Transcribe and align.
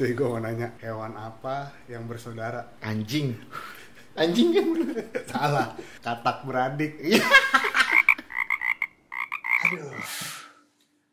Cuy, 0.00 0.16
gue 0.16 0.24
mau 0.24 0.40
nanya, 0.40 0.72
hewan 0.80 1.12
apa 1.12 1.76
yang 1.84 2.08
bersaudara? 2.08 2.72
Anjing. 2.80 3.36
Anjing 4.16 4.48
kan 4.56 4.96
Salah, 5.28 5.76
katak 6.00 6.48
beradik. 6.48 6.96
Aduh, 9.68 9.92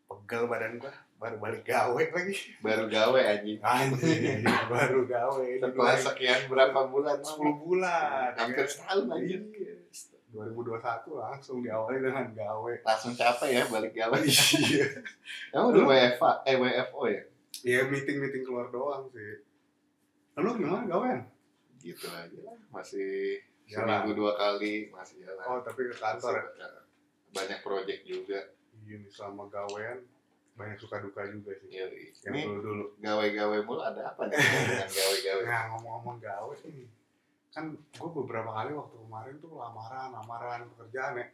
pegel 0.08 0.48
badan 0.48 0.80
gua. 0.80 0.96
Baru 1.20 1.36
balik 1.36 1.68
gawe 1.68 2.00
lagi. 2.00 2.56
baru 2.64 2.88
gawe 2.88 3.20
anjing. 3.36 3.60
Anjing, 3.60 4.48
baru 4.72 5.04
gawe. 5.04 5.48
Setelah 5.60 5.98
sekian 6.00 6.48
berapa 6.48 6.80
bulan? 6.88 7.20
10 7.20 7.44
bulan. 7.44 8.40
Hampir 8.40 8.64
ya. 8.64 8.72
setahun 8.72 9.12
anjing. 9.12 9.52
Iya. 9.52 9.84
2021 10.32 11.12
langsung 11.12 11.60
diawali 11.60 12.08
dengan 12.08 12.32
gawe. 12.32 12.74
Langsung 12.88 13.12
capek 13.20 13.52
ya 13.52 13.64
balik 13.68 13.92
gawe. 13.92 14.16
Iya. 14.16 15.04
Kamu 15.52 15.76
udah 15.76 15.84
WFA, 15.92 16.32
eh 16.48 16.56
WFO 16.56 17.04
ya? 17.12 17.24
Iya, 17.60 17.88
meeting-meeting 17.88 18.44
keluar 18.44 18.70
doang 18.70 19.10
sih. 19.10 19.42
Lu 20.36 20.54
gimana 20.54 20.86
gawean? 20.86 21.26
Gitu 21.78 22.06
aja 22.06 22.40
lah. 22.44 22.58
Masih 22.70 23.42
Jalan. 23.66 23.84
seminggu 24.06 24.12
dua 24.16 24.32
kali 24.34 24.88
masih 24.88 25.26
jalan. 25.26 25.44
Oh, 25.44 25.60
tapi 25.60 25.86
ke 25.86 25.96
kantor 25.96 26.34
ya? 26.34 26.44
Masih 26.46 26.84
Banyak 27.34 27.60
project 27.62 28.02
juga. 28.04 28.40
Iya, 28.86 29.04
selama 29.10 29.50
gawean 29.50 30.06
banyak 30.56 30.78
suka 30.78 30.98
duka 30.98 31.22
juga 31.28 31.54
sih. 31.54 31.70
Yoi. 31.70 32.10
Yang 32.18 32.34
Ini 32.34 32.42
dulu 32.48 32.60
dulu. 32.62 32.86
gawe-gawe 32.98 33.58
mulu 33.62 33.82
ada 33.84 34.02
apa 34.10 34.26
nih 34.26 34.38
dengan 34.66 34.90
gawe-gawe? 34.90 35.42
Nah 35.44 35.62
ngomong-ngomong 35.70 36.18
gawe 36.18 36.54
nih, 36.64 36.88
kan 37.52 37.66
gue 37.74 38.10
beberapa 38.16 38.50
kali 38.50 38.72
waktu 38.74 38.96
kemarin 38.98 39.36
tuh 39.38 39.52
lamaran, 39.54 40.10
lamaran 40.14 40.66
pekerjaan 40.74 41.14
ya. 41.20 41.28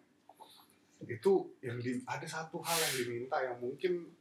Itu 1.04 1.52
yang 1.60 1.80
di, 1.80 2.00
ada 2.04 2.24
satu 2.26 2.60
hal 2.60 2.76
yang 2.76 2.94
diminta 3.00 3.38
yang 3.40 3.56
mungkin 3.60 4.12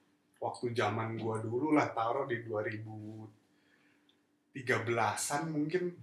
waktu 0.43 0.75
zaman 0.75 1.15
gue 1.15 1.37
dulu 1.47 1.71
lah 1.71 1.95
taruh 1.95 2.27
di 2.27 2.43
2013an 2.43 5.43
mungkin 5.49 5.95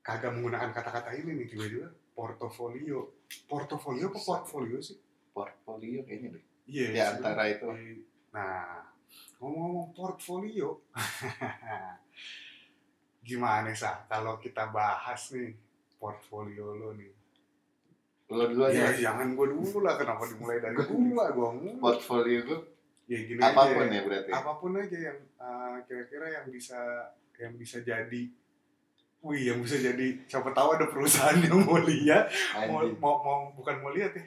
kagak 0.00 0.32
menggunakan 0.32 0.72
kata-kata 0.72 1.12
ini 1.12 1.44
nih 1.44 1.52
tiba-tiba 1.52 1.92
portofolio. 2.16 3.04
Portofolio 3.46 4.08
apa 4.08 4.18
portfolio 4.18 4.80
sih? 4.80 4.96
Portfolio 5.30 6.02
kayaknya 6.02 6.34
deh. 6.34 6.44
Iya. 6.66 6.88
Di 6.90 7.00
antara 7.04 7.46
itu. 7.46 7.68
Nah, 8.32 8.80
ngomong-ngomong 9.38 9.92
portfolio, 9.92 10.80
gimana 13.28 13.70
sah 13.76 14.08
kalau 14.08 14.40
kita 14.40 14.72
bahas 14.72 15.30
nih 15.36 15.52
portfolio 16.00 16.74
lo 16.74 16.90
nih? 16.96 17.12
Lo 18.30 18.46
dulu 18.46 18.62
Ya 18.70 18.94
aja. 18.94 19.10
jangan 19.10 19.34
gue 19.34 19.46
dulu 19.52 19.82
lah, 19.82 19.98
kenapa 19.98 20.22
dimulai 20.26 20.62
dari 20.62 20.76
gua? 20.88 21.26
Gue 21.30 21.44
ngomong. 21.44 21.76
Portfolio 21.82 22.38
gue 22.46 22.58
Ya 23.10 23.18
gini 23.26 23.40
apa 23.42 23.66
pun 23.66 23.82
aja, 23.82 23.90
ya 23.90 24.02
berarti. 24.06 24.30
apa 24.30 24.52
pun 24.54 24.72
aja 24.78 24.98
yang 25.02 25.18
eh, 25.18 25.76
kira-kira 25.84 26.26
yang 26.30 26.46
bisa 26.46 26.78
yang 27.36 27.52
bisa 27.58 27.82
jadi 27.82 28.22
Wih, 29.20 29.52
yang 29.52 29.60
bisa 29.60 29.76
jadi 29.76 30.16
siapa 30.24 30.48
tahu 30.54 30.80
ada 30.80 30.88
perusahaan 30.88 31.36
yang 31.44 31.60
mau 31.60 31.76
lihat, 31.76 32.32
mau, 32.70 32.80
mau, 32.96 33.14
mau 33.20 33.38
bukan 33.52 33.76
mau 33.84 33.92
lihat 33.92 34.16
ya. 34.16 34.24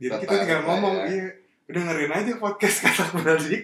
Jadi 0.00 0.24
kita 0.24 0.32
tinggal 0.32 0.60
ngomong, 0.64 0.96
ya. 0.96 1.12
iya, 1.12 1.26
dengerin 1.68 2.08
aja 2.08 2.32
podcast 2.40 2.76
kata 2.88 3.20
Brazil. 3.20 3.60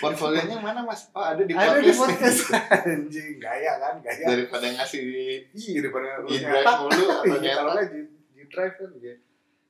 Portfolionya 0.00 0.56
mana 0.64 0.80
mas? 0.80 1.12
Oh 1.12 1.20
ada 1.20 1.44
di 1.44 1.52
Ada 1.52 1.76
di 1.76 1.92
podcast. 1.92 2.48
podcast 2.48 2.56
anjing, 2.88 3.36
gaya 3.36 3.76
kan, 3.76 4.00
gaya. 4.00 4.24
Daripada 4.24 4.66
ngasih 4.72 5.00
di 5.04 5.24
Iya 5.52 5.78
daripada 5.84 6.06
di 6.24 6.36
drive 6.40 6.72
mulu 6.80 7.04
atau 7.04 7.24
Iya, 7.28 7.36
nyetak. 7.44 7.84
di, 7.92 8.00
di 8.32 8.42
drive 8.48 8.74
kan 8.80 8.90
gitu. 8.96 9.20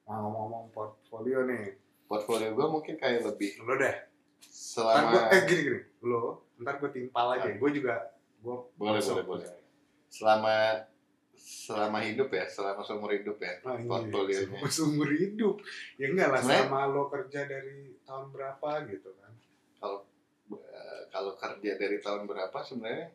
Nah, 0.07 0.17
ngomong-ngomong 0.23 0.65
portfolio 0.71 1.39
nih, 1.51 1.65
Portfolio 2.07 2.49
gue 2.55 2.67
mungkin 2.71 2.95
kayak 2.95 3.27
lebih 3.27 3.59
lo 3.59 3.75
deh. 3.75 3.97
Ntar 4.75 4.83
selama 4.91 5.09
gua, 5.09 5.23
eh 5.31 5.41
gini 5.45 5.61
gini, 5.63 5.81
lo, 6.03 6.23
ntar 6.59 6.75
gue 6.77 6.91
timpal 6.91 7.27
aja. 7.33 7.47
Gue 7.53 7.71
juga, 7.71 7.95
gue 8.41 8.57
Boleh, 8.75 8.99
boleh, 8.99 9.25
boleh. 9.25 9.47
selama 10.09 10.55
selama 11.37 11.99
hidup 12.01 12.29
ya, 12.29 12.45
selama 12.45 12.81
seumur 12.81 13.11
hidup 13.11 13.39
ya. 13.39 13.55
Nah, 13.63 13.77
iya, 13.77 13.87
Portfolionya. 13.87 14.59
seumur- 14.69 15.13
hidup. 15.13 15.57
Ya 15.95 16.07
enggak 16.09 16.29
lah, 16.29 16.41
Sebenarnya- 16.41 16.67
sama 16.67 16.81
lo 16.89 17.03
kerja 17.07 17.41
dari 17.45 17.77
tahun 18.01 18.27
berapa 18.31 18.69
gitu 18.89 19.11
kan. 19.15 19.33
Eh, 20.45 21.03
kalau 21.09 21.33
kerja 21.35 21.73
dari 21.75 21.99
tahun 21.99 22.27
berapa 22.27 22.59
sebenarnya 22.61 23.09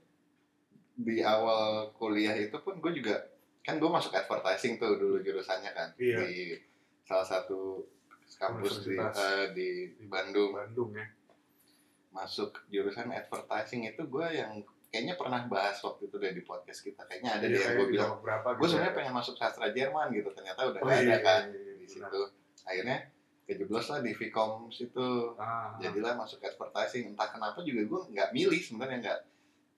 di 0.95 1.21
awal 1.21 1.93
kuliah 1.93 2.33
itu 2.33 2.57
pun 2.57 2.77
gue 2.77 2.91
juga 2.93 3.15
kan 3.61 3.77
gue 3.77 3.87
masuk 3.87 4.11
advertising 4.11 4.75
tuh 4.75 4.95
dulu 4.95 5.19
jurusannya 5.19 5.71
kan 5.71 5.89
Iya. 5.95 6.17
di 6.19 6.33
salah 7.01 7.23
satu 7.23 7.85
kampus 8.31 8.83
di, 8.83 8.97
di 9.53 9.67
di 9.93 10.05
Bandung 10.05 10.51
Bandung 10.51 10.91
ya. 10.91 11.05
Masuk 12.11 12.51
jurusan 12.67 13.09
advertising 13.09 13.85
itu 13.85 14.01
gue 14.01 14.27
yang 14.31 14.51
kayaknya 14.85 15.13
pernah 15.13 15.45
bahas 15.45 15.77
waktu 15.79 16.05
itu 16.05 16.15
deh 16.15 16.31
di 16.31 16.41
podcast 16.41 16.81
kita 16.81 17.01
kayaknya 17.03 17.31
ada 17.31 17.45
Iya, 17.45 17.51
deh 17.51 17.59
kayak 17.59 17.75
gue 17.75 17.87
bilang 17.89 18.11
berapa 18.19 18.47
gue 18.49 18.57
gitu 18.59 18.69
sebenarnya 18.71 18.89
ya. 18.89 18.97
pengen 18.97 19.13
masuk 19.13 19.35
sastra 19.35 19.67
Jerman 19.69 20.07
gitu 20.11 20.29
ternyata 20.31 20.59
udah 20.65 20.79
Oh, 20.79 20.85
nggak 20.85 20.99
iya, 20.99 21.07
ada 21.07 21.17
kan 21.19 21.43
iya, 21.45 21.59
iya, 21.59 21.73
di 21.75 21.85
benar. 21.85 22.09
situ 22.09 22.21
akhirnya 22.63 22.97
kejeblos 23.45 23.87
lah 23.87 23.99
di 23.99 24.11
Vcom 24.11 24.51
situ 24.69 25.07
Ah, 25.35 25.73
jadilah 25.77 26.13
masuk 26.15 26.39
advertising 26.39 27.03
entah 27.07 27.27
kenapa 27.27 27.61
juga 27.61 27.81
gue 27.83 28.01
nggak 28.09 28.29
milih 28.31 28.59
sebenarnya 28.59 28.97
nggak 28.99 29.19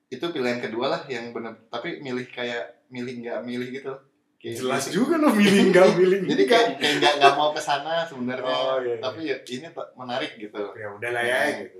itu 0.09 0.25
pilihan 0.25 0.59
kedua 0.59 0.85
lah 0.89 1.01
yang 1.05 1.31
bener 1.31 1.55
tapi 1.67 1.99
milih 1.99 2.27
kayak 2.27 2.83
milih 2.87 3.15
nggak 3.21 3.39
milih 3.41 3.69
gitu 3.69 3.93
Kayak 4.37 4.57
jelas 4.57 4.83
gitu. 4.85 4.95
juga 4.97 5.15
lo 5.17 5.29
milih 5.31 5.69
nggak 5.69 5.87
milih 5.99 6.19
jadi 6.25 6.43
kayak 6.45 6.67
kayak 6.77 6.95
nggak 6.97 7.13
nggak 7.15 7.33
mau 7.33 7.51
ke 7.51 7.61
sana 7.61 8.03
sebenarnya 8.03 8.47
Oh, 8.49 8.75
iya, 8.77 8.89
iya. 8.89 8.95
tapi 8.97 9.19
ya 9.23 9.37
ini 9.45 9.67
menarik 9.93 10.31
gitu 10.35 10.61
ya 10.73 10.87
udahlah 10.89 11.21
ya 11.21 11.39
Hmm. 11.41 11.59
gitu. 11.61 11.79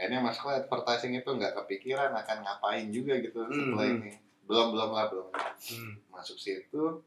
Akhirnya 0.00 0.20
masuk 0.22 0.42
ke 0.42 0.52
advertising 0.58 1.12
itu 1.14 1.28
nggak 1.28 1.52
kepikiran 1.54 2.08
akan 2.14 2.38
ngapain 2.40 2.88
juga 2.88 3.20
gitu 3.20 3.44
setelah 3.46 3.84
Hmm. 3.84 4.00
ini 4.00 4.12
belum 4.42 4.72
belum 4.72 4.90
lah 4.90 5.06
belum 5.06 5.28
Hmm. 5.28 5.92
masuk 6.08 6.34
situ 6.34 7.04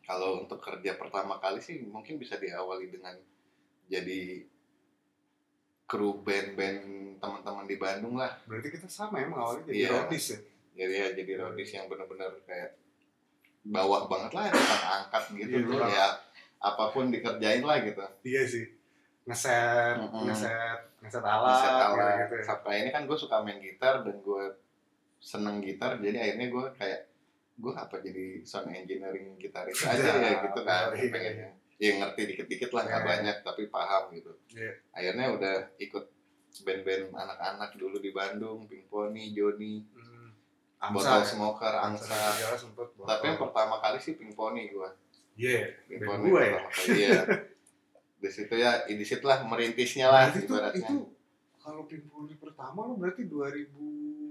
kalau 0.00 0.40
untuk 0.40 0.56
kerja 0.58 0.94
pertama 0.94 1.36
kali 1.36 1.58
sih 1.58 1.82
mungkin 1.82 2.16
bisa 2.16 2.36
diawali 2.36 2.86
dengan 2.88 3.18
jadi 3.84 4.46
kru 5.84 6.20
band-band 6.20 6.80
teman-teman 7.18 7.64
di 7.64 7.76
Bandung 7.76 8.14
lah 8.14 8.30
Berarti 8.44 8.68
kita 8.70 8.86
sama 8.86 9.18
ya 9.18 9.26
awalnya 9.26 9.66
jadi 9.66 9.88
rodis 9.90 10.24
ya. 10.28 10.38
jadi 10.76 10.94
ya 10.94 11.06
jadi 11.14 11.32
rodis 11.38 11.68
yang 11.72 11.88
benar-benar 11.88 12.30
kayak 12.44 12.78
bawah 13.64 14.06
banget 14.06 14.32
lah 14.32 14.44
tukang 14.48 14.84
angkat 14.94 15.22
gitu 15.34 15.56
tukang- 15.66 15.90
ya 15.90 16.08
apa 16.58 16.84
pun 16.88 17.08
dikerjain 17.08 17.60
lah 17.60 17.82
gitu 17.82 18.04
Iya 18.22 18.42
sih. 18.44 18.64
Ngeset, 19.28 19.94
Mm-mm. 20.00 20.24
ngeset, 20.24 20.80
ngeset 20.98 21.20
alat, 21.22 21.52
Bisa 21.52 21.68
tahu 21.70 21.94
gitu, 21.94 22.34
ya. 22.34 22.42
sampai 22.42 22.74
ini 22.80 22.90
kan 22.90 23.04
gue 23.04 23.12
suka 23.14 23.36
main 23.38 23.58
gitar 23.58 24.00
dan 24.00 24.16
gue 24.18 24.44
seneng 25.18 25.60
gitar 25.60 25.98
jadi 25.98 26.16
akhirnya 26.16 26.48
gue 26.48 26.64
kayak 26.74 27.00
gue 27.54 27.72
apa 27.72 27.96
jadi 27.98 28.40
sound 28.42 28.70
engineering 28.70 29.34
gitaris 29.36 29.76
aja 29.82 30.14
ya 30.24 30.32
gitu 30.42 30.60
kan 30.62 30.90
Iya. 30.90 31.10
pengennya 31.10 31.48
ya 31.76 31.90
ngerti 31.94 32.20
dikit-dikit 32.26 32.70
lah 32.70 32.82
nggak 32.82 32.98
Iya. 32.98 33.08
banyak 33.08 33.36
tapi 33.42 33.62
paham 33.66 34.02
gitu 34.12 34.32
Iya. 34.50 34.72
akhirnya 34.90 35.26
udah 35.30 35.56
ikut 35.76 36.04
band-band 36.58 37.12
anak-anak 37.12 37.70
dulu 37.74 37.96
di 37.96 38.10
Bandung 38.10 38.64
Pink 38.64 38.88
Pony, 38.88 39.30
Joni, 39.30 39.84
Hmm. 39.92 40.32
Botol 40.88 41.20
ya. 41.20 41.26
Smoker, 41.26 41.74
Angsa 41.76 42.14
botol. 42.70 43.02
tapi 43.04 43.24
yang 43.26 43.36
pertama 43.36 43.76
kali 43.76 43.98
sih 43.98 44.14
Pink 44.14 44.32
Pony 44.32 44.70
gue 44.70 44.88
Iya, 45.36 45.66
Pony 46.00 46.24
gue 46.24 46.40
ya. 46.40 46.56
pertama 46.56 46.70
kali 46.72 46.94
iya 46.96 47.20
di 48.18 48.28
situ 48.28 48.54
ya 48.54 48.82
di 48.84 49.02
situ 49.02 49.22
lah 49.22 49.42
merintisnya 49.42 50.06
lah 50.06 50.28
Berarti 50.28 50.40
itu, 50.40 50.50
ibaratnya. 50.50 50.80
itu 50.84 50.96
kalau 51.58 51.82
Pimpuli 51.84 52.34
pertama 52.34 52.80
lo 52.84 52.94
berarti 52.94 53.22
2000 53.24 53.70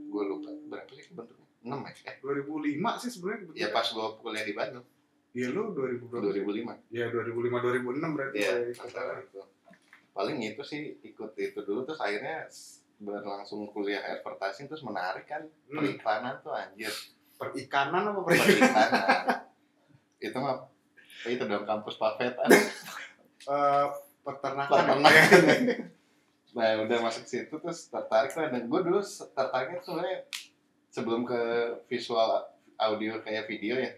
gue 0.08 0.24
lupa 0.26 0.50
berapa 0.68 0.92
sih 0.94 1.14
bentuknya? 1.14 1.46
6 1.62 1.84
ya? 1.84 1.92
Eh, 2.08 2.16
2005 2.20 3.02
sih 3.04 3.10
sebenarnya 3.10 3.44
ya 3.54 3.68
pas 3.70 3.86
gue 3.86 4.08
kuliah 4.18 4.44
di 4.44 4.54
Bandung. 4.54 4.86
Iya 5.32 5.48
lo 5.52 5.72
2000 5.72 6.04
berapa? 6.04 6.24
2005 6.34 6.92
Iya 6.92 7.06
2005 7.12 7.64
2006 7.94 8.16
berarti. 8.18 8.38
Iya, 8.38 8.52
masalah 8.74 9.16
itu. 9.22 9.40
Paling 10.12 10.38
itu 10.42 10.62
sih 10.64 10.82
ikut 11.04 11.32
itu 11.38 11.60
dulu 11.62 11.84
terus 11.84 12.00
akhirnya 12.00 12.48
berlangsung 12.98 13.70
kuliah 13.70 14.02
advertising 14.02 14.66
terus 14.66 14.82
menarik 14.82 15.28
kan. 15.28 15.46
Hmm. 15.70 15.78
periklanan 15.78 16.42
tuh 16.42 16.52
anjir. 16.52 16.90
Perikanan 17.38 18.10
apa 18.10 18.20
perikanan? 18.26 19.00
itu 20.18 20.34
mah 20.34 20.66
itu 21.24 21.44
dong 21.46 21.62
kampus 21.62 22.02
Pafetan 22.02 22.50
Eh, 23.48 23.86
peternakan. 24.22 24.70
peternakan. 24.70 25.92
Nah 26.48 26.74
udah 26.82 26.98
masuk 27.06 27.28
situ 27.30 27.54
terus 27.54 27.86
tertarik 27.86 28.34
lah. 28.34 28.50
Dan 28.50 28.66
gue 28.66 28.80
dulu 28.82 28.98
tertariknya 29.30 29.78
tuh 29.78 29.94
sebenarnya 29.94 30.18
sebelum 30.90 31.22
ke 31.22 31.38
visual 31.86 32.50
audio 32.76 33.22
kayak 33.22 33.46
video 33.46 33.78
ya 33.78 33.94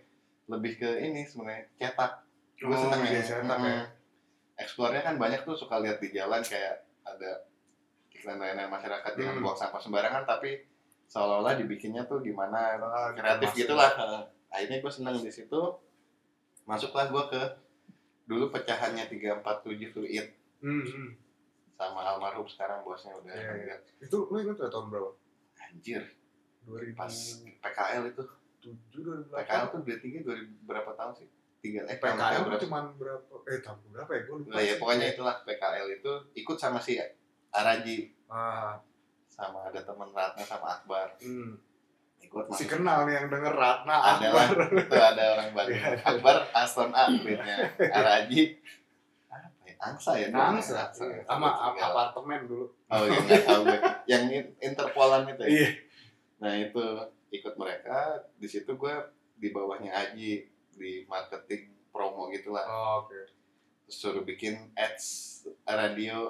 lebih 0.49 0.75
ke 0.75 0.89
ini 0.99 1.23
sebenarnya 1.23 1.71
cetak. 1.79 2.19
Gue 2.59 2.75
Oh, 2.75 2.81
seneng 2.83 2.99
iya, 3.07 3.21
ya 3.21 3.23
cetak 3.23 3.59
ya. 3.63 3.79
Explore-nya 4.59 5.01
kan 5.01 5.15
banyak 5.15 5.47
tuh 5.47 5.55
suka 5.55 5.79
lihat 5.79 6.03
di 6.03 6.11
jalan 6.11 6.43
kayak 6.43 6.83
ada 7.07 7.47
iklan 8.11 8.43
layanan 8.43 8.67
masyarakat 8.67 9.11
Hmm. 9.15 9.39
buang 9.39 9.55
sampah 9.55 9.79
sembarangan 9.79 10.27
tapi 10.27 10.59
seolah-olah 11.07 11.55
dibikinnya 11.55 12.03
tuh 12.03 12.19
gimana. 12.19 12.75
Ah, 12.75 13.15
kreatif 13.15 13.55
gitu, 13.55 13.71
gitulah 13.71 14.27
akhirnya 14.51 14.83
gue 14.83 14.91
seneng 14.91 15.15
di 15.15 15.31
situ. 15.31 15.61
Masuklah 16.67 17.07
gue 17.07 17.23
ke 17.31 17.41
dulu 18.29 18.53
pecahannya 18.53 19.09
347 19.09 19.89
to 19.97 20.05
it. 20.05 20.37
Hmm, 20.61 20.85
hmm. 20.85 21.09
sama 21.73 22.03
almarhum 22.03 22.43
sekarang 22.45 22.83
bosnya 22.83 23.15
udah 23.15 23.31
Iya, 23.31 23.41
iya. 23.41 23.49
meninggal. 23.55 23.79
Itu 24.03 24.17
lo 24.29 24.37
ingat 24.37 24.59
tahun 24.69 24.87
berapa? 24.93 25.09
anjir. 25.69 26.03
2007 26.67 26.93
pas 26.93 27.13
PKL 27.63 28.03
itu. 28.13 28.23
2008 28.59 29.31
PKL 29.31 29.65
tuh 29.71 29.79
23 29.81 30.27
2000 30.27 30.67
berapa 30.69 30.91
tahun 30.93 31.13
sih? 31.15 31.27
Tiga 31.59 31.81
eh 31.87 31.97
PKL 31.97 32.39
tuh 32.43 32.45
berapa? 32.51 32.63
cuman 32.67 32.83
berapa? 32.99 33.33
Eh 33.47 33.59
tahun 33.63 33.79
berapa 33.95 34.11
ya? 34.11 34.21
Gue 34.27 34.35
lupa 34.43 34.49
Nah, 34.53 34.61
ya 34.61 34.73
pokoknya 34.77 35.05
itulah 35.15 35.35
PKL 35.47 35.87
itu 35.95 36.11
ikut 36.35 36.57
sama 36.59 36.79
si 36.83 36.99
Araji. 37.49 38.11
Ah. 38.27 38.75
Sama 39.31 39.71
ada 39.71 39.79
teman 39.79 40.11
Ratna 40.11 40.43
sama 40.43 40.67
Akbar. 40.75 41.15
Hmm. 41.23 41.55
Ikut 42.19 42.45
si 42.51 42.63
kenal 42.63 43.03
nih 43.03 43.15
yang 43.15 43.27
denger 43.27 43.53
Ratna 43.53 43.95
Akbar. 44.13 44.47
Itu 44.69 44.95
ada 44.95 45.23
orang 45.33 45.49
baru 45.51 45.69
Iya. 45.71 45.89
Akbar 46.03 46.35
Aston 46.51 46.91
A 46.91 47.09
duitnya. 47.09 47.55
Araji 47.79 48.59
apa 49.29 49.63
ya? 49.65 49.73
Angsa 49.79 50.11
ya. 50.13 50.27
Angsa. 50.29 50.91
Iya. 50.93 51.23
sama 51.23 51.49
apartemen 51.73 52.45
dulu. 52.45 52.67
Oh 52.85 53.03
iya 53.03 53.17
nggak 53.17 53.43
tahu 53.43 53.61
gue. 53.65 53.79
Yang 54.05 54.23
in- 54.31 54.53
Interpolan 54.61 55.23
itu 55.25 55.43
ya? 55.43 55.49
Iya. 55.49 55.69
Nah 56.39 56.53
itu 56.55 56.85
ikut 57.29 57.53
mereka. 57.55 57.97
Di 58.35 58.47
situ 58.47 58.71
gue 58.71 58.95
di 59.35 59.49
bawahnya 59.49 59.91
Aji 59.91 60.43
di 60.73 60.91
marketing 61.05 61.71
promo 61.89 62.29
gitulah. 62.29 62.63
Oh, 62.63 63.03
oke. 63.03 63.15
Terus 63.83 63.95
suruh 63.95 64.21
bikin 64.21 64.69
ads 64.73 65.05
radio 65.65 66.29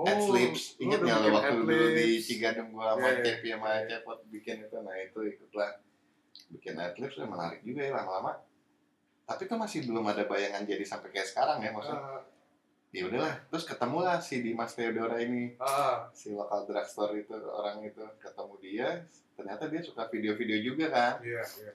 oh 0.00 0.08
Adlibs, 0.08 0.80
udah 0.80 0.96
nggak 0.96 1.18
lo 1.20 1.28
waktu 1.36 1.54
dulu 1.60 1.86
di. 1.92 2.06
Cigadung 2.24 2.72
gua 2.72 2.96
sama 2.96 3.04
Iya, 3.04 3.10
iya. 3.12 3.22
Cepi 3.24 3.48
sama 3.52 3.68
Cepot 3.84 4.18
bikin 4.32 4.56
itu, 4.64 4.76
nah 4.80 4.96
itu 4.96 5.20
ikutlah. 5.28 5.70
Bikin 6.48 6.74
Adlibs 6.80 7.16
ya 7.20 7.26
menarik 7.28 7.60
juga 7.60 7.80
ya 7.84 7.92
lama-lama. 8.00 8.32
Tapi 9.28 9.42
itu 9.46 9.54
masih 9.54 9.78
belum 9.86 10.04
ada 10.08 10.24
bayangan 10.24 10.64
jadi 10.64 10.84
sampai 10.88 11.12
kayak 11.12 11.28
sekarang 11.28 11.60
ya 11.60 11.70
maksudnya. 11.70 12.00
Ah, 12.00 12.22
Ya 12.90 13.06
udahlah, 13.06 13.38
terus 13.46 13.62
ketemulah 13.70 14.18
si 14.18 14.42
Dimas 14.42 14.74
Theodora 14.74 15.22
ini, 15.22 15.54
ah, 15.62 16.10
si 16.10 16.34
lokal 16.34 16.66
drugstore 16.66 17.22
itu 17.22 17.38
orang 17.38 17.86
itu. 17.86 18.02
Ketemu 18.18 18.54
dia, 18.58 18.88
ternyata 19.38 19.70
dia 19.70 19.78
suka 19.78 20.10
video-video 20.10 20.58
juga 20.58 20.90
kan, 20.90 21.22
iya 21.22 21.38
iya. 21.38 21.72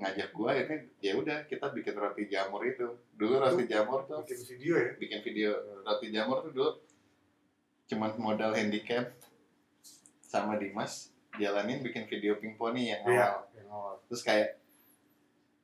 Ngajak 0.00 0.32
gua 0.32 0.56
ini 0.56 0.92
ya 1.04 1.12
udah 1.12 1.44
kita 1.44 1.72
bikin 1.76 1.96
roti 2.00 2.24
jamur 2.32 2.64
itu. 2.64 2.88
Dulu 3.20 3.36
roti 3.36 3.68
jamur 3.68 4.08
tuh 4.08 4.24
bikin 4.24 4.44
video 4.56 4.74
ya? 4.80 4.90
Bikin 4.96 5.20
video. 5.24 5.50
Roti 5.84 6.08
jamur 6.08 6.40
tuh 6.48 6.52
dulu 6.56 6.70
cuman 7.86 8.18
modal 8.18 8.52
handicap 8.54 9.14
sama 10.26 10.58
Dimas 10.58 11.14
jalanin 11.38 11.84
bikin 11.84 12.08
video 12.10 12.36
ping 12.40 12.58
pony 12.58 12.90
yang 12.90 13.02
iya 13.06 13.30
awal 13.30 13.44
yang 13.54 13.68
awal 13.70 13.94
terus 14.08 14.22
kayak 14.26 14.58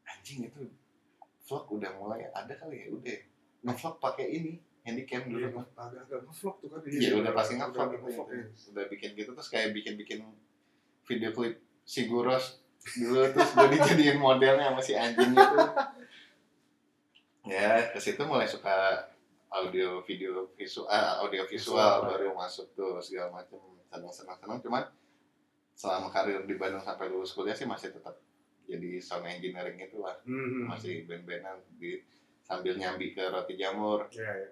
anjing 0.06 0.46
itu 0.46 0.70
vlog 1.48 1.64
udah 1.74 1.90
mulai 1.98 2.28
ada 2.30 2.54
kali 2.54 2.86
ya 2.86 2.88
udah 2.94 3.18
ngevlog 3.66 3.96
pakai 3.98 4.26
ini 4.30 4.52
handicap 4.82 5.26
iya 5.26 5.50
dulu 5.50 5.62
agak-agak 5.74 6.20
ngevlog 6.28 6.56
tuh 6.62 6.68
kan 6.70 6.80
iya 6.86 7.10
udah 7.18 7.32
pasti 7.34 7.52
ngevlog 7.58 7.74
udah 7.74 7.90
gitu 7.90 8.04
ngevlog, 8.06 8.28
ya. 8.30 8.36
iya. 8.38 8.46
udah 8.70 8.84
bikin 8.90 9.10
gitu 9.18 9.30
terus 9.34 9.48
kayak 9.50 9.68
bikin 9.74 9.94
bikin 9.98 10.18
video 11.06 11.30
klip 11.34 11.58
Siguros 11.82 12.62
dulu 12.98 13.22
terus 13.30 13.50
gue 13.54 13.68
dijadiin 13.78 14.18
modelnya 14.18 14.70
sama 14.70 14.82
si 14.82 14.94
anjing 14.94 15.34
itu 15.34 15.58
ya 17.54 17.90
ke 17.90 17.98
situ 17.98 18.22
mulai 18.22 18.46
suka 18.46 19.06
audio 19.52 20.00
video 20.02 20.48
visual 20.56 20.88
audio 20.88 21.44
visual. 21.44 21.76
Visual, 21.76 22.08
baru 22.08 22.28
masuk 22.32 22.72
tuh 22.72 22.96
segala 23.04 23.42
macam 23.42 23.60
senang 23.92 24.12
senang 24.12 24.38
senang 24.40 24.58
cuman 24.64 24.84
selama 25.76 26.08
karir 26.08 26.44
di 26.48 26.54
Bandung 26.56 26.80
sampai 26.80 27.12
lulus 27.12 27.36
kuliah 27.36 27.56
sih 27.56 27.68
masih 27.68 27.92
tetap 27.92 28.16
jadi 28.64 29.02
sound 29.02 29.28
engineering 29.28 29.76
itu 29.76 30.00
lah 30.00 30.16
Hmm, 30.24 30.70
masih 30.70 31.04
band-bandan 31.04 31.60
di 31.76 32.00
sambil 32.42 32.74
nyambi 32.76 33.12
ke 33.12 33.22
roti 33.28 33.54
jamur. 33.54 34.08
Iya 34.10 34.32
iya. 34.32 34.50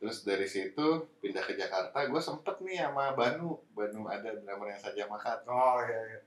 Terus 0.00 0.24
dari 0.24 0.48
situ 0.48 0.86
pindah 1.20 1.44
ke 1.44 1.60
Jakarta 1.60 2.08
gue 2.08 2.22
sempet 2.22 2.56
nih 2.64 2.80
sama 2.88 3.12
Banu. 3.12 3.60
Banu 3.76 4.08
ada 4.08 4.32
drummer 4.32 4.72
yang 4.72 4.80
saja 4.80 5.04
makat. 5.04 5.44
Oh 5.44 5.84
iya 5.84 6.00
iya. 6.08 6.20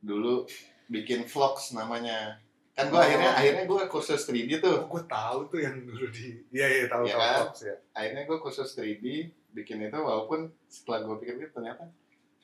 Dulu 0.00 0.48
bikin 0.88 1.28
vlogs 1.28 1.76
namanya 1.76 2.40
kan 2.80 2.86
gue 2.86 2.96
Oh. 2.96 3.02
akhirnya 3.02 3.30
akhirnya 3.30 3.64
gue 3.66 3.80
kursus 3.86 4.22
3D 4.24 4.50
tuh. 4.58 4.72
Oh 4.74 4.88
gue 4.88 5.02
tahu 5.04 5.38
tuh 5.46 5.60
yang 5.60 5.76
dulu 5.78 6.08
di 6.08 6.40
iya 6.48 6.66
iya 6.66 6.84
tahu 6.86 7.04
tahu 7.04 7.14
kan? 7.14 7.52
Ya 7.60 7.74
akhirnya 7.92 8.22
gue 8.24 8.38
kursus 8.38 8.72
3D 8.72 9.04
bikin 9.50 9.82
itu 9.82 9.94
walaupun 9.94 10.40
setelah 10.64 11.02
gue 11.02 11.16
pikir 11.18 11.50
ternyata 11.50 11.84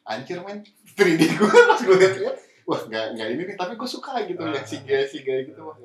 anjir 0.05 0.39
men. 0.41 0.61
3D 0.93 1.23
gue 1.33 1.49
pas 1.71 1.81
gue 1.81 1.97
lihat 1.97 2.37
wah 2.63 2.83
nggak 2.83 3.07
nggak 3.15 3.29
ini 3.31 3.43
nih 3.45 3.57
tapi 3.57 3.73
gue 3.75 3.89
suka 3.89 4.23
gitu 4.23 4.39
Ah. 4.39 4.53
yang 4.53 4.67
siga 4.67 4.99
siga 5.03 5.35
gitu 5.43 5.61
wah. 5.63 5.77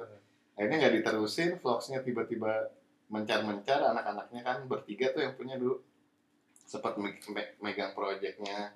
Akhirnya 0.54 0.78
nggak 0.78 0.94
diterusin 1.00 1.58
vlogsnya 1.58 2.02
tiba-tiba 2.02 2.70
mencar-mencar 3.08 3.82
anak-anaknya 3.88 4.42
kan 4.42 4.58
bertiga 4.66 5.10
tuh 5.10 5.22
yang 5.22 5.34
punya 5.34 5.56
dulu. 5.56 5.80
Sempat 6.62 6.96
me- 6.96 7.20
me- 7.28 7.54
megang 7.60 7.92
proyeknya 7.92 8.72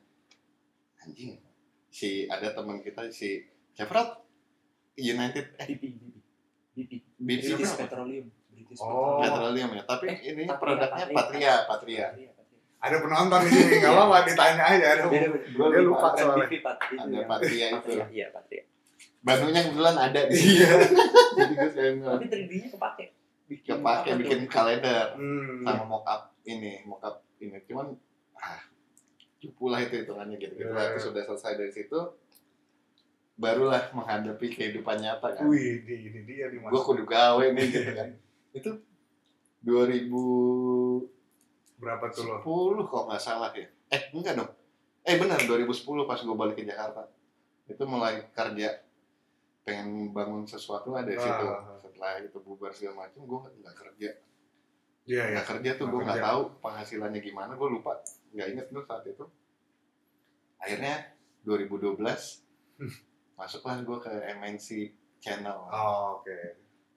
anjing 0.97 1.39
si 1.87 2.27
ada 2.27 2.51
teman 2.51 2.81
kita 2.81 3.07
si 3.07 3.39
siapa 3.71 4.24
United 4.97 5.45
eh 5.55 5.67
BP 5.67 5.83
BP 6.71 6.91
BP 6.91 6.93
British? 7.17 7.71
Petroleum 7.73 8.25
British 8.47 8.79
Oh. 8.79 9.19
Petroleum 9.19 9.69
ya 9.71 9.83
tapi 9.83 10.05
Eh, 10.07 10.17
ini 10.29 10.43
Patria, 10.43 10.57
produknya 10.57 11.05
Patria. 11.05 11.15
Patria 11.15 11.53
Patria 11.61 12.05
Patria, 12.07 12.29
Patria. 12.31 12.63
ada 12.77 12.95
penonton 12.99 13.39
di 13.41 13.49
sini 13.49 13.73
nggak 13.77 13.91
apa-apa 13.91 14.17
ditanya 14.23 14.63
aja 14.67 14.85
ada 14.89 15.03
Beda, 15.05 15.27
beda. 15.27 15.47
Gua 15.51 15.67
dia 15.67 15.81
lupa. 15.81 16.07
soalnya 16.11 16.45
Ada 16.45 17.07
yang- 17.09 17.25
Patria 17.25 17.65
itu. 17.67 17.75
Patria, 17.89 18.05
Iya, 18.07 18.27
Patria. 18.29 18.63
Bandungnya 19.19 19.61
kebetulan 19.63 19.97
ada 19.97 20.21
di 20.23 20.35
iya 20.37 20.69
jadi 21.35 21.51
gue 21.51 21.67
sekalian 21.67 21.95
Tapi 21.99 22.25
3D-nya 22.27 22.67
kepake. 22.71 23.05
Bikin 23.45 23.69
kepake 23.73 24.09
bikin 24.15 24.39
kalender 24.45 25.05
hmm. 25.13 25.61
sama 25.61 25.83
mock 25.83 26.05
up 26.05 26.21
ini 26.43 26.81
mock 26.83 27.01
up 27.01 27.15
ini 27.35 27.57
cuman 27.63 27.89
ah 28.35 28.61
cupu 29.35 29.65
lah 29.67 29.79
itu 29.79 29.97
hitungannya 29.97 30.37
gitu 30.37 30.53
gitu 30.55 30.65
Iya. 30.67 30.93
terus 30.93 31.03
sudah 31.03 31.23
selesai 31.23 31.53
dari 31.55 31.69
situ 31.69 31.99
barulah 33.35 33.91
menghadapi 33.91 34.47
kehidupan 34.47 34.97
nyata 34.99 35.35
kan. 35.35 35.43
Wih 35.45 35.83
di 35.83 36.07
ini 36.07 36.19
dia 36.23 36.47
di 36.47 36.57
gue 36.57 36.81
kudu 36.81 37.03
gawe 37.03 37.45
nih 37.51 37.65
gitu 37.67 37.91
kan. 37.91 38.09
Itu 38.51 38.71
2010 39.61 40.09
berapa 41.75 42.05
tuh 42.07 42.23
lo 42.23 42.83
kalau 42.87 43.11
nggak 43.11 43.19
salah 43.19 43.51
ya. 43.51 43.67
Eh 43.91 44.01
enggak 44.11 44.39
dong. 44.39 44.51
Eh 45.03 45.19
benar 45.19 45.37
2010 45.37 45.67
pas 46.07 46.17
gue 46.17 46.35
balik 46.35 46.55
ke 46.55 46.63
Jakarta. 46.63 47.11
Itu 47.67 47.83
mulai 47.85 48.31
kerja 48.31 48.81
pengen 49.65 50.13
bangun 50.13 50.45
sesuatu 50.45 50.93
lah 50.93 51.01
dari 51.01 51.17
Ah. 51.17 51.25
situ 51.25 51.45
setelah 51.81 52.21
itu 52.21 52.37
bubar 52.39 52.71
segala 52.71 53.05
macam 53.05 53.25
gue 53.25 53.39
nggak 53.59 53.75
kerja. 53.75 54.09
Iya 55.05 55.23
iya. 55.27 55.35
Nggak 55.35 55.47
kerja 55.51 55.69
tuh 55.75 55.85
gue 55.91 56.01
nggak 56.01 56.23
tahu 56.23 56.41
penghasilannya 56.63 57.19
gimana 57.19 57.51
gue 57.53 57.69
lupa. 57.69 57.99
Nggak 58.31 58.47
inget 58.47 58.65
dulu 58.71 58.81
saat 58.87 59.03
itu. 59.03 59.25
Akhirnya 60.55 61.11
2012 61.43 62.45
Hmm. 62.75 62.91
Masuklah 63.35 63.79
gue 63.83 63.97
ke 63.99 64.13
MNC 64.39 64.67
channel. 65.19 65.67
Oh, 65.69 66.19
oke. 66.19 66.37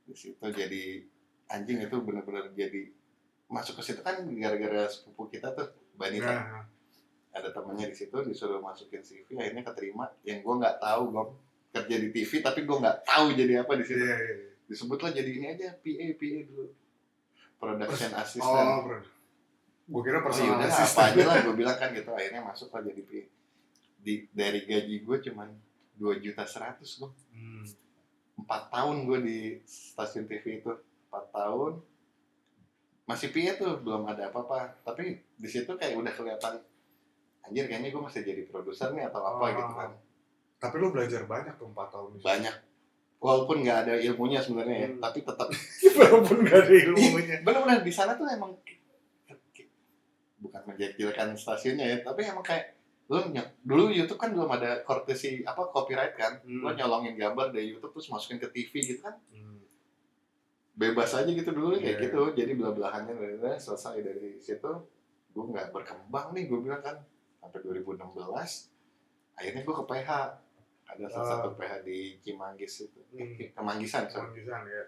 Di 0.08 0.14
situ 0.14 0.40
jadi 0.42 1.02
anjing 1.52 1.84
itu 1.84 1.96
bener-bener 2.02 2.50
jadi 2.54 2.90
masuk 3.48 3.80
ke 3.80 3.92
situ 3.92 4.00
kan 4.04 4.20
gara-gara 4.36 4.84
sepupu 4.86 5.32
kita 5.32 5.56
tuh 5.56 5.72
Banita 5.98 6.30
nah, 6.30 6.62
ada 7.34 7.48
temennya 7.50 7.88
di 7.90 7.96
situ 7.96 8.14
disuruh 8.22 8.62
masukin 8.62 9.02
CV 9.02 9.34
akhirnya 9.34 9.66
keterima. 9.66 10.06
Yang 10.22 10.46
gue 10.46 10.54
nggak 10.62 10.76
tahu 10.78 11.02
gue 11.10 11.24
kerja 11.74 11.96
di 11.98 12.08
TV 12.14 12.30
tapi 12.40 12.62
gue 12.62 12.76
nggak 12.78 12.98
tahu 13.02 13.26
jadi 13.34 13.66
apa 13.66 13.72
di 13.74 13.84
situ. 13.84 13.98
Iya 14.00 14.16
iya. 14.16 14.34
Iya. 14.38 14.46
disebutlah 14.68 15.10
jadi 15.16 15.30
ini 15.32 15.46
aja 15.48 15.68
PA 15.80 16.06
PA 16.14 16.38
dulu. 16.46 16.66
Production 17.58 18.12
oh 18.14 18.22
assistant. 18.22 18.78
bro 18.86 18.98
gue 19.88 20.02
kira 20.04 20.20
Oh, 20.20 20.24
personal 20.28 20.60
apa 20.60 20.68
assistant. 20.68 21.16
aja 21.16 21.22
lah 21.24 21.36
gue 21.48 21.54
bilang 21.64 21.76
kan 21.80 21.88
gitu 21.96 22.10
akhirnya 22.12 22.44
masuk 22.44 22.68
lah 22.76 22.84
jadi 22.84 23.00
PA 23.08 23.22
di 23.98 24.14
dari 24.30 24.60
gaji 24.68 24.96
gue 25.02 25.16
cuman 25.24 25.48
dua 25.98 26.14
juta 26.22 26.46
seratus 26.46 27.02
gue 27.02 27.10
hmm. 27.34 27.64
empat 28.46 28.70
tahun 28.70 28.96
gue 29.04 29.18
di 29.26 29.38
stasiun 29.66 30.30
TV 30.30 30.62
itu. 30.62 30.70
Empat 31.10 31.24
tahun. 31.34 31.82
Masih 33.08 33.34
PA 33.34 33.52
tuh 33.58 33.82
belum 33.82 34.06
ada 34.06 34.30
apa-apa. 34.30 34.78
Tapi 34.86 35.18
di 35.18 35.48
situ 35.50 35.74
kayak 35.74 35.98
udah 35.98 36.12
kelihatan 36.14 36.54
anjir 37.42 37.64
kayaknya 37.66 37.90
gue 37.90 38.02
masih 38.04 38.22
jadi 38.22 38.42
produser 38.46 38.94
nih 38.94 39.10
atau 39.10 39.20
apa 39.24 39.42
Oh. 39.42 39.48
gitu 39.50 39.74
kan. 39.74 39.90
Tapi 40.62 40.74
lo 40.78 40.94
belajar 40.94 41.26
banyak 41.26 41.54
tuh 41.58 41.66
4 41.72 41.90
tahun 41.90 42.10
banyak. 42.22 42.56
Walaupun 43.18 43.66
nggak 43.66 43.78
ada 43.88 43.94
ilmunya 43.98 44.38
sebenarnya 44.38 44.76
ya 44.86 44.88
Hmm. 44.94 45.02
tapi 45.02 45.18
tetap 45.26 45.48
walaupun 45.98 46.36
gak 46.46 46.58
ada 46.62 46.74
ilmunya. 46.86 47.36
Benar-benar 47.42 47.82
di 47.82 47.90
sana 47.90 48.14
tuh 48.14 48.30
emang 48.30 48.54
bukan 50.38 50.62
menjekilkan 50.70 51.34
stasiunnya 51.34 51.82
ya 51.82 51.96
tapi 52.06 52.22
emang 52.22 52.46
kayak 52.46 52.77
lu 53.08 53.16
dulu 53.62 53.88
YouTube 53.88 54.16
kan 54.16 54.30
belum 54.30 54.50
ada 54.50 54.84
courtesy 54.84 55.40
apa 55.42 55.64
copyright 55.66 56.12
kan 56.12 56.36
Hmm. 56.40 56.60
lu 56.60 56.68
nyolongin 56.70 57.16
gambar 57.16 57.50
dari 57.50 57.72
YouTube 57.72 57.90
terus 57.90 58.08
masukin 58.08 58.36
ke 58.36 58.48
TV 58.48 58.72
gitu 58.84 59.00
kan 59.00 59.16
Hmm. 59.30 59.64
bebas 60.74 61.10
aja 61.12 61.26
gitu 61.26 61.48
dulu 61.48 61.74
kayak 61.74 61.88
Iya. 61.90 62.04
gitu 62.04 62.20
jadi 62.32 62.52
belah 62.54 62.70
belahannya 62.70 63.12
dari 63.12 63.34
selesai 63.56 63.98
dari 63.98 64.36
situ 64.38 64.72
gue 65.28 65.44
nggak 65.46 65.72
berkembang 65.72 66.30
nih 66.32 66.46
gue 66.46 66.60
bilang 66.60 66.78
kan 66.78 67.00
sampai 67.38 67.58
2016 67.60 68.70
akhirnya 69.34 69.62
gue 69.62 69.74
ke 69.74 69.84
PH 69.84 70.10
ada 70.88 71.04
salah 71.06 71.24
Ah. 71.24 71.30
satu 71.38 71.48
PH 71.54 71.72
di 71.82 71.98
Cimanggis 72.18 72.74
itu 72.84 73.00
Hmm. 73.08 73.40
Eh, 73.40 73.48
Kemanggisan 73.50 74.04
ya 74.06 74.84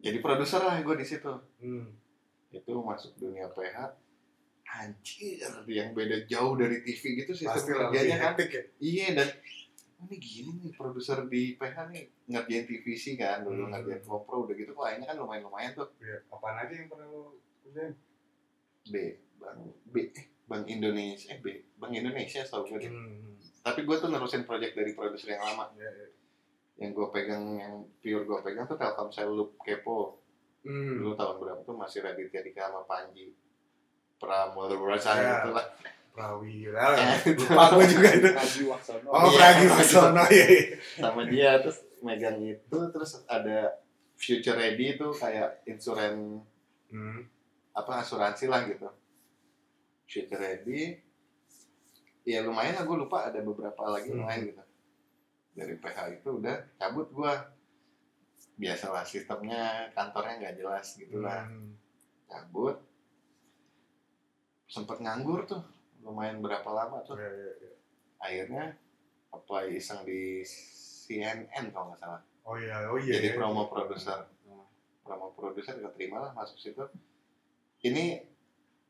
jadi 0.00 0.18
produser 0.20 0.60
lah 0.60 0.76
gue 0.76 0.96
di 0.96 1.06
situ 1.06 1.32
hmm. 1.60 1.86
itu 2.50 2.72
masuk 2.76 3.16
dunia 3.16 3.48
PH 3.48 3.76
anjir 4.72 5.40
yang 5.66 5.90
beda 5.90 6.24
jauh 6.24 6.54
dari 6.54 6.80
TV 6.80 7.02
gitu 7.18 7.32
sistem 7.32 7.56
Pasti 7.56 7.70
kerjanya 7.70 8.16
kan 8.16 8.32
ya. 8.38 8.62
iya 8.78 9.06
dan 9.12 9.28
oh, 9.96 10.04
ini 10.04 10.16
gini 10.16 10.50
nih 10.58 10.72
produser 10.72 11.26
di 11.26 11.54
PH 11.54 11.76
nih 11.88 12.04
ngerjain 12.26 12.64
TVC 12.64 13.04
kan 13.14 13.42
dulu 13.42 13.64
Hmm. 13.64 13.72
ngerjain 13.72 14.00
GoPro 14.00 14.44
udah 14.44 14.54
gitu 14.54 14.70
kok 14.70 14.84
akhirnya 14.84 15.06
kan 15.06 15.16
lumayan 15.16 15.42
lumayan 15.42 15.72
tuh 15.72 15.90
Iya. 15.98 16.22
Apaan 16.28 16.56
aja 16.58 16.72
yang 16.72 16.86
pernah 16.86 17.06
lo 17.06 17.36
kerjain? 17.60 17.92
B 18.82 18.94
Bang 19.36 19.58
B 19.84 20.08
eh 20.10 20.26
Bank 20.42 20.64
Indonesia 20.66 21.26
eh 21.28 21.38
B 21.38 21.46
Bank 21.74 21.92
Indonesia 21.92 22.40
tau 22.42 22.62
gue. 22.62 22.78
Hmm. 22.80 23.36
tapi 23.60 23.82
gue 23.82 23.96
tuh 23.96 24.08
nerusin 24.08 24.42
project 24.42 24.72
dari 24.72 24.92
produser 24.92 25.34
yang 25.34 25.44
lama 25.44 25.68
Iya, 25.72 25.90
iya. 25.90 26.08
yang 26.78 26.90
gue 26.90 27.06
pegang 27.10 27.44
yang 27.54 27.74
pure 27.98 28.24
gue 28.24 28.38
pegang 28.40 28.64
tuh 28.64 28.74
Telkomsel 28.74 29.28
Loop 29.28 29.58
Kepo 29.58 30.16
Hmm. 30.60 30.92
dulu 30.94 31.12
tahun 31.14 31.36
berapa 31.38 31.60
tuh 31.62 31.72
masih 31.72 32.00
Raditya 32.00 32.40
Dika 32.40 32.68
sama 32.68 32.84
Panji 32.84 33.32
Pramodarasa 34.20 35.10
Ya. 35.16 35.40
gitu 35.40 35.50
lah 35.50 35.66
Prawira. 36.10 36.98
Lupa 37.24 37.64
gue 37.72 37.86
juga 37.86 38.08
itu. 38.12 38.28
Raji 38.28 38.62
Waksono. 38.66 39.08
Oh. 39.08 39.30
Pragi 39.30 39.66
Waksono 39.66 40.22
iya. 40.28 40.44
iya. 40.44 40.64
sama 40.98 41.22
dia 41.24 41.50
terus 41.62 41.78
megang 42.00 42.38
itu 42.40 42.78
terus 42.92 43.24
ada 43.24 43.78
future 44.14 44.54
ready 44.54 44.94
itu 44.94 45.08
kayak 45.12 45.64
insuran 45.64 46.44
Hmm. 46.90 47.22
apa 47.70 48.02
asuransi 48.02 48.46
lah 48.46 48.66
gitu 48.66 48.90
future 50.04 50.36
ready 50.36 50.98
ya 52.22 52.42
lumayan 52.42 52.74
lah 52.74 52.82
gue 52.82 52.96
lupa 52.98 53.30
ada 53.30 53.38
beberapa 53.40 53.78
lagi 53.88 54.10
Hmm. 54.10 54.20
lumayan 54.20 54.42
gitu 54.44 54.62
dari 55.52 55.74
PH 55.74 55.98
itu 56.12 56.28
udah 56.36 56.56
cabut 56.74 57.06
gue 57.08 57.32
biasalah 58.56 59.06
sistemnya 59.06 59.86
kantornya 59.90 60.36
nggak 60.38 60.56
jelas 60.58 60.98
gitu 60.98 61.22
lah 61.22 61.46
Hmm. 61.46 61.78
cabut 62.26 62.74
sempet 64.70 65.02
nganggur 65.02 65.42
tuh 65.44 65.58
lumayan 66.00 66.38
berapa 66.38 66.64
lama 66.70 67.02
tuh 67.02 67.18
Iya, 67.18 67.26
iya, 67.28 67.52
iya. 67.58 67.72
akhirnya 68.22 68.64
apply 69.30 69.74
iseng 69.74 70.06
di 70.06 70.46
CNN 70.46 71.74
kalau 71.74 71.90
nggak 71.90 72.00
salah 72.00 72.22
Oh 72.46 72.54
iya, 72.54 72.86
oh 72.88 72.96
iya. 72.96 73.18
jadi 73.18 73.34
iya. 73.34 73.36
promo 73.36 73.66
produser 73.66 74.30
Hmm. 74.46 74.64
promo 75.02 75.34
produser 75.34 75.74
keterima 75.76 76.22
lah 76.22 76.30
masuk 76.32 76.56
situ 76.56 76.86
ini 77.82 78.22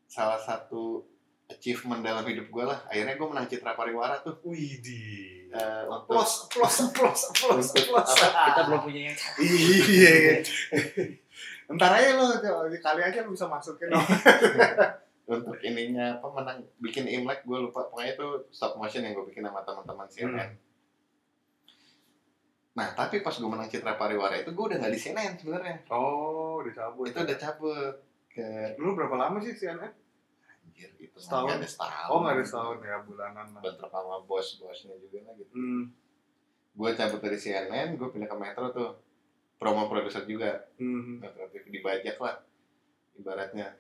salah 0.05 0.39
satu 0.39 1.03
achievement 1.47 2.01
dalam 2.01 2.23
hidup 2.25 2.47
gue 2.47 2.65
lah 2.65 2.85
akhirnya 2.87 3.19
gue 3.19 3.27
menang 3.27 3.49
Citra 3.49 3.75
Pariwara 3.75 4.23
tuh 4.23 4.39
Wih 4.45 4.79
di. 4.79 5.03
Untuk 5.51 6.15
Plus, 6.15 6.33
plus, 6.47 6.77
plus, 6.95 7.21
plus, 7.35 7.67
plus. 7.75 8.11
Kita 8.23 8.63
belum 8.71 8.87
punya 8.87 9.11
yang 9.11 9.17
Iya. 9.43 10.47
Ntar 11.75 11.91
aja 11.91 12.15
lo, 12.15 12.39
kali 12.79 13.01
aja 13.03 13.27
lo 13.27 13.35
bisa 13.35 13.51
masukin. 13.51 13.91
untuk 15.33 15.59
ininya 15.61 16.17
apa 16.17 16.27
menang 16.29 16.59
bikin 16.79 17.05
imlek 17.05 17.43
gue 17.43 17.59
lupa 17.61 17.87
pokoknya 17.87 18.13
itu 18.13 18.27
stop 18.51 18.75
motion 18.75 19.01
yang 19.01 19.13
gue 19.13 19.25
bikin 19.25 19.43
sama 19.43 19.61
teman-teman 19.61 20.07
CNN 20.07 20.51
nah 22.73 22.89
tapi 22.93 23.19
pas 23.19 23.33
gue 23.33 23.45
menang 23.47 23.67
Citra 23.67 23.95
Pariwara 23.95 24.37
itu 24.37 24.49
gue 24.49 24.65
udah 24.65 24.79
nggak 24.79 24.91
di 24.91 25.01
CNN 25.01 25.35
sebenarnya 25.35 25.77
Oh, 25.89 26.63
dicabut. 26.63 27.05
itu 27.05 27.19
udah 27.19 27.37
cabut 27.37 27.95
ke 28.27 28.47
Lu 28.77 28.95
berapa 28.95 29.17
lama 29.17 29.39
sih 29.39 29.53
CNN? 29.53 29.91
anjir 30.49 30.91
itu 30.97 31.17
Setahun? 31.17 31.51
ada 31.53 31.67
setahun 31.67 32.09
Oh, 32.09 32.19
nggak 32.21 32.35
ada 32.37 32.45
setahun 32.45 32.79
ya, 32.81 32.97
bulanan 33.01 33.47
lah. 33.51 33.61
bentrok 33.61 33.91
sama 33.91 34.23
bos-bosnya 34.23 34.95
juga 34.97 35.19
lah 35.21 35.35
gitu 35.37 35.53
Hmm. 35.53 35.83
gue 36.73 36.91
cabut 36.93 37.21
dari 37.21 37.37
CNN 37.37 37.89
gue 37.93 38.09
pindah 38.09 38.27
ke 38.27 38.37
Metro 38.37 38.67
tuh 38.71 38.91
promo 39.57 39.87
produser 39.87 40.23
juga 40.25 40.71
Hmm. 40.75 41.19
Metro 41.19 41.47
TV 41.47 41.69
dibajak 41.73 42.17
lah 42.17 42.39
ibaratnya 43.13 43.75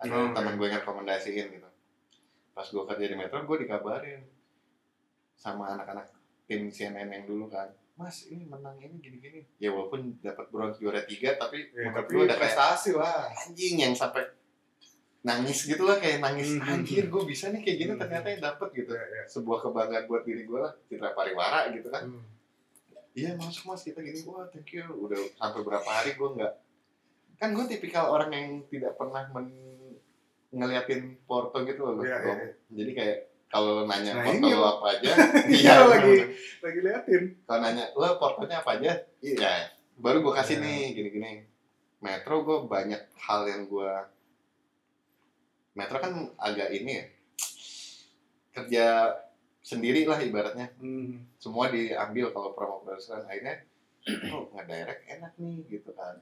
ada 0.00 0.10
Oh, 0.10 0.32
teman 0.32 0.52
oke. 0.52 0.58
gue 0.58 0.66
yang 0.66 0.80
rekomendasiin 0.80 1.46
gitu 1.52 1.68
pas 2.50 2.66
gue 2.66 2.82
kerja 2.84 3.04
di 3.04 3.14
Metro 3.14 3.36
gue 3.38 3.58
dikabarin 3.58 4.20
sama 5.32 5.72
anak-anak 5.72 6.08
tim 6.44 6.66
CNN 6.66 7.08
yang 7.08 7.24
dulu 7.24 7.46
kan 7.46 7.68
mas 7.94 8.24
ini 8.26 8.44
menang 8.44 8.76
ini 8.76 8.96
gini-gini 8.96 9.40
ya 9.56 9.68
walaupun 9.68 10.18
dapat 10.18 10.48
bronze 10.48 10.76
juara 10.76 11.04
tiga 11.04 11.36
tapi 11.36 11.68
Ya, 11.70 11.86
menurut 11.86 11.96
tapi 12.02 12.10
gue 12.10 12.22
udah 12.24 12.38
prestasi 12.38 12.90
lah. 12.92 13.28
anjing 13.30 13.76
yang 13.78 13.92
sampai 13.92 14.24
nangis 15.20 15.68
gitu 15.68 15.84
lah 15.84 15.96
kayak 15.96 16.18
nangis 16.18 16.48
Mhm. 16.50 16.64
anjir 16.64 17.04
gue 17.06 17.22
bisa 17.24 17.48
nih 17.48 17.60
kayak 17.60 17.76
gini 17.78 17.92
Mhm. 17.92 18.00
ternyata 18.00 18.26
yang 18.26 18.42
dapet 18.42 18.68
gitu 18.74 18.90
Ya, 18.90 19.04
ya. 19.04 19.22
sebuah 19.26 19.58
kebanggaan 19.60 20.04
buat 20.06 20.24
diri 20.24 20.42
gue 20.42 20.58
lah 20.58 20.72
Citra 20.82 21.12
Pariwara 21.12 21.68
gitu 21.70 21.88
kan 21.88 22.08
Hmm. 22.08 22.24
iya 23.12 23.36
masuk 23.36 23.68
mas 23.68 23.84
kita 23.84 24.00
gini 24.00 24.16
wah 24.24 24.48
thank 24.48 24.72
you 24.72 24.84
udah 24.98 25.20
sampai 25.34 25.60
berapa 25.60 25.84
hari 25.86 26.10
gue 26.14 26.28
nggak 26.30 26.52
kan 27.36 27.48
gue 27.52 27.64
tipikal 27.66 28.08
orang 28.08 28.30
yang 28.30 28.48
tidak 28.66 28.96
pernah 28.96 29.28
men 29.30 29.48
ngeliatin 30.50 31.00
Porto 31.24 31.62
gitu 31.62 31.80
loh 31.80 31.94
Iya, 31.98 32.16
Gua- 32.18 32.34
iya, 32.34 32.42
iya. 32.42 32.54
jadi 32.72 32.90
kayak 32.92 33.18
kalau 33.46 33.82
nanya 33.82 34.12
Nah, 34.12 34.24
Porto 34.24 34.46
lo 34.48 34.66
apa 34.68 34.86
aja 34.92 35.10
Iya, 35.58 35.74
lagi. 35.84 36.14
bener. 36.16 36.28
Lagi 36.60 36.78
liatin. 36.80 37.22
kalau 37.44 37.60
nanya 37.60 37.84
lo 37.92 38.08
Portonya 38.16 38.56
apa 38.58 38.70
aja 38.74 38.92
iya 39.20 39.54
baru 39.94 40.18
gue 40.20 40.32
kasih 40.34 40.56
Iya. 40.56 40.64
nih 40.64 40.80
gini-gini 40.92 41.32
Metro 42.00 42.40
gue 42.40 42.58
banyak 42.64 42.96
hal 43.16 43.40
yang 43.44 43.62
gue 43.64 43.92
Metro 45.72 45.96
kan 45.96 46.12
agak 46.36 46.68
ini 46.70 46.92
ya 46.94 47.04
kerja 48.50 48.84
sendiri 49.60 50.02
lah 50.02 50.18
ibaratnya 50.18 50.66
Hmm. 50.76 51.22
semua 51.36 51.68
diambil 51.68 52.30
kalau 52.30 52.50
promo 52.50 52.80
produser 52.80 53.20
akhirnya 53.20 53.62
oh 54.32 54.48
ngedirect 54.50 55.04
enak 55.06 55.32
nih 55.36 55.62
gitu 55.68 55.92
kan 55.92 56.16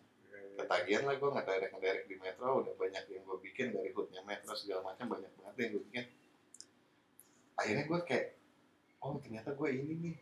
ketagihan 0.58 1.06
lah 1.06 1.14
gue 1.14 1.30
ngedirect 1.30 1.70
ngedirect 1.70 2.06
di 2.06 2.16
Metro 2.16 2.60
udah 2.60 2.74
banyak 2.74 3.04
yang 3.08 3.22
gue 3.22 3.38
bikin 3.40 3.70
dari 3.70 3.90
hoodnya 3.90 4.20
Metro 4.20 4.52
segala 4.52 4.82
macam 4.84 5.06
banyak 5.08 5.30
banget 5.32 5.54
yang 5.56 5.70
gue 5.72 5.82
bikin 5.86 6.04
akhirnya 7.54 7.84
gue 7.84 7.98
kayak 8.02 8.26
oh 8.98 9.14
ternyata 9.18 9.50
gue 9.52 9.68
ini 9.70 9.94
nih 10.00 10.16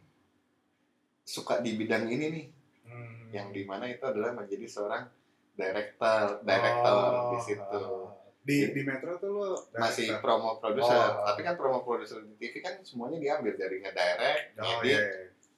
suka 1.22 1.60
di 1.60 1.74
bidang 1.74 2.06
ini 2.06 2.26
nih 2.30 2.46
Hmm. 2.86 3.34
yang 3.34 3.50
di 3.50 3.66
mana 3.66 3.90
itu 3.90 3.98
adalah 3.98 4.30
menjadi 4.30 4.62
seorang 4.62 5.10
director 5.52 6.38
director 6.40 6.94
Oh, 6.94 7.34
di 7.34 7.38
situ 7.42 7.80
oh. 7.82 8.14
Di 8.38 8.70
di 8.70 8.86
Metro 8.86 9.18
tuh 9.18 9.30
lo 9.34 9.50
masih 9.74 10.06
director. 10.06 10.22
promo 10.22 10.62
produser 10.62 10.94
Oh. 10.94 11.26
tapi 11.26 11.42
kan 11.42 11.58
promo 11.58 11.82
produser 11.82 12.22
di 12.22 12.38
TV 12.38 12.62
kan 12.62 12.78
semuanya 12.80 13.18
diambil 13.18 13.58
dari 13.58 13.82
ngedirect 13.82 14.54
Oh 14.54 14.78
ngedit 14.78 14.94
iya. 14.94 15.02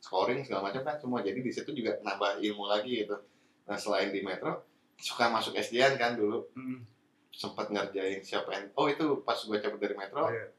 scoring 0.00 0.40
segala 0.40 0.72
macam 0.72 0.80
kan 0.82 0.96
semua 0.96 1.20
jadi 1.20 1.36
di 1.36 1.52
situ 1.52 1.68
juga 1.68 2.00
nambah 2.00 2.40
ilmu 2.40 2.64
lagi 2.64 3.04
gitu 3.04 3.20
nah 3.68 3.76
selain 3.76 4.08
di 4.08 4.24
Metro 4.24 4.64
suka 4.98 5.24
masuk 5.28 5.54
SDN 5.54 5.94
kan 5.94 6.12
dulu 6.12 6.42
Hmm. 6.52 6.82
sempat 7.30 7.68
ngerjain 7.68 8.18
siapa 8.20 8.50
and 8.52 8.68
oh 8.74 8.86
itu 8.86 9.22
pas 9.22 9.38
gue 9.38 9.56
cabut 9.56 9.78
dari 9.78 9.94
Metro 9.94 10.20
Oh, 10.20 10.28
iya. 10.28 10.50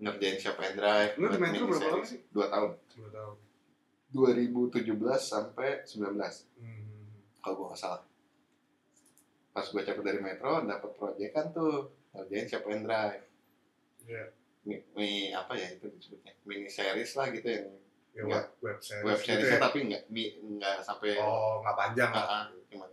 ngerjain 0.00 0.36
siapa 0.36 0.64
and 0.64 0.76
drive 0.76 1.12
Lu 1.14 1.26
di 1.26 1.36
Metro 1.36 1.64
berapa 1.66 1.88
lama 1.92 2.02
sih? 2.02 2.20
dua 2.28 2.48
tahun 2.48 2.70
Dua 2.90 3.08
tahun. 3.10 3.34
2017 4.10 4.88
sampai 5.18 5.82
19 5.82 6.48
Hmm. 6.56 7.12
kalau 7.38 7.54
gue 7.56 7.66
nggak 7.68 7.78
salah 7.78 8.02
pas 9.50 9.62
gue 9.64 9.82
cabut 9.82 10.02
dari 10.02 10.18
Metro 10.18 10.62
dapat 10.62 10.90
proyek 10.92 11.30
kan 11.30 11.46
tuh 11.50 11.92
ngerjain 12.10 12.46
siapa 12.48 12.66
and 12.70 12.84
drive 12.84 13.22
Iya. 14.02 14.24
mi, 14.62 14.76
mi- 14.94 15.30
apa 15.30 15.52
ya 15.52 15.68
itu 15.70 15.86
disebutnya 15.90 16.32
mini 16.42 16.66
series 16.66 17.12
lah 17.12 17.28
gitu 17.30 17.48
yang 17.48 17.68
Ya, 18.14 18.22
web, 18.24 18.46
web 18.60 18.78
series. 18.78 19.02
web 19.02 19.18
gitu 19.18 19.26
seriesnya 19.28 19.58
ya. 19.58 19.64
tapi 19.64 19.78
nggak 19.84 20.02
nggak 20.06 20.76
sampai 20.80 21.18
Oh, 21.18 21.58
nggak 21.58 21.74
panjang 21.74 22.10
lah. 22.10 22.22
Ah, 22.22 22.34
ah, 22.38 22.44
cuman 22.64 22.86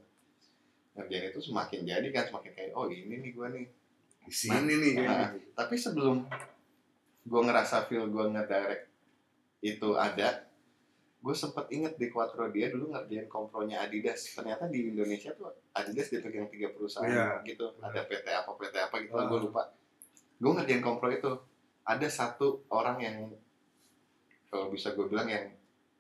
ngerjain 0.93 1.29
itu 1.29 1.39
semakin 1.41 1.79
jadi 1.83 2.07
kan 2.10 2.24
semakin 2.25 2.51
kayak 2.51 2.71
oh 2.71 2.86
ini 2.86 3.15
nih 3.19 3.31
gue 3.31 3.48
nih 3.50 3.65
Di 4.21 4.33
sini 4.33 4.74
nih 4.75 4.93
Nah, 5.00 5.31
kayaknya. 5.31 5.50
tapi 5.55 5.75
sebelum 5.75 6.17
gue 7.21 7.41
ngerasa 7.41 7.86
feel 7.86 8.05
gue 8.05 8.25
ngedirect 8.27 8.83
itu 9.62 9.89
ada 9.93 10.45
gue 11.17 11.33
sempet 11.33 11.69
inget 11.69 11.93
di 11.95 12.07
Quattro 12.07 12.50
dia 12.50 12.67
dulu 12.67 12.89
ngerjain 12.89 13.25
kompronya 13.27 13.81
Adidas 13.81 14.25
ternyata 14.27 14.65
di 14.65 14.89
Indonesia 14.89 15.29
tuh 15.31 15.48
Adidas 15.71 16.10
dipegang 16.10 16.50
tiga 16.50 16.69
perusahaan 16.69 17.05
Iya, 17.05 17.45
gitu 17.45 17.69
benar. 17.71 17.93
ada 17.93 18.01
PT 18.03 18.27
apa 18.27 18.51
PT 18.51 18.75
apa 18.75 18.95
gitu 19.00 19.13
Ah. 19.15 19.25
gue 19.25 19.39
lupa 19.39 19.63
gue 20.38 20.51
ngerjain 20.51 20.81
kompro 20.81 21.07
itu 21.07 21.31
ada 21.83 22.07
satu 22.07 22.65
orang 22.67 22.98
yang 23.00 23.17
kalau 24.48 24.67
bisa 24.67 24.91
gue 24.91 25.05
bilang 25.05 25.25
yang 25.25 25.50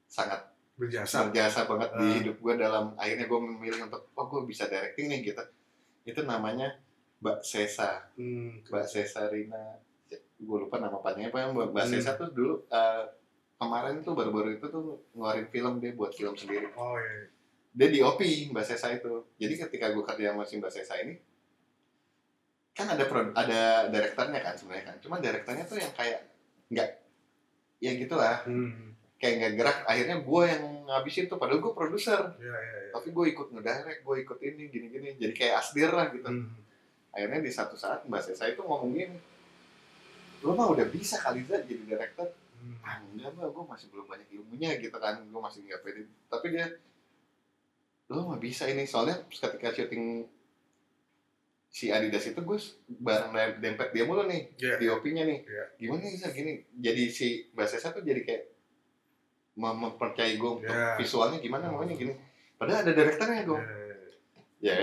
sangat 0.05 0.50
Berjasa. 0.81 1.17
berjasa 1.23 1.59
banget 1.63 1.89
di 1.93 2.01
Ah. 2.01 2.13
hidup 2.17 2.37
gue 2.37 2.53
dalam 2.55 2.85
akhirnya 2.95 3.25
gue 3.25 3.39
memilih 3.39 3.85
untuk 3.85 4.01
oh 4.11 4.25
gue 4.25 4.41
bisa 4.43 4.65
directing 4.65 5.07
nih 5.07 5.21
gitu 5.23 5.43
itu 6.03 6.21
namanya 6.23 6.73
Mbak 7.19 7.39
Sesa 7.41 8.09
Hmm. 8.13 8.57
Mbak 8.63 8.85
Cesarina 8.87 9.77
gue 10.35 10.57
lupa 10.57 10.75
nama 10.75 10.97
panjangnya 10.97 11.29
apa 11.29 11.39
yang 11.39 11.53
Mbak 11.53 11.69
Hmm. 11.77 11.91
Sesa 11.91 12.11
tuh 12.15 12.29
dulu 12.29 12.65
eh, 12.65 13.03
kemarin 13.55 14.01
tuh 14.01 14.11
baru-baru 14.11 14.57
itu 14.57 14.65
tuh 14.65 14.81
ngeluarin 15.11 15.45
film 15.47 15.77
dia 15.77 15.93
buat 15.93 16.09
film 16.09 16.33
sendiri 16.33 16.65
Oh 16.73 16.97
iya. 16.97 17.29
dia 17.71 17.87
di 17.87 17.99
OP 18.01 18.19
Mbak 18.49 18.65
Sesa 18.65 18.89
itu 18.89 19.29
jadi 19.37 19.53
ketika 19.61 19.89
gue 19.89 20.01
kerja 20.01 20.33
sama 20.33 20.41
si 20.41 20.57
Mbak 20.57 20.71
Sesa 20.71 20.97
ini 20.97 21.13
kan 22.73 22.87
ada 22.87 23.03
pro, 23.03 23.29
ada 23.29 23.61
direkturnya 23.87 24.39
kan 24.39 24.55
sebenarnya 24.55 24.85
kan 24.85 24.97
cuma 24.97 25.19
direkturnya 25.19 25.63
tuh 25.63 25.77
yang 25.77 25.91
kayak 25.91 26.19
nggak 26.67 26.89
ya 27.77 27.91
gitulah 27.93 28.41
Hmm. 28.43 28.90
Kayak 29.21 29.33
nggak 29.37 29.53
gerak 29.55 29.77
akhirnya 29.85 30.17
gue 30.19 30.43
yang 30.43 30.63
ngabisin 30.83 31.25
tuh 31.25 31.37
padahal 31.37 31.61
gue 31.61 31.71
produser 31.71 32.17
Iya, 32.35 32.49
iya, 32.49 32.77
iya. 32.81 32.91
tapi 32.91 33.07
gue 33.07 33.25
ikut 33.29 33.47
ngedirect 33.49 34.01
gue 34.01 34.15
ikut 34.19 34.39
ini 34.41 34.63
gini-gini 34.67 35.09
jadi 35.15 35.29
kayak 35.31 35.53
asdir 35.59 35.89
lah 35.89 36.09
gitu 36.09 36.25
Hmm. 36.25 36.49
akhirnya 37.11 37.39
di 37.39 37.51
satu 37.51 37.75
saat 37.75 38.01
mbak 38.03 38.19
Sesa 38.19 38.47
itu 38.47 38.59
ngomong 38.59 38.91
gini 38.91 39.13
lo 40.41 40.51
mah 40.51 40.67
udah 40.67 40.87
bisa 40.87 41.15
kali 41.17 41.43
Za 41.43 41.61
jadi 41.61 41.85
director 41.87 42.33
Hmm. 42.57 42.77
ah 42.81 42.97
enggak 42.99 43.29
mbak 43.31 43.49
gue 43.51 43.63
masih 43.63 43.87
belum 43.89 44.05
banyak 44.05 44.27
ilmunya 44.31 44.69
gitu 44.75 44.93
kan 44.95 45.17
gue 45.19 45.37
masih 45.39 45.59
nggak 45.63 45.81
pede 45.81 46.01
tapi 46.27 46.45
dia 46.49 46.65
lo 48.07 48.21
mah 48.23 48.37
bisa 48.37 48.65
ini 48.65 48.83
soalnya 48.83 49.21
ketika 49.25 49.69
syuting 49.71 50.25
si 51.67 51.87
Adidas 51.87 52.27
itu 52.27 52.37
gue 52.37 52.59
bareng 52.91 53.31
dem- 53.31 53.57
dempet 53.63 53.89
dia 53.89 54.03
mulu 54.03 54.25
nih 54.25 54.51
Iya. 54.57 54.75
DOP-nya 54.77 55.23
nih 55.23 55.39
Iya. 55.41 55.65
gimana 55.79 56.03
bisa 56.05 56.27
gini 56.29 56.53
jadi 56.75 57.03
si 57.07 57.27
Mbak 57.49 57.65
Sesa 57.65 57.89
tuh 57.89 58.03
jadi 58.03 58.21
kayak 58.21 58.43
mempercayai 59.53 60.35
gue 60.35 60.51
untuk 60.53 60.69
Iya. 60.69 60.95
visualnya 60.95 61.37
gimana 61.37 61.67
namanya 61.67 61.93
gini 61.93 62.13
padahal 62.55 62.81
ada 62.81 62.91
direkturnya 62.91 63.43
gue 63.43 63.59
Eh, 63.59 64.07
ya 64.61 64.77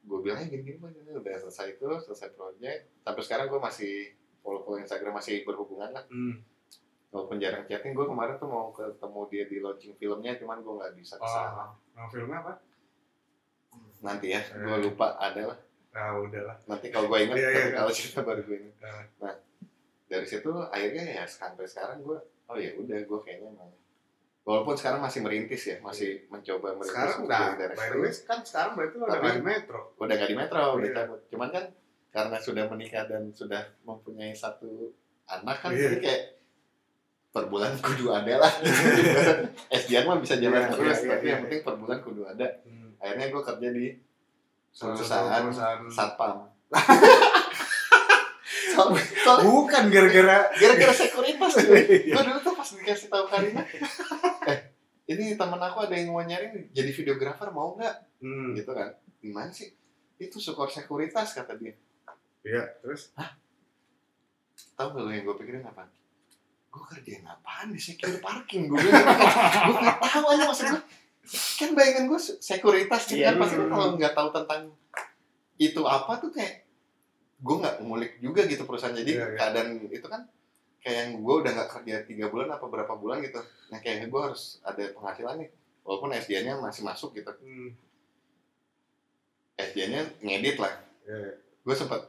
gue 0.00 0.18
bilangnya 0.18 0.48
gini 0.48 0.62
gini 0.64 0.78
Pak, 0.78 0.90
ini 0.96 1.12
udah 1.14 1.34
selesai 1.38 1.66
itu 1.72 1.84
selesai 2.00 2.28
proyek 2.32 2.76
sampai 2.98 3.22
sekarang 3.22 3.46
gue 3.46 3.60
masih 3.60 3.94
follow 4.38 4.60
follow 4.60 4.78
Instagram 4.78 5.14
masih 5.14 5.42
berhubungan 5.42 5.92
lah 5.92 6.04
hmm. 6.06 6.34
walaupun 7.08 7.36
jarang 7.36 7.62
chatting 7.64 7.92
gue 7.92 8.04
kemarin 8.04 8.36
tuh 8.36 8.46
mau 8.46 8.68
ketemu 8.70 9.20
dia 9.28 9.44
di 9.44 9.56
launching 9.58 9.94
filmnya 9.94 10.32
cuman 10.34 10.58
gue 10.58 10.74
nggak 10.74 10.92
bisa 10.94 11.14
ke 11.14 11.24
sana 11.24 11.68
Oh, 11.68 11.72
nama 11.94 12.08
filmnya 12.08 12.38
apa? 12.40 12.52
nanti 14.00 14.26
ya 14.28 14.40
gue 14.40 14.72
Eh. 14.72 14.80
lupa 14.80 15.14
ada 15.16 15.42
lah 15.46 15.58
Ah, 15.90 16.14
udahlah. 16.14 16.54
nanti 16.64 16.88
kalau 16.88 17.08
gue 17.08 17.18
ingat 17.20 17.36
Iya, 17.38 17.48
iya, 17.48 17.62
iya. 17.64 17.76
kalau 17.76 17.90
cerita 17.90 18.20
baru 18.22 18.40
gue 18.40 18.56
ingat 18.58 18.76
Eh. 18.80 19.04
nah 19.18 19.34
dari 20.06 20.24
situ 20.24 20.50
akhirnya 20.64 21.04
ya 21.04 21.24
sampai 21.24 21.64
sekarang 21.64 22.00
gue 22.00 22.18
oh 22.46 22.56
ya 22.56 22.70
udah 22.74 22.98
gue 22.98 23.18
kayaknya 23.20 23.50
emang 23.50 23.70
walaupun 24.48 24.72
sekarang 24.72 24.96
masih 24.98 25.20
merintis 25.20 25.60
ya 25.62 25.76
masih 25.78 26.24
mencoba 26.26 26.72
merintis 26.72 26.88
Sekarang 26.90 27.18
udah, 27.20 27.40
by 27.44 27.58
director. 27.58 27.84
the 27.86 27.98
way, 28.00 28.12
kan 28.24 28.38
sekarang 28.40 28.72
berarti 28.72 28.94
lo 28.94 29.04
udah 29.04 29.18
nggak 29.18 29.34
di 29.34 29.44
Metro. 29.44 29.80
udah 29.94 30.14
gak 30.16 30.26
di 30.26 30.36
metro 30.36 30.62
udah 30.72 30.80
Iya. 30.82 30.96
cabut 30.96 31.20
cuman 31.28 31.48
kan 31.50 31.64
karena 32.08 32.36
sudah 32.38 32.64
menikah 32.66 33.04
dan 33.04 33.22
sudah 33.30 33.60
mempunyai 33.84 34.32
satu 34.32 34.88
anak 35.26 35.56
kan 35.58 35.70
Iya. 35.70 35.84
jadi 35.86 35.96
kayak 36.00 36.22
per 37.28 37.44
bulan 37.44 37.76
kudu 37.76 38.08
ada 38.08 38.34
lah 38.38 38.52
SDN 39.78 40.04
mah 40.06 40.16
bisa 40.16 40.34
jalan 40.34 40.58
Iya, 40.58 40.72
terus 40.72 40.98
iya, 40.98 41.10
tapi 41.10 41.20
iya, 41.20 41.28
yang 41.28 41.36
iya. 41.36 41.44
penting 41.44 41.60
per 41.62 41.74
bulan 41.76 41.98
kudu 42.00 42.22
ada 42.24 42.46
Hmm. 42.64 42.90
akhirnya 42.98 43.26
gue 43.28 43.42
kerja 43.44 43.68
di 43.68 43.86
perusahaan 44.70 45.44
perusahaan. 45.44 45.80
satpam 45.86 46.36
Bukan 49.44 49.84
gara-gara 49.90 50.38
gara-gara 50.54 50.92
sekuritas 50.94 51.52
cuy. 51.58 51.82
Iya. 52.08 52.14
gue 52.14 52.22
dulu 52.22 52.38
tuh 52.42 52.54
pas 52.54 52.68
dikasih 52.68 53.08
tahu 53.10 53.24
Karina. 53.26 53.62
Eh 54.50 54.58
ini 55.08 55.40
temen 55.40 55.60
aku 55.60 55.88
ada 55.88 55.96
yang 55.96 56.12
mau 56.12 56.20
nyari 56.20 56.68
jadi 56.72 56.90
videografer 56.92 57.48
mau 57.52 57.76
nggak? 57.76 57.94
Hmm. 58.20 58.52
gitu 58.56 58.70
kan. 58.72 58.92
Gimana 59.24 59.50
sih? 59.52 59.72
Itu 60.20 60.36
sukor 60.38 60.68
sekuritas 60.68 61.32
kata 61.32 61.56
dia. 61.56 61.74
Iya, 62.44 62.64
terus? 62.84 63.12
Tahu 64.78 64.88
gak 64.94 65.02
lo 65.02 65.10
yang 65.10 65.26
gue 65.26 65.36
pikirin 65.42 65.66
apa 65.66 65.90
gue 66.68 66.84
kerjain 66.94 67.24
apaan 67.24 67.72
di 67.72 67.80
secure 67.80 68.20
parking 68.20 68.68
gue 68.68 68.78
gue 69.66 69.74
nggak 69.74 69.98
tahu 70.04 70.24
aja 70.30 70.44
maksud 70.44 70.66
gue 70.68 70.82
kan 71.58 71.70
bayangan 71.74 72.04
gue 72.06 72.20
sekuritas 72.20 73.02
gitu 73.08 73.20
Iya, 73.24 73.32
kan 73.32 73.36
pasti 73.42 73.56
iya. 73.56 73.66
kalau 73.68 73.86
nggak 73.96 74.14
tahu 74.14 74.28
tentang 74.32 74.62
itu 75.58 75.82
apa 75.82 76.12
tuh 76.22 76.30
kayak 76.30 76.67
gue 77.38 77.56
nggak 77.56 77.76
ngulik 77.80 78.12
juga 78.18 78.42
gitu 78.44 78.66
perusahaan 78.66 78.92
jadi 78.92 79.12
Iya, 79.14 79.26
iya. 79.26 79.36
keadaan 79.38 79.68
itu 79.88 80.06
kan 80.06 80.26
kayak 80.78 80.96
yang 80.98 81.10
gue 81.20 81.34
udah 81.38 81.52
nggak 81.52 81.70
kerja 81.70 81.94
tiga 82.02 82.26
bulan 82.28 82.50
apa 82.50 82.66
berapa 82.66 82.94
bulan 82.94 83.18
gitu 83.20 83.38
nah 83.68 83.78
kayak 83.78 84.06
gue 84.06 84.20
harus 84.20 84.58
ada 84.62 84.90
penghasilan 84.90 85.38
nih 85.38 85.50
walaupun 85.82 86.10
SDN-nya 86.12 86.58
masih 86.58 86.82
masuk 86.82 87.14
gitu 87.14 87.30
hmm. 87.30 87.70
SDN-nya 89.56 90.02
ngedit 90.20 90.58
lah 90.58 90.74
Iya. 91.02 91.40
gue 91.40 91.74
sempet 91.74 92.04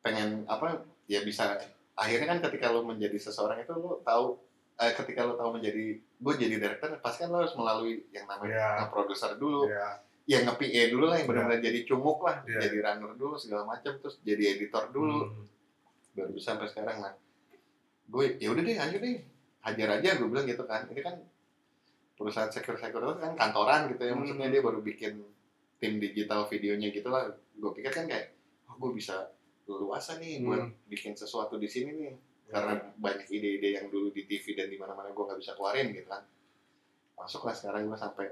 pengen 0.00 0.46
apa 0.46 0.80
ya 1.04 1.20
bisa 1.20 1.58
akhirnya 1.92 2.26
kan 2.26 2.40
ketika 2.40 2.72
lo 2.72 2.80
menjadi 2.80 3.16
seseorang 3.16 3.60
itu 3.60 3.72
lo 3.72 4.00
tahu 4.00 4.40
eh, 4.76 4.92
ketika 4.94 5.20
lo 5.22 5.36
tahu 5.36 5.60
menjadi 5.60 5.96
gue 6.00 6.32
jadi 6.34 6.56
director 6.56 6.96
pasti 6.98 7.22
kan 7.22 7.30
lo 7.30 7.44
harus 7.44 7.52
melalui 7.52 8.08
yang 8.10 8.24
namanya 8.24 8.56
Iya. 8.56 8.68
nge-producer 8.82 9.36
dulu 9.36 9.68
Iya. 10.26 10.42
yang 10.42 10.42
nge-PA 10.50 10.82
dulu 10.90 11.04
lah 11.06 11.16
yang 11.16 11.28
benar-benar 11.30 11.60
jadi 11.62 11.78
cumuk 11.86 12.18
lah 12.20 12.42
Iya. 12.42 12.58
jadi 12.66 12.76
runner 12.82 13.14
dulu 13.14 13.38
segala 13.38 13.62
macam 13.64 13.94
terus 13.96 14.18
jadi 14.20 14.58
editor 14.58 14.90
dulu 14.90 15.30
Hmm. 15.30 15.46
baru 16.18 16.30
bisa 16.34 16.52
sampai 16.52 16.66
sekarang 16.66 16.98
nah 16.98 17.14
gue 18.06 18.24
ya 18.36 18.50
udah 18.50 18.62
deh 18.62 18.74
ayo 18.74 18.96
deh 18.98 19.16
hajar 19.62 19.88
aja 19.98 20.08
gue 20.18 20.26
bilang 20.26 20.46
gitu 20.46 20.64
kan 20.64 20.90
ini 20.90 20.98
kan 20.98 21.14
perusahaan 22.16 22.48
secure 22.48 22.74
itu 22.74 22.90
kan 23.20 23.32
kantoran 23.34 23.86
gitu 23.90 24.02
ya 24.02 24.12
Hmm. 24.12 24.24
maksudnya 24.24 24.48
dia 24.48 24.60
baru 24.60 24.80
bikin 24.80 25.14
tim 25.76 26.00
digital 26.00 26.48
videonya 26.48 26.88
gitu 26.90 27.06
lah 27.06 27.30
gue 27.30 27.70
pikir 27.72 27.92
kan 27.92 28.04
kayak 28.06 28.34
oh 28.66 28.74
gue 28.76 28.92
bisa 28.92 29.30
luasa 29.66 30.18
nih 30.18 30.42
buat 30.42 30.58
Hmm. 30.58 30.74
bikin 30.86 31.14
sesuatu 31.14 31.54
di 31.54 31.66
sini 31.66 31.90
nih 31.92 32.12
karena 32.46 32.78
banyak 32.94 33.26
ide-ide 33.28 33.74
yang 33.74 33.86
dulu 33.86 34.10
di 34.10 34.22
TV 34.22 34.54
dan 34.54 34.70
di 34.70 34.78
mana-mana 34.78 35.10
gue 35.10 35.22
nggak 35.22 35.38
bisa 35.38 35.54
keluarin 35.54 35.90
gitu 35.90 36.06
kan 36.06 36.22
masuklah 37.14 37.50
sekarang 37.50 37.86
gue 37.86 37.94
sampai 37.94 38.26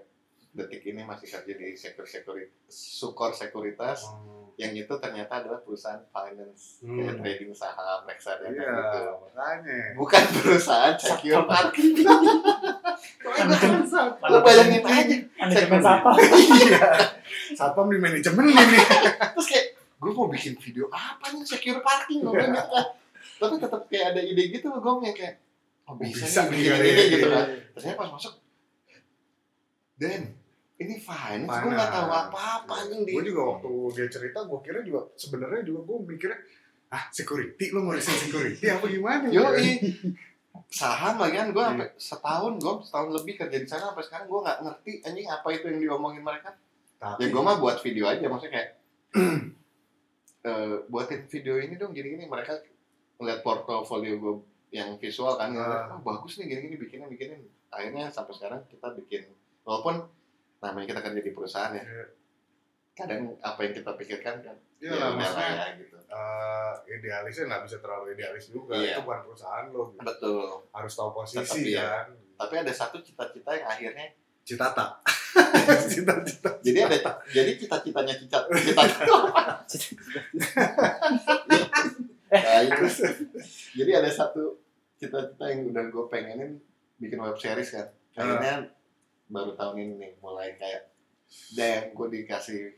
detik 0.55 0.83
ini 0.85 1.03
masih 1.03 1.27
kerja 1.27 1.53
di 1.53 1.75
secure 1.75 2.07
security 2.07 2.47
sukor 2.65 3.31
sekuritas 3.31 4.07
Oh. 4.07 4.55
yang 4.55 4.71
itu 4.71 4.95
ternyata 4.95 5.43
adalah 5.43 5.59
perusahaan 5.59 5.99
finance 6.07 6.79
Hmm. 6.81 6.95
kayak 6.97 7.15
trading 7.19 7.51
saham 7.51 8.07
reksadana 8.07 8.49
Iya, 8.49 8.71
gitu 8.71 9.01
makanya. 9.21 9.79
bukan 9.95 10.23
perusahaan 10.33 10.95
secure 10.95 11.43
parking 11.45 12.07
Manajemen- 13.25 13.83
lo 14.23 14.39
bayangin 14.41 14.79
aja 14.81 15.17
Manajemen 15.37 15.81
apa? 15.83 16.11
Iya. 16.63 16.87
Satpam 17.53 17.89
di 17.89 17.99
manajemen 17.99 18.47
ini. 18.47 18.79
terus 19.35 19.47
kayak 19.49 19.67
gue 19.75 20.11
mau 20.13 20.29
bikin 20.29 20.55
video 20.55 20.87
apa 20.89 21.35
nih 21.35 21.43
secure 21.43 21.81
parking 21.81 22.23
gue 22.23 22.31
kan 22.33 22.55
tapi 23.35 23.55
tetap 23.59 23.83
kayak 23.85 24.15
ada 24.15 24.21
ide 24.21 24.43
gitu 24.53 24.71
gue 24.71 24.93
yang 25.03 25.11
kayak 25.13 25.35
oh 25.85 25.99
bisa, 25.99 26.23
Bisa 26.23 26.41
nih 26.45 26.51
bikin 26.53 26.63
iya, 26.63 26.75
ini 26.79 26.87
iya, 26.87 27.05
gitu 27.11 27.27
iya. 27.27 27.35
kan 27.35 27.47
ternyata 27.75 27.99
pas 27.99 28.11
masuk 28.13 28.33
Dan 29.95 30.23
ini 30.75 30.99
finance 30.99 31.55
gue 31.55 31.71
nggak 31.71 31.93
tahu 31.93 32.09
apa-apa 32.11 32.73
anjing 32.83 33.03
di 33.07 33.15
Gue 33.15 33.25
juga 33.25 33.43
waktu 33.55 33.71
dia 33.95 34.07
cerita, 34.11 34.43
gue 34.43 34.59
kira 34.59 34.83
juga 34.83 35.07
sebenarnya 35.15 35.63
juga 35.63 35.81
gue 35.87 35.97
mikirnya 36.05 36.39
ah 36.91 37.05
security 37.11 37.71
lo 37.71 37.87
ngurusin 37.87 38.17
security 38.27 38.65
apa 38.67 38.87
gimana? 38.87 39.27
yo 39.27 39.43
saham 40.71 41.19
lagi 41.19 41.35
kan 41.35 41.49
gue 41.51 41.59
Iya. 41.59 41.71
sampai 41.71 41.89
setahun 41.99 42.53
gue 42.59 42.75
setahun 42.87 43.09
lebih 43.13 43.35
kerja 43.39 43.57
di 43.59 43.67
sana 43.67 43.91
sampai 43.91 44.05
sekarang 44.07 44.27
gue 44.31 44.41
nggak 44.43 44.59
ngerti 44.63 44.93
anjing 45.03 45.27
apa 45.27 45.49
itu 45.51 45.65
yang 45.67 45.81
diomongin 45.83 46.23
mereka 46.23 46.51
Tapi, 46.99 47.19
ya 47.21 47.27
gue 47.31 47.43
mah 47.43 47.57
buat 47.59 47.77
video 47.83 48.05
aja 48.07 48.27
maksudnya 48.27 48.53
kayak 48.55 48.71
eh, 50.49 50.75
buatin 50.87 51.21
video 51.27 51.55
ini 51.59 51.75
dong 51.75 51.91
gini-gini 51.91 52.27
mereka 52.27 52.59
ngeliat 53.19 53.41
portofolio 53.43 54.15
gue 54.17 54.35
yang 54.71 54.99
visual 54.99 55.35
kan 55.35 55.55
Ah. 55.55 55.91
oh, 55.95 56.03
bagus 56.03 56.39
nih 56.39 56.51
gini-gini 56.51 56.77
bikinin 56.79 57.07
bikinin 57.07 57.41
akhirnya 57.71 58.11
sampai 58.11 58.35
sekarang 58.35 58.61
kita 58.67 58.91
bikin 58.95 59.23
walaupun 59.63 60.07
namanya 60.65 60.87
kita 60.89 61.01
kerja 61.03 61.21
di 61.21 61.33
perusahaan 61.33 61.73
ya 61.73 61.85
Iya. 61.85 62.05
kadang 62.95 63.27
apa 63.43 63.59
yang 63.61 63.75
kita 63.75 63.91
pikirkan 63.95 64.37
kan 64.39 64.57
Iya 64.79 64.87
ya 64.87 64.95
lah, 64.95 65.09
udah 65.11 65.19
maksudnya 65.19 65.51
ya 65.51 65.67
gitu 65.77 65.97
eh, 65.99 66.73
idealisnya 66.89 67.45
nggak 67.51 67.63
bisa 67.67 67.77
terlalu 67.83 68.07
idealis 68.15 68.47
juga. 68.49 68.73
Iya. 68.79 68.95
Itu 68.95 69.03
bukan 69.03 69.21
perusahaan 69.27 69.67
lo. 69.69 69.83
gitu. 69.91 69.99
betul 70.01 70.47
Harus 70.71 70.93
tahu 70.95 71.11
posisi 71.11 71.43
Tetap 71.43 71.59
iya. 71.67 71.87
kan. 72.01 72.07
tapi 72.35 72.55
ada 72.59 72.73
satu 72.73 72.97
cita-cita 72.99 73.51
yang 73.51 73.67
akhirnya 73.67 74.07
Citata. 74.45 74.87
Cita-cita. 75.91 76.51
jadi 76.63 76.79
ada 76.87 76.99
jadi 77.27 77.53
cita-citanya 77.59 78.15
cita 78.15 78.39
cita 78.47 78.83
nah, 82.31 82.61
itu. 82.63 82.87
jadi 83.75 83.91
ada 84.03 84.11
satu 84.11 84.59
cita-cita 84.95 85.45
yang 85.47 85.71
udah 85.71 85.85
gue 85.89 86.05
pengenin 86.07 86.53
bikin 86.99 87.19
web 87.19 87.35
series 87.35 87.75
kan 87.75 87.87
akhirnya 88.15 88.71
baru 89.27 89.53
tahun 89.53 89.75
ini 89.79 89.93
nih 89.97 90.13
mulai 90.19 90.55
kayak 90.55 90.93
dan 91.53 91.91
gue 91.91 92.07
dikasih 92.11 92.77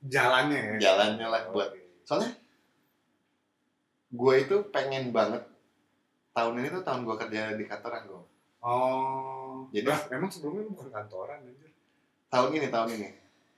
Jalannya 0.00 0.78
ya. 0.78 0.90
jalannya 0.90 1.26
lah 1.26 1.42
buat 1.48 1.74
soalnya 2.02 2.30
gue 4.08 4.34
itu 4.38 4.56
pengen 4.68 5.10
banget 5.10 5.42
tahun 6.30 6.54
ini 6.56 6.68
tuh 6.70 6.82
tahun 6.82 7.02
gue 7.02 7.16
kerja 7.18 7.40
di 7.54 7.64
kantoran 7.64 8.04
gue 8.04 8.22
Oh. 8.58 9.70
Jadi- 9.70 9.86
Lah, 9.86 10.02
emang 10.10 10.26
sebelumnya 10.26 10.66
lu 10.66 10.74
bukan 10.74 10.90
kantoran 10.90 11.38
anjir. 11.40 11.70
tahun 12.28 12.50
ini 12.52 12.66
tahun 12.68 12.88
ini 12.90 13.08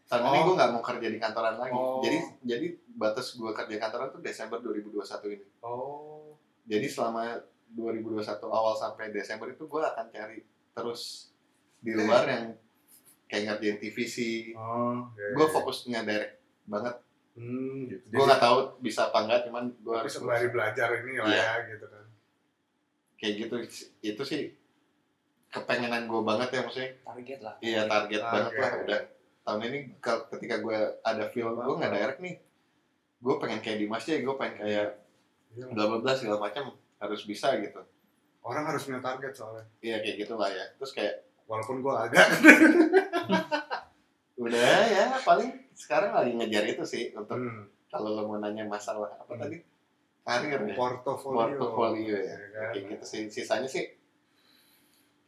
tahun 0.07 0.23
ini 0.23 0.37
Oh. 0.37 0.45
gue 0.45 0.55
nggak 0.55 0.71
mau 0.71 0.83
kerja 0.83 1.07
di 1.07 1.17
kantoran 1.17 1.57
lagi 1.57 1.73
Oh. 1.73 2.01
jadi 2.01 2.19
jadi 2.43 2.67
batas 2.95 3.33
gue 3.33 3.49
kerja 3.51 3.77
kantoran 3.79 4.09
tuh 4.11 4.21
Desember 4.21 4.61
2021 4.61 5.01
ini 5.31 5.47
Oh. 5.61 6.37
jadi 6.65 6.85
selama 6.85 7.41
2021 7.71 8.21
awal 8.47 8.75
sampai 8.75 9.09
Desember 9.09 9.49
itu 9.49 9.65
gue 9.65 9.81
akan 9.81 10.07
cari 10.11 10.45
terus 10.71 11.30
di 11.81 11.93
luar 11.93 12.23
yang 12.25 12.45
kayak 13.25 13.43
ngerjain 13.49 13.79
TVC 13.79 14.17
Oh. 14.53 15.07
iya, 15.13 15.33
gue 15.33 15.43
iya. 15.43 15.51
fokus 15.51 15.87
ngedirect 15.87 16.35
banget 16.67 16.97
Hmm, 17.31 17.87
gitu. 17.87 18.05
gue 18.11 18.25
nggak 18.27 18.43
tahu 18.43 18.59
bisa 18.79 19.07
apa 19.07 19.23
enggak 19.23 19.41
cuman 19.47 19.71
gue 19.73 19.95
harus 19.95 20.13
sembari 20.13 20.49
belajar 20.49 20.93
ini 20.95 21.15
lah 21.17 21.27
Iya. 21.27 21.41
ya 21.41 21.55
gitu 21.69 21.87
kan. 21.87 22.05
kayak 23.17 23.35
gitu 23.39 23.55
itu 24.03 24.23
sih 24.25 24.43
kepengenan 25.49 26.05
gue 26.05 26.21
banget 26.21 26.49
ya 26.49 26.61
maksudnya 26.63 26.91
Target 27.01 27.39
lah. 27.41 27.55
iya 27.61 27.81
target 27.85 28.21
banget 28.21 28.53
lah 28.53 28.61
Target. 28.69 28.85
udah 28.85 29.01
tahun 29.41 29.61
ini 29.65 29.79
ke- 29.97 30.25
ketika 30.31 30.57
gue 30.59 30.79
ada 31.01 31.25
film 31.29 31.55
gue 31.55 31.75
nggak 31.77 31.93
direct 31.93 32.21
nih 32.21 32.35
gue 33.21 33.35
pengen 33.37 33.61
kayak 33.61 33.79
Dimas 33.79 34.05
aja 34.05 34.19
gue 34.19 34.35
pengen 34.37 34.55
kayak 34.57 34.89
Iya. 35.51 35.65
bla 35.69 35.85
bla 35.87 35.99
bla 35.99 36.13
segala 36.13 36.39
macam 36.41 36.71
harus 36.97 37.23
bisa 37.25 37.51
gitu 37.57 37.81
orang 38.41 38.65
harus 38.65 38.83
punya 38.83 39.01
target 39.01 39.33
soalnya 39.33 39.65
iya 39.79 39.99
kayak 39.99 40.17
gitu 40.21 40.35
lah 40.35 40.49
ya 40.49 40.65
terus 40.75 40.93
kayak 40.93 41.30
walaupun 41.51 41.83
gue 41.83 41.95
agak. 41.99 42.27
Udah 44.41 44.79
ya 44.87 45.05
paling 45.21 45.51
sekarang 45.75 46.11
lagi 46.15 46.33
ngejar 46.33 46.65
itu 46.67 46.83
sih 46.87 47.05
untuk 47.13 47.37
hmm, 47.37 47.69
kalau 47.87 48.15
lo 48.15 48.23
mau 48.25 48.39
nanya 48.39 48.65
masalah 48.65 49.11
apa 49.13 49.31
Hmm. 49.31 49.41
tadi? 49.43 49.57
Karir 50.21 50.61
ya? 50.63 50.75
Portofolio. 50.75 51.59
Portofolio 51.59 52.15
ya. 52.17 52.37
Kan? 52.49 52.73
kayak 52.73 52.83
gitu 52.95 53.05
sih. 53.05 53.23
Sisanya 53.29 53.67
sih 53.67 53.85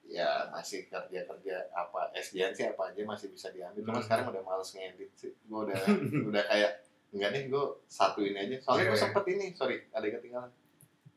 ya 0.06 0.44
masih 0.52 0.84
kerja 0.86 1.24
kerja 1.24 1.54
apa 1.72 2.12
SDN 2.12 2.52
sih 2.52 2.64
apa 2.64 2.88
aja 2.88 3.00
masih 3.02 3.28
bisa 3.28 3.50
diambil. 3.50 3.82
Cuma 3.82 3.98
Hmm. 3.98 4.04
sekarang 4.06 4.24
udah 4.30 4.42
males 4.42 4.68
ngedit 4.72 5.10
sih. 5.12 5.32
Gue 5.44 5.66
udah 5.66 5.76
udah 6.30 6.42
kayak 6.46 6.70
enggak 7.12 7.28
deh 7.30 7.42
gue 7.48 7.64
satu 7.86 8.20
ini 8.22 8.38
aja. 8.38 8.56
Soalnya 8.62 8.84
gue 8.86 8.96
Iya. 8.96 9.02
sempet 9.02 9.24
ini 9.28 9.44
sorry 9.52 9.76
ada 9.90 10.04
yang 10.06 10.14
ketinggalan. 10.16 10.50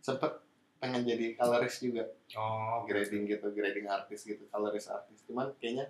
Sempet 0.02 0.32
pengen 0.78 1.02
jadi 1.02 1.34
colorist 1.34 1.80
juga. 1.80 2.04
Oh 2.36 2.84
grading 2.84 3.26
gitu 3.26 3.48
grading 3.50 3.86
artis 3.86 4.24
gitu 4.24 4.44
colorist 4.48 4.88
artis. 4.88 5.24
Cuman 5.24 5.56
kayaknya 5.56 5.90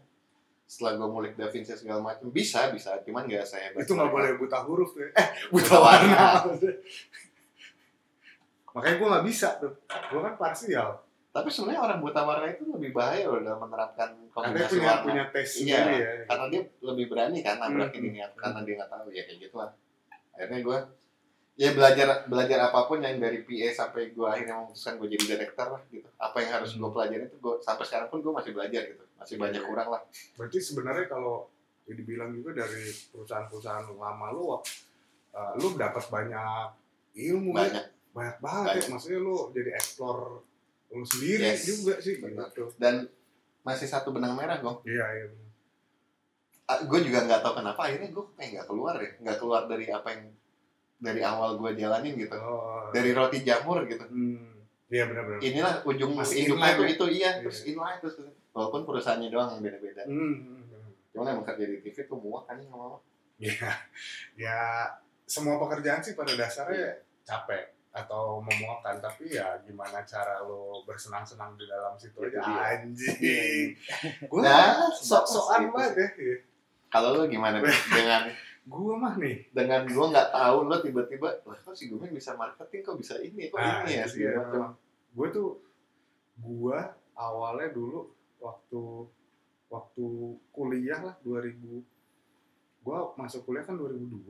setelah 0.65 0.97
gue 0.97 1.07
mulik 1.07 1.33
Da 1.33 1.47
Vinci 1.47 1.71
segala 1.71 2.01
macam 2.01 2.29
bisa 2.29 2.69
bisa. 2.69 2.97
Cuman 3.01 3.25
nggak 3.25 3.43
saya 3.43 3.69
itu 3.71 3.91
nggak 3.91 4.09
boleh 4.09 4.35
buta 4.35 4.61
huruf 4.61 4.91
tuh 4.91 5.05
eh 5.05 5.27
buta 5.47 5.51
Buta 5.51 5.77
warna. 5.77 6.17
warna. 6.43 6.71
makanya 8.73 8.95
gue 8.97 9.07
nggak 9.07 9.25
bisa 9.25 9.47
tuh. 9.57 9.73
Gue 10.09 10.19
kan 10.21 10.35
parsial. 10.35 10.89
Tapi 11.29 11.51
sebenarnya 11.51 11.81
orang 11.81 11.99
buta 11.99 12.21
warna 12.23 12.47
itu 12.47 12.63
lebih 12.65 12.91
bahaya 12.91 13.27
loh 13.27 13.43
dalam 13.43 13.59
menerapkan 13.59 14.15
kombinasi 14.31 14.71
punya 14.73 14.87
warna. 14.89 15.03
punya 15.03 15.23
tes 15.29 15.49
Iya, 15.59 15.79
ya. 15.83 16.11
karena 16.25 16.45
dia 16.47 16.61
lebih 16.81 17.05
berani 17.07 17.39
kan 17.41 17.59
nabrakin 17.59 17.99
Hmm. 17.99 18.09
ini 18.09 18.19
karena 18.33 18.59
dia 18.63 18.73
nggak 18.79 18.91
tahu. 18.91 19.07
Ya 19.11 19.23
kayak 19.23 19.39
gitu 19.43 19.55
lah 19.59 19.71
akhirnya 20.31 20.59
gue 20.61 20.77
ya 21.55 21.71
belajar 21.71 22.27
belajar 22.27 22.59
apa 22.67 22.83
pun 22.83 22.99
yang 22.99 23.15
dari 23.15 23.39
PA 23.41 23.71
sampai 23.71 24.11
gue 24.11 24.27
akhirnya 24.27 24.59
memutuskan 24.59 24.99
gue 24.99 25.07
jadi 25.07 25.25
director 25.33 25.67
lah 25.71 25.81
gitu. 25.87 26.07
Apa 26.19 26.37
yang 26.43 26.51
harus 26.59 26.75
gue 26.75 26.89
pelajarin 26.91 27.25
itu 27.25 27.37
gue 27.39 27.53
sampai 27.63 27.85
sekarang 27.87 28.07
pun 28.11 28.19
gue 28.19 28.33
masih 28.33 28.51
belajar 28.51 28.81
gitu. 28.83 29.03
Masih 29.15 29.35
banyak 29.39 29.61
Iya. 29.63 29.67
kurang 29.67 29.87
lah. 29.87 30.01
Berarti 30.35 30.57
sebenarnya 30.59 31.07
kalau 31.07 31.47
ya 31.87 31.93
dibilang 31.93 32.33
juga 32.33 32.51
dari 32.59 32.91
perusahaan-perusahaan 33.09 33.87
lama 33.93 34.27
lu 34.33 34.43
uh, 34.51 34.59
lu 35.55 35.67
dapat 35.75 36.03
banyak 36.11 36.65
ilmu 37.15 37.51
ya. 37.51 37.57
banyak. 37.63 37.85
Banyak 38.11 38.37
banget 38.39 38.73
ya 38.75 38.83
maksudnya 38.91 39.19
lu 39.19 39.35
jadi 39.51 39.71
explore 39.75 40.43
lu 40.91 41.03
sendiri 41.03 41.55
Yes. 41.55 41.63
juga 41.67 41.99
sih 41.99 42.19
Benar. 42.19 42.51
gitu 42.51 42.71
dan 42.79 43.07
masih 43.61 43.87
satu 43.87 44.11
benang 44.11 44.35
merah 44.35 44.59
gue 44.59 44.73
iya 44.87 45.03
iya 45.11 45.27
gue 46.65 46.99
juga 47.01 47.19
nggak 47.25 47.41
tahu 47.41 47.53
kenapa 47.59 47.81
akhirnya 47.85 48.09
gue 48.09 48.25
kayak 48.35 48.49
nggak 48.59 48.67
keluar 48.67 48.95
ya. 48.97 49.11
Nggak 49.21 49.37
keluar 49.37 49.61
dari 49.65 49.85
apa 49.87 50.07
yang 50.11 50.23
dari 50.97 51.21
awal 51.21 51.57
gue 51.57 51.71
jalanin 51.75 52.15
gitu. 52.15 52.35
Oh. 52.37 52.87
Dari 52.89 53.11
roti 53.11 53.41
jamur 53.41 53.83
gitu. 53.85 54.05
Hmm. 54.05 54.53
iya 54.85 55.09
benar-benar 55.09 55.41
inilah 55.41 55.81
ujung 55.81 56.13
Masih 56.13 56.45
hidupnya 56.45 56.77
tuh 56.77 56.85
ya? 56.85 56.93
itu 56.93 57.05
iya 57.09 57.17
Iya. 57.17 57.31
terus 57.41 57.59
inline 57.65 57.99
terus. 57.99 58.15
Walaupun 58.53 58.85
perusahaannya 58.85 59.33
doang 59.33 59.49
yang 59.57 59.63
beda-beda. 59.65 60.03
Hmm. 60.05 60.33
hmm, 60.45 60.61
hmm. 60.69 60.89
cuman 61.09 61.27
emang 61.33 61.45
kerja 61.45 61.65
di 61.65 61.77
TV 61.81 61.97
tuh 62.05 62.17
muak 62.21 62.45
kan 62.45 62.61
sama 62.61 63.01
ya 63.35 63.67
ya 64.37 64.57
semua 65.25 65.57
pekerjaan 65.57 65.99
sih 65.99 66.13
pada 66.13 66.37
dasarnya 66.37 67.01
capek 67.25 67.73
atau 67.89 68.37
memuakkan 68.39 68.99
tapi 68.99 69.31
ya 69.31 69.55
gimana 69.63 70.03
cara 70.03 70.43
lo 70.43 70.83
bersenang-senang 70.83 71.55
di 71.55 71.65
dalam 71.65 71.95
situ 71.95 72.19
Itu 72.19 72.37
aja 72.37 72.75
anjing. 72.77 73.71
Gue 74.27 74.39
Nah, 74.43 74.91
sok-sokan 74.91 75.65
gitu 75.65 75.73
banget 75.73 75.93
ya 75.97 76.37
Kalau 76.87 77.15
lu 77.15 77.25
gimana 77.25 77.57
dengan 77.89 78.27
gue 78.65 78.93
mah 78.97 79.13
nih. 79.15 79.45
Dengan 79.49 79.85
gua 79.85 80.05
nggak 80.09 80.29
tahu 80.31 80.57
lo 80.65 80.75
tiba-tiba 80.81 81.29
lah 81.45 81.57
kok 81.57 81.77
si 81.77 81.85
Gumen 81.85 82.09
bisa 82.09 82.33
marketing? 82.33 82.81
Kok 82.81 82.97
bisa 82.97 83.15
ini? 83.21 83.47
Kok 83.47 83.57
Ah, 83.57 83.85
ini 83.85 84.01
ya? 84.01 84.05
macam. 84.35 84.73
gue 85.15 85.27
tuh 85.31 85.49
gue 86.35 86.79
awalnya 87.15 87.71
dulu 87.71 88.11
waktu 88.37 88.81
waktu 89.65 90.05
kuliah 90.51 90.99
lah 90.99 91.15
2000 91.21 91.55
gue 92.85 92.97
masuk 93.15 93.41
kuliah 93.43 93.63
kan 93.63 93.79
2002 93.79 94.27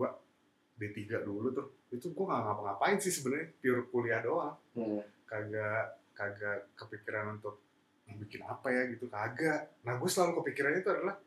D3 0.76 1.00
dulu 1.24 1.48
tuh. 1.50 1.68
Itu 1.90 2.12
gue 2.12 2.26
nggak 2.26 2.42
ngapa-ngapain 2.42 3.00
sih 3.00 3.10
sebenarnya 3.10 3.50
pure 3.58 3.88
kuliah 3.90 4.20
doang. 4.20 4.56
Hmm. 4.76 5.02
kagak 5.26 5.98
kagak 6.14 6.70
kepikiran 6.78 7.36
untuk 7.36 7.58
bikin 8.06 8.46
apa 8.46 8.70
ya 8.70 8.86
gitu 8.88 9.10
kagak. 9.10 9.74
Nah 9.82 9.98
gue 9.98 10.06
selalu 10.06 10.38
kepikirannya 10.40 10.80
itu 10.80 10.92
adalah 10.92 11.18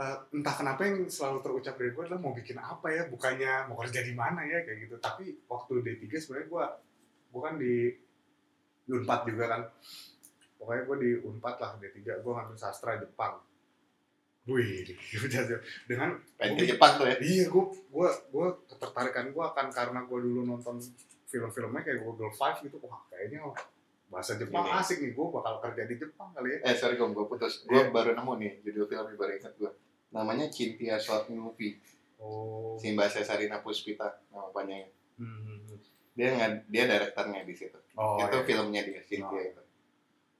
eh, 0.00 0.16
entah 0.32 0.54
kenapa 0.54 0.80
yang 0.82 1.04
selalu 1.06 1.38
terucap 1.40 1.76
dari 1.76 1.92
gue 1.92 2.02
adalah 2.02 2.18
mau 2.18 2.32
bikin 2.32 2.56
apa 2.56 2.86
ya 2.88 3.02
bukannya 3.06 3.68
mau 3.68 3.76
kerja 3.78 4.00
di 4.00 4.12
mana 4.12 4.40
ya 4.42 4.64
kayak 4.64 4.78
gitu. 4.84 4.96
Tapi 4.96 5.44
waktu 5.44 5.72
D3 5.78 6.04
sebenarnya 6.16 6.48
gue 6.48 6.64
gue 7.30 7.40
kan 7.40 7.54
di 7.56 7.74
di 8.80 8.90
Unpad 8.90 9.20
juga 9.28 9.44
kan. 9.46 9.62
Pokoknya 10.56 10.82
gue 10.82 10.96
di 10.98 11.10
Unpad 11.20 11.54
lah 11.56 11.70
D3 11.76 11.96
gue 12.18 12.32
ngambil 12.32 12.56
sastra 12.56 12.96
Jepang. 12.96 13.44
Wih 14.48 14.88
dengan 15.90 16.16
pengen 16.34 16.54
ke 16.56 16.64
Jepang 16.66 16.96
tuh 16.96 17.06
ya? 17.06 17.16
Iya, 17.20 17.44
gue 17.46 17.64
gue 17.86 18.08
gue 18.32 18.46
ketertarikan 18.66 19.30
gue 19.30 19.44
akan 19.46 19.66
karena 19.68 20.00
gue 20.02 20.18
dulu 20.18 20.40
nonton 20.42 20.80
film-filmnya 21.28 21.84
kayak 21.84 22.02
Google 22.02 22.32
Five 22.32 22.58
gitu, 22.64 22.80
wah 22.82 23.04
kayaknya 23.06 23.46
bahasa 24.10 24.34
Jepang 24.34 24.66
Ini. 24.66 24.80
asik 24.82 24.98
nih, 24.98 25.12
gue 25.14 25.26
bakal 25.30 25.62
kerja 25.62 25.86
di 25.86 25.94
Jepang 25.94 26.34
kali 26.34 26.56
ya. 26.56 26.58
eh 26.66 26.74
sorry 26.74 26.98
gom 26.98 27.14
gue 27.14 27.22
putus. 27.22 27.62
Gue 27.62 27.78
Iya. 27.78 27.92
baru 27.94 28.10
nemu 28.16 28.32
nih 28.42 28.52
judul 28.64 28.84
filmnya 28.88 29.14
baru 29.14 29.32
ingat 29.38 29.54
gue 29.54 29.70
namanya 30.10 30.46
Cintia 30.46 30.96
Short 30.96 31.28
Movie 31.28 31.78
Oh. 32.16 32.76
si 32.76 32.92
Mbak 32.92 33.08
Cesarina 33.10 33.64
Puspita 33.64 34.04
nama 34.28 34.52
panjangnya 34.52 34.92
Hmm. 35.16 35.64
dia 36.12 36.32
nggak 36.32 36.68
dia 36.68 36.84
direkturnya 36.84 37.44
di 37.44 37.54
situ 37.54 37.78
Oh, 37.94 38.16
itu 38.16 38.32
iya. 38.34 38.44
filmnya 38.44 38.82
dia 38.84 39.00
Cynthia 39.00 39.24
Oh. 39.30 39.40
itu 39.40 39.62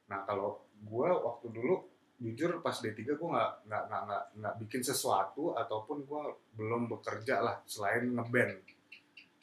Nah 0.06 0.20
kalau 0.24 0.50
gue 0.76 1.08
waktu 1.08 1.46
dulu 1.48 1.80
jujur 2.16 2.60
pas 2.60 2.74
D3 2.74 3.00
gue 3.00 3.28
nggak 3.28 3.52
nggak 3.64 3.82
nggak 3.88 4.24
nggak 4.36 4.54
bikin 4.60 4.82
sesuatu 4.82 5.56
ataupun 5.56 6.04
gue 6.04 6.22
belum 6.52 6.84
bekerja 6.86 7.40
lah 7.40 7.56
selain 7.64 8.12
ngeband. 8.12 8.60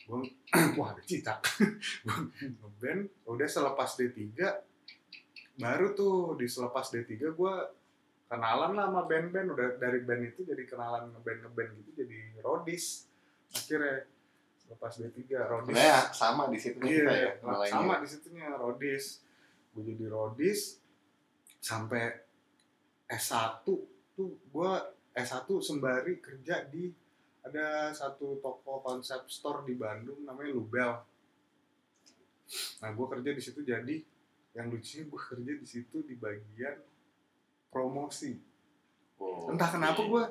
Gue 0.05 0.29
wah 0.77 0.93
ada. 0.93 1.01
Gua 2.05 2.17
ngeband 2.37 3.01
udah 3.25 3.47
selepas 3.49 3.97
D3 3.97 4.21
baru 5.57 5.93
tuh 5.93 6.37
di 6.37 6.45
selepas 6.45 6.85
D3 6.87 7.33
gue 7.33 7.53
kenalan 8.27 8.75
lah 8.75 8.85
sama 8.91 9.01
band-band 9.07 9.47
udah 9.55 9.67
dari 9.79 9.99
band 10.03 10.23
itu 10.27 10.43
jadi 10.43 10.63
kenalan 10.67 11.15
ngeband 11.15 11.39
ngeband 11.47 11.69
gitu 11.79 11.89
jadi 12.03 12.43
rodis 12.43 13.07
akhirnya 13.55 14.03
selepas 14.59 14.91
D3 14.99 15.19
rodis 15.47 15.71
sebenarnya 15.71 16.01
sama 16.11 16.43
di 16.51 16.59
situ 16.59 16.77
Iya, 16.83 16.91
kita 16.99 17.13
ya 17.15 17.31
mulainya. 17.39 17.71
sama 17.71 17.93
di 18.03 18.07
situnya 18.11 18.47
Rodis. 18.53 19.05
Gue 19.71 19.83
jadi 19.87 20.05
Rodis 20.11 20.59
sampai 21.63 22.03
S1 23.07 23.63
tuh 24.11 24.31
gue 24.51 24.71
S1 25.15 25.47
sembari 25.63 26.19
kerja 26.19 26.67
di 26.67 26.91
ada 27.39 27.95
satu 27.95 28.43
toko 28.43 28.83
konsep 28.83 29.23
store 29.31 29.63
di 29.63 29.79
Bandung 29.79 30.27
namanya 30.27 30.51
Lubel. 30.51 30.91
Nah, 32.83 32.89
gue 32.91 33.07
kerja 33.07 33.31
di 33.31 33.39
situ 33.39 33.63
jadi 33.63 34.03
yang 34.51 34.67
lucunya 34.67 35.07
gue 35.07 35.21
kerja 35.31 35.53
di 35.55 35.67
situ 35.67 36.03
di 36.03 36.19
bagian 36.19 36.75
promosi. 37.69 38.37
Oh, 39.17 39.49
Entah 39.49 39.69
kenapa 39.73 40.01
iya. 40.03 40.09
gue 40.09 40.23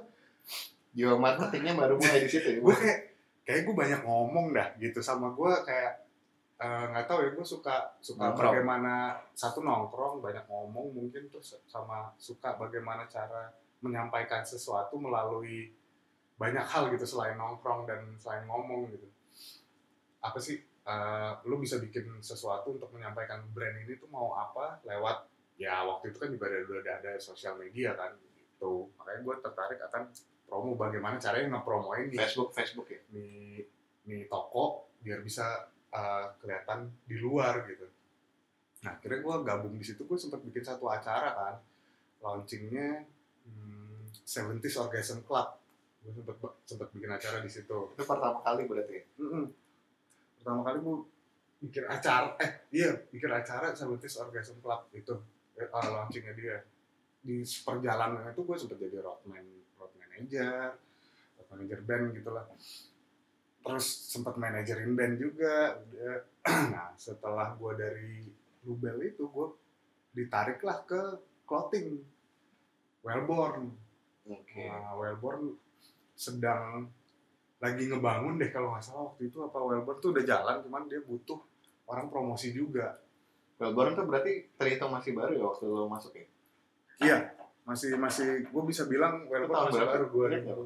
jiwa 0.97 1.15
marketingnya 1.21 1.77
baru 1.77 2.01
mulai 2.01 2.25
di 2.25 2.31
situ 2.33 2.49
ya 2.57 2.59
gue 2.65 2.75
kayak 2.75 3.01
kayak 3.45 3.61
gue 3.69 3.75
banyak 3.77 4.01
ngomong 4.01 4.57
dah 4.57 4.73
gitu 4.81 5.05
sama 5.05 5.29
gue 5.37 5.53
kayak 5.69 5.93
eh, 6.57 6.85
nggak 6.89 7.05
tahu 7.05 7.21
ya 7.21 7.31
gue 7.37 7.45
suka 7.45 7.77
suka 8.01 8.33
Nongkrong. 8.33 8.53
bagaimana 8.57 8.95
satu 9.37 9.61
nongkrong 9.61 10.25
banyak 10.25 10.49
ngomong 10.49 10.97
mungkin 10.97 11.29
terus 11.29 11.61
sama 11.69 12.09
suka 12.17 12.57
bagaimana 12.57 13.05
cara 13.13 13.53
menyampaikan 13.85 14.41
sesuatu 14.41 14.97
melalui 14.97 15.69
banyak 16.41 16.65
hal 16.65 16.89
gitu 16.89 17.05
selain 17.05 17.37
nongkrong 17.37 17.85
dan 17.85 18.01
selain 18.17 18.49
ngomong 18.49 18.89
gitu 18.89 19.05
apa 20.25 20.41
sih 20.41 20.65
eh, 20.65 21.33
lu 21.45 21.61
bisa 21.61 21.77
bikin 21.77 22.09
sesuatu 22.25 22.73
untuk 22.73 22.89
menyampaikan 22.97 23.45
brand 23.53 23.85
ini 23.85 24.01
tuh 24.01 24.09
mau 24.09 24.33
apa 24.33 24.81
lewat 24.89 25.29
ya 25.57 25.85
waktu 25.89 26.13
itu 26.13 26.19
kan 26.21 26.29
juga 26.33 26.45
ada 26.53 26.59
udah 26.65 26.95
ada 27.01 27.13
sosial 27.17 27.57
media 27.57 27.97
kan 27.97 28.13
gitu 28.37 28.93
makanya 29.01 29.21
gue 29.25 29.35
tertarik 29.41 29.81
akan 29.89 30.03
promo 30.47 30.79
bagaimana 30.79 31.17
caranya 31.19 31.59
ngepromoin 31.59 32.13
nih 32.13 32.21
Facebook 32.23 32.51
Facebook 32.53 32.89
ya 32.93 33.01
nih 33.13 33.65
nih 34.07 34.31
toko 34.31 34.87
biar 35.03 35.21
bisa 35.21 35.71
uh, 35.93 36.27
kelihatan 36.43 36.91
di 37.05 37.17
luar 37.19 37.67
gitu. 37.67 37.87
Nah, 38.87 38.95
akhirnya 38.95 39.19
gue 39.23 39.37
gabung 39.43 39.75
di 39.75 39.85
situ 39.85 40.07
gue 40.07 40.19
sempat 40.19 40.41
bikin 40.47 40.63
satu 40.63 40.87
acara 40.87 41.35
kan, 41.35 41.55
launchingnya 42.23 43.03
hmm, 43.47 44.15
70s 44.23 44.77
Orgasm 44.79 45.27
Club. 45.27 45.49
Gue 46.07 46.13
sempat 46.15 46.37
sempat 46.63 46.89
bikin 46.95 47.11
acara 47.11 47.43
di 47.43 47.51
situ. 47.51 47.79
itu 47.95 48.03
pertama 48.07 48.39
kali 48.47 48.63
berarti 48.71 48.95
ya 48.95 49.05
Mm-mm. 49.19 49.45
Pertama 50.39 50.61
kali 50.63 50.79
gue 50.79 50.97
bikin 51.67 51.85
acara, 51.89 52.37
eh 52.39 52.51
iya 52.71 52.95
bikin 53.11 53.33
acara 53.33 53.75
70s 53.75 54.23
Orgasm 54.23 54.63
Club 54.63 54.87
itu 54.95 55.15
uh, 55.65 55.89
launchingnya 55.93 56.35
dia. 56.37 56.57
Di 57.27 57.43
perjalanan 57.43 58.31
itu 58.31 58.43
gue 58.47 58.57
sempat 58.57 58.79
jadi 58.79 59.03
roadman, 59.03 59.47
road 59.81 59.93
manager, 59.99 60.79
road 61.41 61.49
manager 61.51 61.81
band 61.83 62.05
gitu 62.15 62.31
lah. 62.31 62.45
Terus 63.67 63.87
sempat 63.87 64.39
manajerin 64.39 64.95
band 64.95 65.15
juga. 65.19 65.81
Udah 65.83 66.17
nah 66.75 66.95
setelah 66.95 67.59
gue 67.59 67.73
dari 67.75 68.13
Lubel 68.67 68.99
itu 69.03 69.27
gue 69.27 69.49
ditarik 70.15 70.63
lah 70.63 70.87
ke 70.87 71.03
clothing. 71.49 71.99
Wellborn. 73.03 73.71
Oke. 74.27 74.67
nah, 74.67 74.99
Wellborn 74.99 75.55
sedang 76.19 76.91
lagi 77.63 77.89
ngebangun 77.89 78.37
deh 78.37 78.51
kalau 78.51 78.75
nggak 78.75 78.83
salah 78.83 79.11
waktu 79.11 79.31
itu 79.31 79.43
apa. 79.43 79.59
Wellborn 79.59 79.99
tuh 79.99 80.11
udah 80.15 80.25
jalan 80.27 80.63
cuman 80.63 80.87
dia 80.87 81.03
butuh 81.03 81.39
orang 81.87 82.11
promosi 82.11 82.51
juga 82.51 82.99
Melbourne 83.57 83.95
tuh 83.95 84.05
berarti 84.05 84.33
terhitung 84.55 84.93
masih 84.93 85.13
baru 85.13 85.33
ya 85.33 85.43
waktu 85.45 85.65
lo 85.65 85.89
masuk 85.89 86.13
ya? 86.13 86.27
iya 87.01 87.19
masih 87.65 87.97
masih 87.97 88.47
gue 88.47 88.63
bisa 88.65 88.85
bilang 88.87 89.27
tahun 89.27 89.49
masih 89.49 89.81
berapa? 89.81 89.93
baru 89.97 90.07
Ingat 90.29 90.43
nggak? 90.45 90.57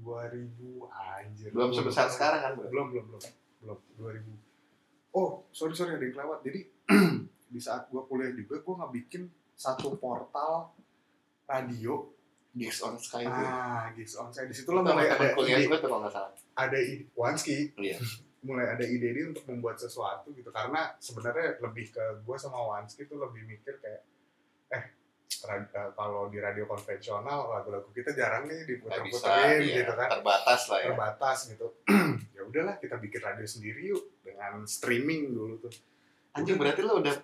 2000 0.00 0.88
anjir 0.88 1.48
Belum 1.52 1.70
sebesar 1.70 2.08
sekarang 2.08 2.40
kan? 2.40 2.52
Belum 2.56 2.86
belum 2.88 3.04
belum 3.12 3.22
belum 3.60 3.78
2000 4.00 5.12
oh 5.12 5.42
sorry 5.50 5.74
sorry 5.74 5.94
ada 5.94 6.04
yang 6.06 6.14
kelewat 6.14 6.38
jadi 6.40 6.60
di 7.52 7.60
saat 7.60 7.90
gue 7.90 7.98
kuliah 8.06 8.30
juga 8.30 8.62
gue 8.62 8.74
nggak 8.78 8.92
bikin 8.94 9.22
satu 9.52 9.98
portal 9.98 10.70
radio 11.44 12.06
Gigs 12.50 12.82
on 12.82 12.98
Sky 12.98 13.22
itu. 13.22 13.30
ah 13.30 13.90
gigs 13.94 14.14
on 14.14 14.30
saya 14.30 14.46
di 14.46 14.54
situ 14.54 14.70
lah 14.70 14.82
mulai 14.82 15.06
ada 15.06 15.34
kuliah 15.34 15.58
ide 15.58 15.66
gue 15.66 15.78
tuh 15.78 15.86
kalau 15.86 16.02
nggak 16.02 16.14
salah. 16.14 16.32
ada 16.56 16.78
ide 16.78 17.06
Wanski 17.12 17.74
Iya. 17.74 17.98
mulai 18.40 18.72
ada 18.72 18.84
ide 18.88 19.12
dia 19.12 19.26
untuk 19.28 19.44
membuat 19.48 19.76
sesuatu 19.76 20.32
gitu 20.32 20.48
karena 20.48 20.96
sebenarnya 20.96 21.60
lebih 21.60 21.92
ke 21.92 22.24
gue 22.24 22.36
sama 22.40 22.56
Wanski 22.56 23.04
tuh 23.04 23.20
lebih 23.20 23.44
mikir 23.44 23.76
kayak 23.76 24.00
eh 24.72 24.84
eh, 25.50 25.90
kalau 25.92 26.32
di 26.32 26.40
radio 26.40 26.64
konvensional 26.64 27.52
lagu-lagu 27.52 27.88
kita 27.92 28.16
jarang 28.16 28.48
nih 28.48 28.64
iya, 28.64 29.84
gitu 29.84 29.92
kan 29.92 30.08
terbatas 30.08 30.60
lah 30.72 30.78
ya. 30.80 30.88
terbatas 30.92 31.38
gitu 31.52 31.66
ya 32.36 32.40
udahlah 32.48 32.80
kita 32.80 32.96
bikin 32.96 33.20
radio 33.20 33.44
sendiri 33.44 33.92
yuk 33.92 34.02
dengan 34.24 34.64
streaming 34.64 35.36
dulu 35.36 35.60
tuh 35.60 35.74
Anjing 36.30 36.56
berarti 36.56 36.80
lo 36.86 37.02
udah 37.02 37.16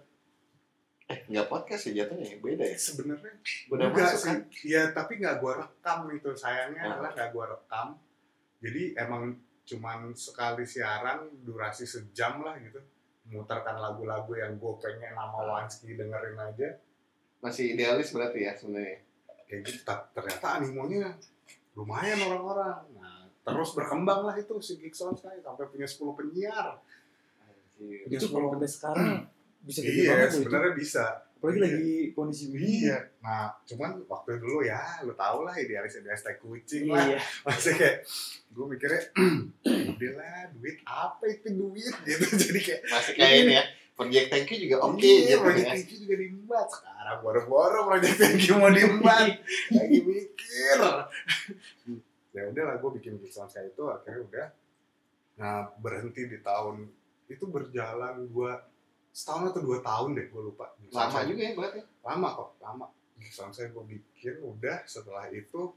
eh 1.06 1.22
nggak 1.30 1.46
podcast 1.46 1.86
ya 1.86 2.02
jatuhnya 2.02 2.34
ya? 2.34 2.36
beda 2.42 2.64
ya? 2.66 2.76
sebenarnya 2.76 3.32
Udah 3.70 3.86
masuk 3.94 4.18
sih 4.18 4.26
kan? 4.26 4.38
ya 4.66 4.82
tapi 4.90 5.22
nggak 5.22 5.38
gua 5.38 5.52
rekam 5.62 6.10
itu 6.10 6.34
sayangnya 6.34 6.82
Ah. 6.82 6.90
adalah 6.98 7.10
nggak 7.14 7.30
gua 7.30 7.44
rekam 7.54 7.86
jadi 8.58 8.82
emang 9.06 9.38
cuman 9.66 10.14
sekali 10.14 10.62
siaran 10.62 11.26
durasi 11.42 11.82
sejam 11.82 12.38
lah 12.40 12.54
gitu 12.56 12.78
mutarkan 13.26 13.74
lagu-lagu 13.76 14.30
yang 14.32 14.54
gue 14.54 14.72
pengen 14.78 15.12
nama 15.12 15.34
Ah. 15.36 15.46
Wanski 15.58 15.92
dengerin 15.92 16.38
aja 16.38 16.78
Masih 17.36 17.74
idealis 17.74 18.10
berarti 18.10 18.40
ya 18.40 18.54
sebenarnya. 18.54 19.02
kayak 19.44 19.60
gitu 19.62 19.80
Ta- 19.82 20.06
ternyata 20.08 20.46
animonya 20.56 21.10
lumayan 21.74 22.18
orang-orang 22.20 22.82
nah 22.92 23.26
terus 23.42 23.74
berkembang 23.74 24.22
lah 24.22 24.34
itu 24.34 24.54
si 24.58 24.74
Geeks 24.76 25.02
on 25.02 25.14
Sky 25.14 25.38
sampai 25.38 25.66
punya 25.66 25.84
10 25.84 25.98
penyiar 26.14 26.78
Anjir. 27.76 28.06
Itu 28.08 28.26
kalau 28.28 28.54
sampai 28.54 28.66
sekarang 28.66 29.10
bisa 29.60 29.78
gede 29.82 29.98
iya 30.00 30.12
banget 30.16 30.30
sebenarnya 30.32 30.72
bisa 30.72 31.04
Apalagi 31.36 31.58
Iya. 31.60 31.64
lagi 31.68 31.92
kondisi 32.16 32.44
begini. 32.48 32.88
Iya, 32.88 32.98
nah 33.20 33.52
cuman 33.68 33.90
waktu 34.08 34.40
dulu 34.40 34.64
ya, 34.64 34.80
lu 35.04 35.12
tau 35.12 35.44
lah 35.44 35.52
idealis 35.54 36.00
idealis 36.00 36.24
tai 36.24 36.40
kucing 36.40 36.88
lah. 36.88 37.04
Iya. 37.12 37.18
Maksudnya 37.44 37.76
kayak, 37.76 37.96
gue 38.50 38.64
mikirnya, 38.66 39.02
udah 39.92 40.12
lah, 40.16 40.42
duit 40.56 40.76
apa 40.82 41.24
itu 41.28 41.48
duit 41.52 41.94
gitu. 42.08 42.24
Jadi 42.24 42.60
kayak, 42.64 42.80
Masih 42.88 43.12
kayak 43.14 43.36
ini 43.44 43.54
ya. 43.54 43.64
Project 43.96 44.28
Thank 44.28 44.48
You 44.52 44.58
juga 44.68 44.76
oke 44.84 45.00
iya, 45.00 45.24
gitu 45.24 45.40
Project 45.40 45.64
ya. 45.64 45.72
Thank 45.72 45.88
You 45.88 45.98
juga 46.04 46.14
diembat. 46.20 46.66
Sekarang 46.68 47.18
boro-boro 47.24 47.80
Project 47.88 48.16
Thank 48.20 48.44
You 48.44 48.54
mau 48.56 48.68
diembat. 48.68 49.28
Lagi 49.72 49.98
mikir. 50.04 50.78
ya 52.36 52.42
udah 52.52 52.64
lah, 52.68 52.76
gue 52.76 52.90
bikin 53.00 53.16
Geeks 53.16 53.40
kayak 53.48 53.72
itu, 53.72 53.82
akhirnya 53.88 54.20
udah. 54.28 54.46
Nah, 55.36 55.68
berhenti 55.80 56.28
di 56.28 56.40
tahun, 56.40 56.84
itu 57.28 57.44
berjalan 57.48 58.28
dua, 58.28 58.60
setahun 59.16 59.48
atau 59.48 59.64
dua 59.64 59.80
tahun 59.80 60.12
deh, 60.12 60.28
gue 60.28 60.42
lupa. 60.44 60.76
Lama 60.92 61.24
juga 61.24 61.40
ya 61.40 61.52
berarti. 61.56 61.80
lama 62.04 62.28
kok 62.36 62.50
lama 62.60 62.86
Sound 63.26 63.50
saya 63.50 63.72
gue 63.72 63.84
bikin 63.88 64.38
udah 64.38 64.84
setelah 64.84 65.26
itu 65.32 65.72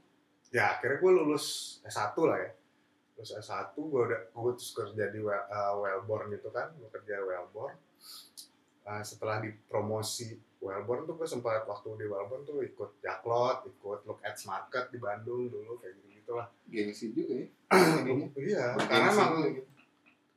ya 0.48 0.76
akhirnya 0.76 1.00
gue 1.00 1.12
lulus 1.12 1.46
S1 1.82 2.14
lah 2.20 2.38
ya 2.38 2.50
lulus 3.16 3.32
S1 3.34 3.74
gue 3.74 4.00
udah 4.06 4.20
gue 4.30 4.52
terus 4.54 4.70
kerja 4.70 5.04
di 5.08 5.18
Well- 5.18 5.48
eh, 5.48 5.74
Wellborn 5.74 6.30
gitu 6.30 6.48
kan 6.50 6.70
gue 6.76 6.86
kerja 6.90 7.16
di 7.16 7.24
Wellborn 7.26 7.74
Eh, 8.80 9.02
setelah 9.04 9.38
dipromosi 9.38 10.34
Wellborn 10.58 11.04
tuh 11.04 11.14
gue 11.14 11.28
sempat 11.28 11.62
waktu 11.64 11.88
di 11.96 12.06
Wellborn 12.06 12.42
tuh 12.42 12.58
ikut 12.60 12.98
Jaklot 12.98 13.66
ikut 13.66 13.98
Look 14.04 14.20
at 14.22 14.38
Market 14.42 14.88
di 14.88 14.98
Bandung 14.98 15.46
dulu 15.46 15.76
kayak 15.76 15.94
gitu 15.96 16.08
gitu 16.16 16.32
lah 16.34 16.46
Gengsi 16.66 17.10
juga 17.12 17.34
ya. 17.34 17.46
iya 18.50 18.64
karena 18.78 19.08
emang 19.10 19.30
juga 19.36 19.50
gitu. 19.52 19.70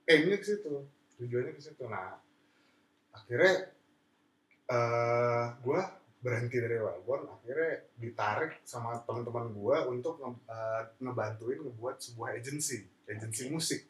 aimnya 0.05 0.37
ke 0.37 0.45
situ 0.45 0.73
tujuannya 1.15 1.51
ke 1.53 1.61
situ 1.61 1.83
nah 1.87 2.17
akhirnya 3.13 3.55
eh 4.65 5.45
gue 5.59 5.81
berhenti 6.19 6.55
dari 6.55 6.79
Wellborn 6.79 7.27
akhirnya 7.29 7.83
ditarik 7.93 8.63
sama 8.63 8.95
teman-teman 9.03 9.51
gue 9.51 9.77
untuk 9.91 10.15
nge- 10.17 10.43
eh, 10.47 10.81
ngebantuin 10.97 11.59
ngebuat 11.61 11.95
sebuah 11.99 12.29
agency 12.33 12.79
agency 13.05 13.51
musik 13.51 13.83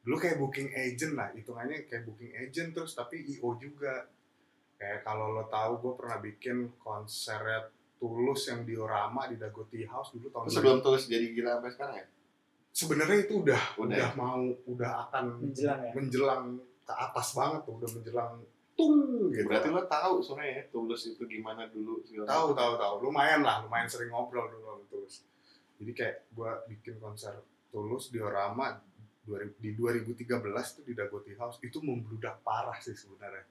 dulu 0.00 0.16
kayak 0.16 0.38
booking 0.38 0.72
agent 0.72 1.12
lah 1.12 1.28
hitungannya 1.30 1.84
kayak 1.84 2.04
booking 2.04 2.32
agent 2.32 2.72
terus 2.72 2.94
tapi 2.94 3.20
io 3.22 3.52
juga 3.56 4.08
kayak 4.74 5.04
kalau 5.04 5.32
lo 5.32 5.44
tahu 5.46 5.72
gue 5.78 5.92
pernah 5.94 6.18
bikin 6.18 6.56
konser 6.78 7.68
tulus 7.96 8.44
yang 8.46 8.62
diorama 8.62 9.24
di 9.24 9.36
Dagoti 9.36 9.84
House 9.84 10.12
dulu 10.12 10.28
tahun 10.28 10.46
Sebelum 10.48 10.78
tulus 10.80 11.08
jadi 11.08 11.32
gila 11.32 11.58
sampai 11.58 11.72
sekarang 11.72 11.96
ya? 11.96 12.06
sebenarnya 12.70 13.18
itu 13.24 13.34
udah 13.40 13.62
Udah 13.74 13.88
udah 13.88 14.08
mau 14.14 14.40
udah 14.64 14.90
akan 15.08 15.24
Menjelang 15.42 15.80
ya. 15.80 15.92
menjelang 15.92 16.44
ke 16.84 16.92
atas 16.92 17.28
banget 17.32 17.60
tuh 17.64 17.74
udah 17.74 17.90
menjelang 17.90 18.32
tung 18.76 19.32
gitu. 19.32 19.48
Berarti 19.48 19.68
lo 19.72 19.82
tahu 19.88 20.20
sebenarnya 20.20 20.52
ya 20.52 20.64
tulus 20.68 21.02
itu 21.08 21.24
gimana 21.24 21.66
dulu 21.72 22.04
segala 22.04 22.28
tahu 22.28 22.48
tahu 22.52 22.72
tahu. 22.76 22.94
Lumayan 23.08 23.40
lah 23.42 23.64
lumayan 23.64 23.88
sering 23.88 24.12
ngobrol 24.12 24.46
dulu 24.52 24.62
sama 24.62 24.84
tulus. 24.92 25.24
Jadi 25.80 25.92
kayak 25.96 26.16
gua 26.36 26.60
bikin 26.68 27.00
konser 27.00 27.40
tulus 27.72 28.12
di 28.12 28.20
Orama 28.20 28.76
2000 29.26 29.58
di 29.58 29.74
2013 29.74 30.76
tuh 30.76 30.84
di 30.86 30.92
Dagoti 30.94 31.32
House 31.34 31.58
itu 31.64 31.82
membludak 31.82 32.44
parah 32.46 32.76
sih 32.78 32.94
sebenarnya. 32.94 33.42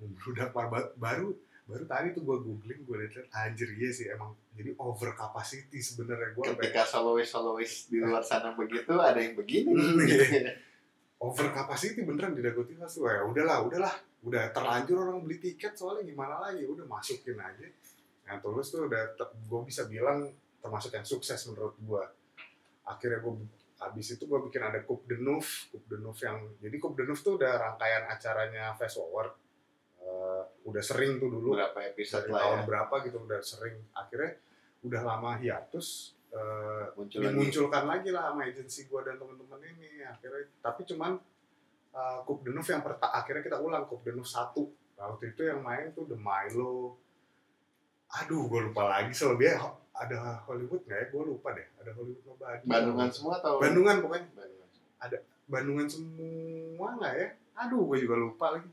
Membludak 0.00 0.50
parah. 0.50 0.68
Ba- 0.72 0.92
baru 0.96 1.36
baru 1.64 1.84
tadi 1.88 2.12
tuh 2.12 2.24
gua 2.24 2.40
googling 2.40 2.84
gua 2.84 3.04
lihat 3.04 3.24
anjir 3.32 3.68
iya 3.76 3.88
sih 3.92 4.08
emang 4.12 4.36
jadi 4.56 4.76
over 4.80 5.12
capacity 5.16 5.80
sebenarnya 5.80 6.36
sampai 6.36 6.68
Ketika 6.68 6.82
solois 6.84 7.28
solois 7.28 7.72
di 7.88 8.00
luar 8.00 8.24
sana 8.24 8.56
begitu 8.56 8.96
ada 8.96 9.20
yang 9.20 9.36
begini. 9.36 9.72
Hmm, 9.72 10.00
gitu. 10.04 10.24
over 11.24 11.48
capacity 11.48 12.04
beneran 12.04 12.36
di 12.36 12.44
Dagoti 12.44 12.76
House 12.76 13.00
tuh. 13.00 13.08
Ya 13.08 13.24
udahlah 13.24 13.64
udahlah. 13.64 13.94
Udah 14.24 14.52
terlanjur 14.52 15.08
orang 15.08 15.24
beli 15.24 15.40
tiket 15.40 15.72
soalnya 15.76 16.04
gimana 16.04 16.36
lagi? 16.40 16.68
Udah 16.68 16.84
masukin 16.84 17.40
aja. 17.40 17.64
Nah 18.28 18.36
tulus 18.44 18.68
tuh 18.68 18.88
udah 18.88 19.16
gue 19.20 19.60
bisa 19.64 19.88
bilang 19.88 20.28
termasuk 20.60 20.92
yang 20.96 21.04
sukses 21.04 21.40
menurut 21.48 21.76
gue 21.80 22.04
akhirnya 22.84 23.20
gue 23.20 23.32
habis 23.80 24.16
itu 24.16 24.24
gue 24.24 24.40
bikin 24.48 24.62
ada 24.64 24.80
Coupe 24.84 25.08
de 25.08 25.16
Neuf. 25.20 25.72
Coupe 25.72 25.88
de 25.88 25.98
Neuf 26.00 26.20
yang 26.20 26.40
jadi 26.60 26.76
Coupe 26.76 27.00
de 27.00 27.04
Neuf 27.08 27.20
tuh 27.24 27.40
udah 27.40 27.52
rangkaian 27.56 28.04
acaranya 28.08 28.72
Fast 28.76 29.00
Forward. 29.00 29.32
Eh, 30.04 30.42
udah 30.68 30.82
sering 30.84 31.16
tuh 31.16 31.28
dulu. 31.32 31.56
Berapa 31.56 31.80
episode 31.88 32.28
lah 32.28 32.40
tahun 32.44 32.60
ya? 32.60 32.64
berapa 32.68 32.94
gitu 33.08 33.16
udah 33.24 33.40
sering. 33.44 33.76
Akhirnya 33.92 34.40
udah 34.84 35.00
lama 35.00 35.40
hiatus 35.40 36.13
eh, 36.34 36.84
muncul 36.98 37.18
lagi. 37.22 37.30
dimunculkan 37.30 37.84
lagi 37.86 38.08
lah 38.10 38.34
sama 38.34 38.42
agensi 38.44 38.80
gue 38.90 39.00
dan 39.06 39.14
teman-teman 39.16 39.60
ini 39.62 40.02
akhirnya. 40.02 40.50
Tapi 40.58 40.82
cuman 40.82 41.12
uh, 41.94 42.18
Coupe 42.26 42.42
de 42.46 42.50
Neuf 42.50 42.66
yang 42.66 42.82
perta 42.82 43.06
akhirnya 43.14 43.42
kita 43.46 43.58
ulang 43.62 43.86
Coupe 43.86 44.10
de 44.10 44.18
Neuf 44.18 44.26
satu. 44.26 44.66
Nah, 44.98 45.14
waktu 45.14 45.34
itu 45.34 45.42
yang 45.46 45.62
main 45.62 45.94
tuh 45.94 46.06
The 46.10 46.18
Milo. 46.18 46.98
Aduh 48.22 48.46
gue 48.46 48.60
lupa 48.70 48.86
lagi 48.86 49.10
selebihnya 49.10 49.58
ada 49.94 50.42
Hollywood 50.46 50.82
nggak 50.86 50.98
ya? 50.98 51.06
Gue 51.10 51.22
lupa 51.22 51.48
deh. 51.54 51.66
Ada 51.82 51.90
Hollywood 51.94 52.24
Nobody 52.26 52.66
Bandungan 52.66 53.08
semua 53.14 53.38
atau 53.38 53.62
Bandungan 53.62 53.96
pokoknya. 54.02 54.26
Bandungan 54.34 54.68
semua. 54.70 55.18
Bandungan 55.46 55.86
semua 55.86 56.88
nggak 56.98 57.14
ya? 57.14 57.28
Aduh 57.62 57.82
gue 57.90 57.98
juga 58.02 58.16
lupa 58.18 58.46
lagi. 58.58 58.70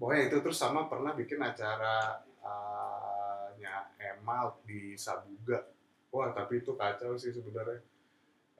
Pokoknya 0.00 0.32
itu 0.32 0.36
terus 0.40 0.56
sama 0.56 0.88
pernah 0.88 1.12
bikin 1.12 1.40
acara 1.44 2.24
uh, 2.40 3.52
nya 3.60 3.92
Emal 4.00 4.56
di 4.64 4.96
Sabuga 4.96 5.60
wah 6.10 6.30
tapi 6.30 6.60
itu 6.60 6.72
kacau 6.74 7.14
sih 7.14 7.30
sebenarnya. 7.30 7.80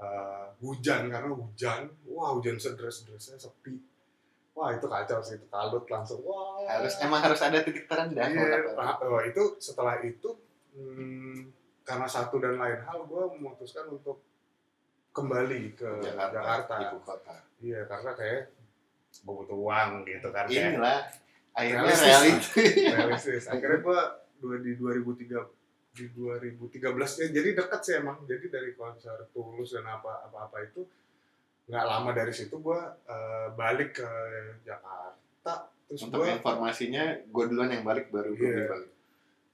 Uh, 0.01 0.49
hujan 0.65 1.13
karena 1.13 1.29
hujan. 1.29 1.91
Wah 2.09 2.33
hujan 2.33 2.57
sederes 2.57 3.03
sederesnya 3.03 3.37
sepi. 3.37 3.77
Wah 4.57 4.73
itu 4.73 4.87
kacau 4.87 5.21
sih 5.21 5.37
itu 5.37 5.47
kalut 5.47 5.85
langsung. 5.87 6.25
Wah. 6.25 6.65
Harus 6.65 6.97
emang 7.01 7.21
harus 7.21 7.41
ada 7.41 7.61
titik 7.61 7.85
terendah 7.85 8.27
Iya, 8.27 8.73
kata- 8.73 8.77
nah, 8.77 8.97
wah, 9.07 9.23
itu 9.23 9.43
setelah 9.59 10.01
itu 10.01 10.31
hmm, 10.73 11.53
karena 11.83 12.07
satu 12.07 12.39
dan 12.39 12.57
lain 12.57 12.81
hal 12.81 13.05
gue 13.05 13.23
memutuskan 13.37 13.91
untuk 13.91 14.23
kembali 15.11 15.75
ke 15.75 15.91
Jakarta, 16.01 16.39
Jakarta. 16.39 16.75
ibu 16.87 16.99
kota. 17.03 17.37
Iya, 17.61 17.81
karena 17.85 18.11
kayak 18.15 18.43
butuh 19.27 19.59
uang 19.59 19.91
gitu 20.07 20.29
kan. 20.31 20.47
kayak 20.47 20.79
inilah 20.79 20.99
akhirnya 21.51 21.93
Realistis 21.93 22.75
realistis. 22.89 23.45
Akhirnya 23.51 23.83
gue 23.83 24.01
di 24.63 24.73
2003 24.79 25.60
di 25.91 26.07
2013 26.11 26.81
ya 27.21 27.27
jadi 27.35 27.49
dekat 27.57 27.81
sih 27.83 27.95
emang 27.99 28.23
jadi 28.25 28.47
dari 28.47 28.73
konser 28.73 29.27
Tulus 29.31 29.75
dan 29.75 29.85
apa 29.85 30.23
apa 30.25 30.47
apa 30.47 30.57
itu 30.63 30.87
nggak 31.67 31.85
lama 31.85 32.11
dari 32.11 32.31
situ 32.31 32.57
gue 32.57 32.81
balik 33.55 33.99
ke 33.99 34.11
Jakarta 34.63 35.67
terus 35.87 36.07
Untuk 36.07 36.23
gue 36.23 36.31
informasinya, 36.31 37.03
gue 37.27 37.45
duluan 37.51 37.67
yang 37.69 37.83
balik 37.83 38.15
baru 38.15 38.31
gue 38.31 38.47
Iya. 38.47 38.67
balik. 38.71 38.91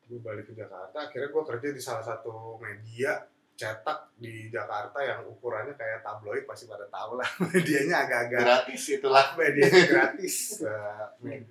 gue 0.07 0.21
balik 0.21 0.45
ke 0.47 0.55
Jakarta 0.55 0.97
akhirnya 1.03 1.29
gue 1.29 1.45
kerja 1.49 1.69
di 1.73 1.81
salah 1.81 2.05
satu 2.05 2.57
media 2.57 3.25
cetak 3.57 4.13
di 4.15 4.49
Jakarta 4.49 5.01
yang 5.01 5.25
ukurannya 5.25 5.73
kayak 5.73 6.01
tabloid 6.01 6.45
pasti 6.45 6.65
pada 6.65 6.85
tahu 6.87 7.17
lah 7.17 7.25
medianya 7.47 8.05
agak-agak 8.05 8.41
Gratis 8.45 8.83
itulah. 8.93 9.27
medianya 9.33 9.83
gratis 9.91 10.37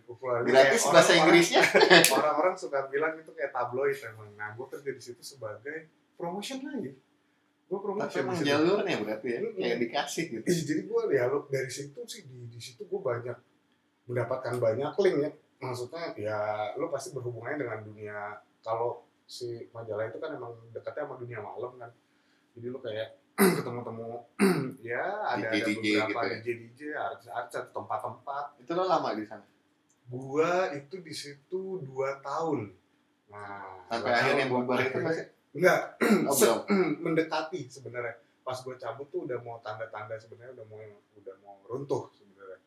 ukurannya 0.05 0.45
Gratis 0.47 0.81
kayak 0.81 0.93
bahasa 0.93 1.11
Inggrisnya. 1.15 1.61
orang-orang 2.15 2.55
suka 2.55 2.85
bilang 2.87 3.17
itu 3.17 3.31
kayak 3.31 3.49
tabloid 3.49 3.97
emang 4.05 4.29
nah 4.33 4.53
gue 4.53 4.65
kerja 4.67 4.91
di 4.91 5.01
situ 5.01 5.21
sebagai 5.21 5.89
promotion 6.13 6.61
lagi 6.63 6.93
gue 7.65 7.73
Tapi 7.73 7.81
promotion 7.81 8.21
emang 8.21 8.37
situ. 8.37 8.47
jalurnya 8.47 8.95
berarti 9.01 9.27
ya, 9.27 9.39
Mm-mm. 9.41 9.57
kayak 9.57 9.77
dikasih 9.81 10.23
gitu. 10.29 10.45
Ih, 10.45 10.59
jadi 10.63 10.81
gue 10.85 11.01
ya 11.09 11.23
lo 11.25 11.37
dari 11.47 11.65
situ 11.67 11.99
sih 12.05 12.21
di 12.23 12.45
di 12.45 12.59
situ 12.61 12.85
gue 12.85 13.01
banyak 13.01 13.37
mendapatkan 14.05 14.53
banyak 14.55 14.93
link 15.01 15.17
ya 15.19 15.31
maksudnya 15.57 16.13
ya 16.13 16.37
lo 16.75 16.93
pasti 16.93 17.09
berhubungannya 17.09 17.57
dengan 17.57 17.79
dunia 17.81 18.19
kalau 18.61 19.04
si 19.25 19.65
majalah 19.73 20.05
itu 20.05 20.17
kan 20.21 20.37
emang 20.37 20.53
dekatnya 20.69 21.09
sama 21.09 21.15
dunia 21.17 21.39
malam 21.41 21.73
kan. 21.81 21.91
Jadi 22.55 22.67
lo 22.69 22.79
kayak 22.79 23.09
ketemu-temu 23.57 24.23
ya 24.93 25.03
ada 25.27 25.49
ada 25.51 25.57
DJ 25.65 25.99
beberapa 25.99 26.07
gitu 26.07 26.25
ya. 26.25 26.37
DJ 26.39 26.47
DJ 26.61 26.79
artis-artis 26.95 27.55
atau 27.59 27.71
tempat-tempat. 27.83 28.45
Itu 28.61 28.71
lo 28.77 28.85
lama 28.85 29.11
di 29.17 29.25
sana. 29.25 29.45
gua 30.05 30.69
itu 30.77 31.01
di 31.01 31.09
situ 31.09 31.81
dua 31.81 32.21
tahun. 32.21 32.69
Nah 33.33 33.89
Sampai 33.89 34.13
akhirnya 34.13 34.45
bubar 34.53 34.77
itu 34.85 35.01
masih 35.01 35.25
enggak 35.57 35.97
oh, 36.29 36.35
Se- 36.37 36.65
mendekati 37.01 37.65
sebenarnya. 37.65 38.21
Pas 38.45 38.61
gue 38.61 38.77
cabut 38.77 39.09
tuh 39.09 39.25
udah 39.25 39.41
mau 39.41 39.57
tanda-tanda 39.65 40.13
sebenarnya 40.21 40.61
udah 40.61 40.67
mau 40.69 40.77
udah 41.17 41.35
mau 41.41 41.57
runtuh 41.65 42.05
sebenarnya. 42.13 42.61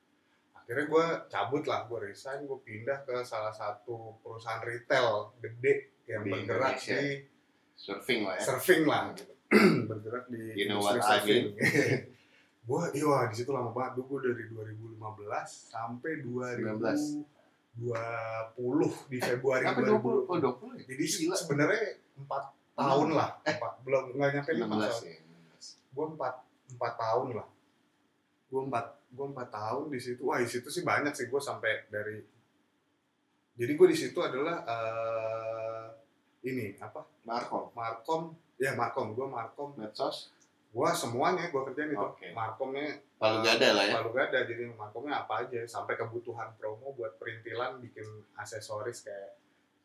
Akhirnya 0.59 0.85
gue 0.91 1.07
cabut 1.31 1.63
lah 1.71 1.87
gue 1.87 1.99
resign 2.11 2.43
gue 2.43 2.59
pindah 2.67 3.07
ke 3.07 3.23
salah 3.23 3.55
satu 3.55 4.19
perusahaan 4.19 4.59
retail 4.67 5.31
gede 5.39 5.95
yang 6.09 6.23
Di 6.25 6.31
bergerak 6.33 6.75
Indonesia. 6.75 6.97
di 6.97 7.11
Surfing 7.79 8.21
lah 8.27 8.35
ya. 8.35 8.43
surfing 8.43 8.83
lah 8.85 9.01
gitu. 9.13 9.25
bergerak 9.91 10.25
di 10.27 10.41
You 10.57 10.67
know 10.67 10.81
industri 10.81 10.99
what 10.99 11.07
I 11.07 11.11
surfing 11.15 11.45
gue 12.69 12.83
iya 12.93 13.19
di 13.25 13.35
situ 13.35 13.49
lama 13.49 13.71
banget 13.71 13.93
gue 13.99 14.19
dari 14.21 14.45
2015 14.51 14.99
sampai 15.73 16.13
2020 16.21 17.25
di 19.07 19.19
Februari 19.19 19.65
Apa 19.65 19.81
20? 19.81 19.89
Oh 20.29 20.37
2020 20.37 20.77
20 20.77 20.77
ya? 20.77 20.85
jadi 20.91 21.05
sebenarnya 21.33 21.81
empat 22.19 22.45
tahun 22.75 23.09
lah 23.13 23.31
empat 23.41 23.73
belum 23.83 24.05
nggak 24.15 24.31
nyampe 24.35 24.51
lima 24.53 24.67
16 24.69 24.85
soalnya 24.85 25.09
ya. 25.09 25.23
gue 25.89 26.07
empat 26.13 26.35
empat 26.69 26.93
tahun 26.95 27.27
lah 27.35 27.49
gue 28.49 28.61
empat 28.65 28.87
gue 29.09 29.27
empat 29.27 29.49
tahun 29.49 29.85
di 29.89 29.99
situ 29.99 30.21
wah 30.23 30.37
di 30.37 30.49
situ 30.49 30.69
sih 30.69 30.83
banyak 30.83 31.13
sih 31.13 31.27
gue 31.27 31.41
sampai 31.41 31.89
dari 31.89 32.21
jadi 33.59 33.73
gue 33.75 33.87
di 33.91 33.97
situ 33.99 34.19
adalah 34.23 34.63
eh, 34.63 35.85
ini 36.47 36.79
apa 36.79 37.03
Markom. 37.27 37.75
markom 37.75 38.23
ya 38.57 38.73
markom 38.79 39.13
gue 39.19 39.27
markom 39.27 39.75
Medsos. 39.75 40.31
gue 40.69 40.89
semuanya 40.95 41.51
gue 41.51 41.63
kerjain 41.67 41.91
itu 41.91 41.99
Oke. 41.99 42.31
markomnya 42.31 43.03
Palu 43.19 43.43
gada 43.43 43.69
lah 43.75 43.83
ya. 43.83 43.95
Palu 43.99 44.15
gada 44.15 44.39
jadi 44.47 44.71
markomnya 44.79 45.27
apa 45.27 45.43
aja 45.43 45.67
sampai 45.67 45.99
kebutuhan 45.99 46.55
promo 46.55 46.95
buat 46.95 47.19
perintilan 47.19 47.83
bikin 47.83 48.07
aksesoris 48.39 49.03
kayak 49.03 49.35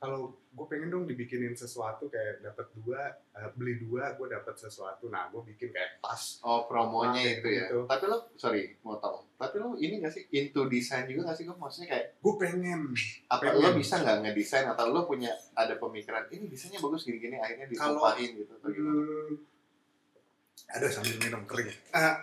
kalau 0.03 0.21
gue 0.35 0.65
pengen 0.67 0.91
dong 0.91 1.07
dibikinin 1.07 1.55
sesuatu 1.55 2.11
kayak 2.11 2.43
dapat 2.43 2.67
dua 2.75 3.07
eh, 3.31 3.47
beli 3.55 3.79
dua 3.79 4.11
gue 4.13 4.27
dapat 4.27 4.51
sesuatu 4.53 5.07
nah 5.07 5.31
gue 5.31 5.39
bikin 5.47 5.71
kayak 5.71 6.03
tas 6.03 6.43
Oh 6.43 6.67
promonya 6.67 7.23
Nah, 7.23 7.33
itu 7.39 7.47
ya. 7.47 7.65
gitu. 7.65 7.87
Tapi 7.87 8.03
lo, 8.05 8.17
sorry, 8.35 8.75
mau 8.83 8.99
tau. 8.99 9.23
Tapi 9.33 9.55
lo 9.57 9.73
ini 9.75 9.97
gak 9.97 10.11
sih 10.11 10.27
into 10.29 10.67
design 10.67 11.07
juga 11.07 11.31
gak 11.31 11.39
sih? 11.39 11.47
Gue 11.47 11.55
maksudnya 11.55 11.87
kayak 11.89 12.19
gue 12.19 12.33
pengen 12.35 12.91
apa 13.31 13.41
Pengen. 13.47 13.63
lo 13.63 13.69
bisa 13.73 13.95
nggak 13.97 14.17
ngedesain 14.27 14.67
atau 14.67 14.91
lo 14.91 15.07
punya 15.07 15.31
ada 15.55 15.79
pemikiran 15.79 16.27
ini 16.29 16.51
desainnya 16.51 16.83
bagus 16.83 17.07
gini-gini 17.07 17.39
akhirnya 17.39 17.65
disumpahin 17.65 18.31
gitu 18.35 18.51
atau 18.53 18.69
gimana? 18.69 18.99
Hmm, 18.99 19.33
ada 20.67 20.87
sambil 20.91 21.15
minum 21.17 21.43
kering. 21.47 21.71
Eh, 21.71 22.15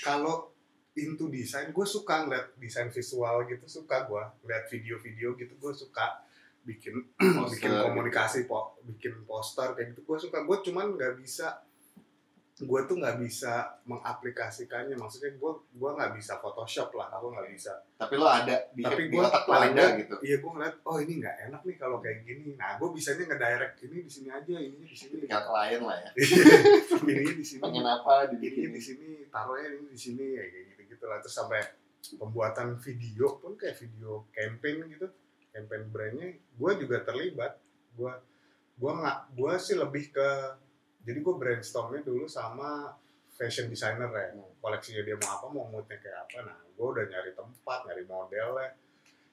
kalau 0.00 0.54
into 0.94 1.28
desain, 1.28 1.68
gue 1.68 1.86
suka 1.86 2.24
ngeliat 2.24 2.56
desain 2.56 2.88
visual 2.88 3.44
gitu, 3.44 3.64
suka 3.68 4.08
gue 4.08 4.22
ngeliat 4.40 4.64
video-video 4.70 5.36
gitu, 5.36 5.52
gue 5.52 5.72
suka 5.76 6.24
bikin 6.66 6.94
bikin 7.54 7.70
Poster 7.70 7.86
komunikasi, 7.86 8.38
po, 8.50 8.74
bikin 8.82 9.22
poster 9.22 9.72
kayak 9.78 9.94
gitu, 9.94 10.02
gue 10.02 10.18
suka. 10.18 10.42
Gue 10.42 10.58
cuman 10.66 10.98
nggak 10.98 11.14
bisa, 11.22 11.62
gue 12.58 12.80
tuh 12.90 12.96
nggak 12.98 13.22
bisa 13.22 13.78
mengaplikasikannya. 13.86 14.98
Maksudnya 14.98 15.38
gue 15.38 15.52
gue 15.62 15.90
nggak 15.94 16.12
bisa 16.18 16.42
Photoshop 16.42 16.90
lah, 16.98 17.06
aku 17.14 17.30
nggak 17.30 17.48
bisa. 17.54 17.70
gitu. 17.70 18.02
Tapi 18.02 18.14
lo 18.18 18.26
ada 18.26 18.56
di, 18.74 18.82
Tapi 18.82 19.02
di 19.06 19.14
gue 19.14 19.22
otak 19.22 19.44
lo 19.46 19.52
paling 19.54 19.72
ada 19.78 19.86
gitu. 20.02 20.14
Iya 20.26 20.36
gue 20.42 20.50
ngeliat, 20.50 20.74
oh 20.82 20.96
ini 20.98 21.12
nggak 21.22 21.36
enak 21.46 21.60
nih 21.62 21.76
kalau 21.78 21.98
kayak 22.02 22.18
gini. 22.26 22.58
Nah 22.58 22.76
gue 22.76 22.88
bisanya 22.90 23.22
ngedirect 23.30 23.76
ini 23.86 23.96
di 24.02 24.10
sini 24.10 24.28
aja, 24.34 24.54
ini 24.58 24.76
di 24.82 24.96
sini. 24.98 25.14
Tinggal 25.22 25.42
klien 25.46 25.82
lah 25.86 25.96
ya. 26.02 26.10
ini 27.14 27.32
di 27.38 27.44
sini. 27.46 27.62
Pengen 27.62 27.86
apa 27.86 28.26
ini 28.26 28.34
dibikin 28.34 28.74
di 28.74 28.82
sini 28.82 29.08
taruhnya 29.30 29.70
ini 29.70 29.86
di 29.94 30.00
sini 30.00 30.24
ya 30.34 30.42
kayak 30.42 30.64
gitu 30.74 30.82
gitu 30.96 31.04
lah 31.06 31.18
terus 31.20 31.36
sampai 31.36 31.60
pembuatan 32.16 32.78
video 32.80 33.36
pun 33.36 33.58
kayak 33.58 33.76
video 33.76 34.24
campaign 34.32 34.86
gitu 34.88 35.06
campaign 35.56 35.88
brandnya 35.88 36.28
gue 36.36 36.72
juga 36.84 37.00
terlibat. 37.00 37.56
Gue 37.96 38.12
gue 38.76 38.92
nggak 38.92 39.18
gue 39.32 39.52
sih 39.56 39.72
lebih 39.80 40.12
ke 40.12 40.28
jadi 41.00 41.16
gue 41.24 41.34
brainstormnya 41.40 42.04
dulu 42.04 42.28
sama 42.28 42.92
fashion 43.32 43.72
designer 43.72 44.12
ya. 44.12 44.36
Koleksinya 44.60 45.00
dia 45.00 45.16
mau 45.16 45.32
apa 45.40 45.46
mau 45.48 45.64
moodnya 45.72 45.96
kayak 45.96 46.28
apa. 46.28 46.38
Nah 46.44 46.58
gue 46.76 46.86
udah 46.86 47.04
nyari 47.08 47.32
tempat 47.32 47.78
nyari 47.88 48.04
modelnya 48.04 48.68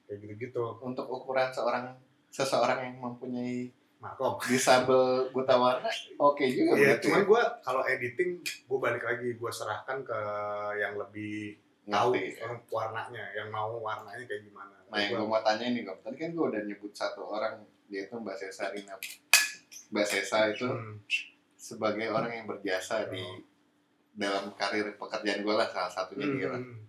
kayak 0.08 0.18
gitu 0.24 0.34
gitu 0.40 0.64
untuk 0.80 1.08
ukuran 1.12 1.52
seorang 1.52 1.92
seseorang 2.32 2.80
yang 2.88 2.96
mempunyai 3.00 3.72
makom 4.04 4.36
disabel 4.52 5.32
buta 5.32 5.56
warna 5.56 5.88
oke 6.20 6.44
juga 6.44 6.76
Iya, 6.76 7.00
berarti 7.00 7.04
cuman 7.08 7.24
ya. 7.24 7.28
gue 7.32 7.42
kalau 7.64 7.82
editing 7.88 8.32
gue 8.44 8.80
balik 8.84 9.04
lagi 9.08 9.30
gue 9.40 9.52
serahkan 9.54 10.04
ke 10.04 10.20
yang 10.76 11.00
lebih 11.00 11.56
tahu 11.86 12.10
ya. 12.14 12.48
warnanya, 12.66 13.24
yang 13.34 13.50
mau 13.50 13.76
warnanya 13.78 14.24
kayak 14.24 14.44
gimana. 14.44 14.76
Nah 14.86 14.98
yang 14.98 15.16
gue 15.16 15.26
mau 15.26 15.42
tanya 15.42 15.68
nih 15.68 15.84
Gop, 15.84 16.00
tadi 16.00 16.16
kan 16.18 16.32
gue 16.32 16.46
udah 16.46 16.62
nyebut 16.62 16.92
satu 16.92 17.22
orang 17.26 17.60
yaitu 17.88 18.14
Mbak 18.14 18.38
Sesa 18.38 18.70
Rina. 18.70 18.96
Mbak 19.90 20.06
Sesa 20.06 20.48
itu 20.48 20.66
Hmm, 20.66 21.04
sebagai 21.54 22.08
orang 22.08 22.32
yang 22.34 22.46
berjasa 22.46 23.08
di 23.08 23.22
dalam 24.12 24.54
karir 24.54 24.94
pekerjaan 24.94 25.42
gue 25.42 25.54
lah 25.54 25.68
salah 25.68 25.90
satunya 25.90 26.24
hmm, 26.24 26.36
dia 26.36 26.48
lah. 26.50 26.62
hmm. 26.62 26.80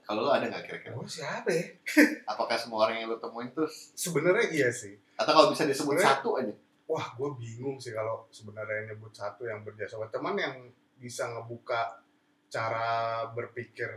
Kalau 0.00 0.22
lo 0.22 0.30
ada 0.30 0.46
nggak 0.46 0.64
kira-kira? 0.64 0.94
Gue 0.94 1.04
siapa 1.04 1.50
ya? 1.50 1.66
Apakah 2.30 2.54
semua 2.54 2.86
orang 2.86 3.00
yang 3.00 3.10
lo 3.10 3.18
temuin 3.18 3.50
tuh 3.50 3.66
Sebenarnya 3.92 4.46
iya 4.48 4.68
sih. 4.70 4.94
atau 5.14 5.32
kalau 5.32 5.48
bisa 5.50 5.64
disebut 5.64 5.98
Sebenarnya- 5.98 6.14
satu 6.16 6.30
aja? 6.36 6.54
Wah, 6.86 7.06
gue 7.12 7.30
bingung 7.36 7.76
sih 7.76 7.90
kalau 7.90 8.22
sebenarnya 8.30 8.86
nyebut 8.86 9.10
satu 9.10 9.42
yang 9.42 9.60
berjasa. 9.60 9.98
Teman 10.06 10.38
yang 10.38 10.54
bisa 10.96 11.26
ngebuka 11.26 12.05
cara 12.52 13.26
berpikir 13.34 13.90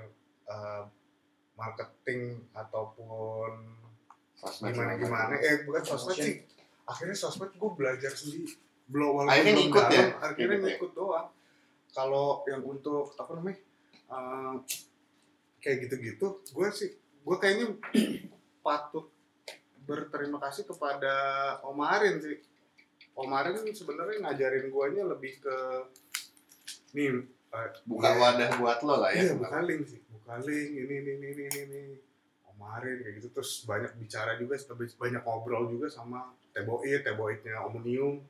eh, 0.49 0.83
marketing 1.59 2.49
ataupun 2.55 3.79
Sosmed 4.39 4.71
gimana 4.71 4.95
gimana. 4.95 5.35
Eh 5.35 5.67
bukan 5.67 5.83
sosmed 5.83 6.15
sih. 6.15 6.35
Akhirnya 6.87 7.15
sosmed 7.15 7.51
gue 7.51 7.71
belajar 7.75 8.11
sendiri. 8.15 8.55
Belum 8.87 9.27
Akhirnya 9.27 9.51
belum 9.51 9.67
ngikut 9.67 9.85
ya? 9.91 10.05
Akhirnya 10.23 10.55
gitu 10.55 10.63
ya? 10.63 10.67
ngikut 10.71 10.91
doang. 10.95 11.27
Kalau 11.91 12.47
yang 12.47 12.63
untuk 12.63 13.11
apa 13.19 13.31
namanya? 13.35 13.59
eh, 14.09 14.53
kayak 15.61 15.77
gitu-gitu, 15.85 16.41
gue 16.41 16.67
sih 16.73 16.89
gue 16.97 17.37
kayaknya 17.37 17.77
patut 18.65 19.11
berterima 19.85 20.41
kasih 20.41 20.65
kepada 20.65 21.13
Om 21.61 21.79
Arin 21.83 22.17
sih. 22.23 22.39
Om 23.13 23.29
Arin 23.35 23.59
sebenarnya 23.69 24.23
ngajarin 24.23 24.71
guanya 24.71 25.03
lebih 25.05 25.37
ke 25.43 25.55
nih 26.95 27.21
Buka 27.85 28.09
iya. 28.13 28.19
wadah 28.21 28.49
buat 28.61 28.79
lo 28.85 28.95
lah 29.01 29.09
ya. 29.13 29.21
Iya, 29.25 29.33
buka 29.37 29.59
link 29.65 29.83
sih. 29.89 30.01
Buka 30.09 30.37
link, 30.45 30.69
ini, 30.73 30.95
ini, 31.01 31.11
ini, 31.17 31.27
ini, 31.33 31.43
ini, 31.49 31.61
ini. 31.65 31.81
Kemarin 32.45 32.95
kayak 33.01 33.13
gitu. 33.21 33.27
Terus 33.33 33.51
banyak 33.65 33.91
bicara 33.97 34.37
juga, 34.37 34.55
banyak 34.75 35.21
ngobrol 35.25 35.63
juga 35.71 35.87
sama 35.89 36.33
Teboit, 36.53 37.01
Teboitnya 37.01 37.65
Omnium. 37.65 38.21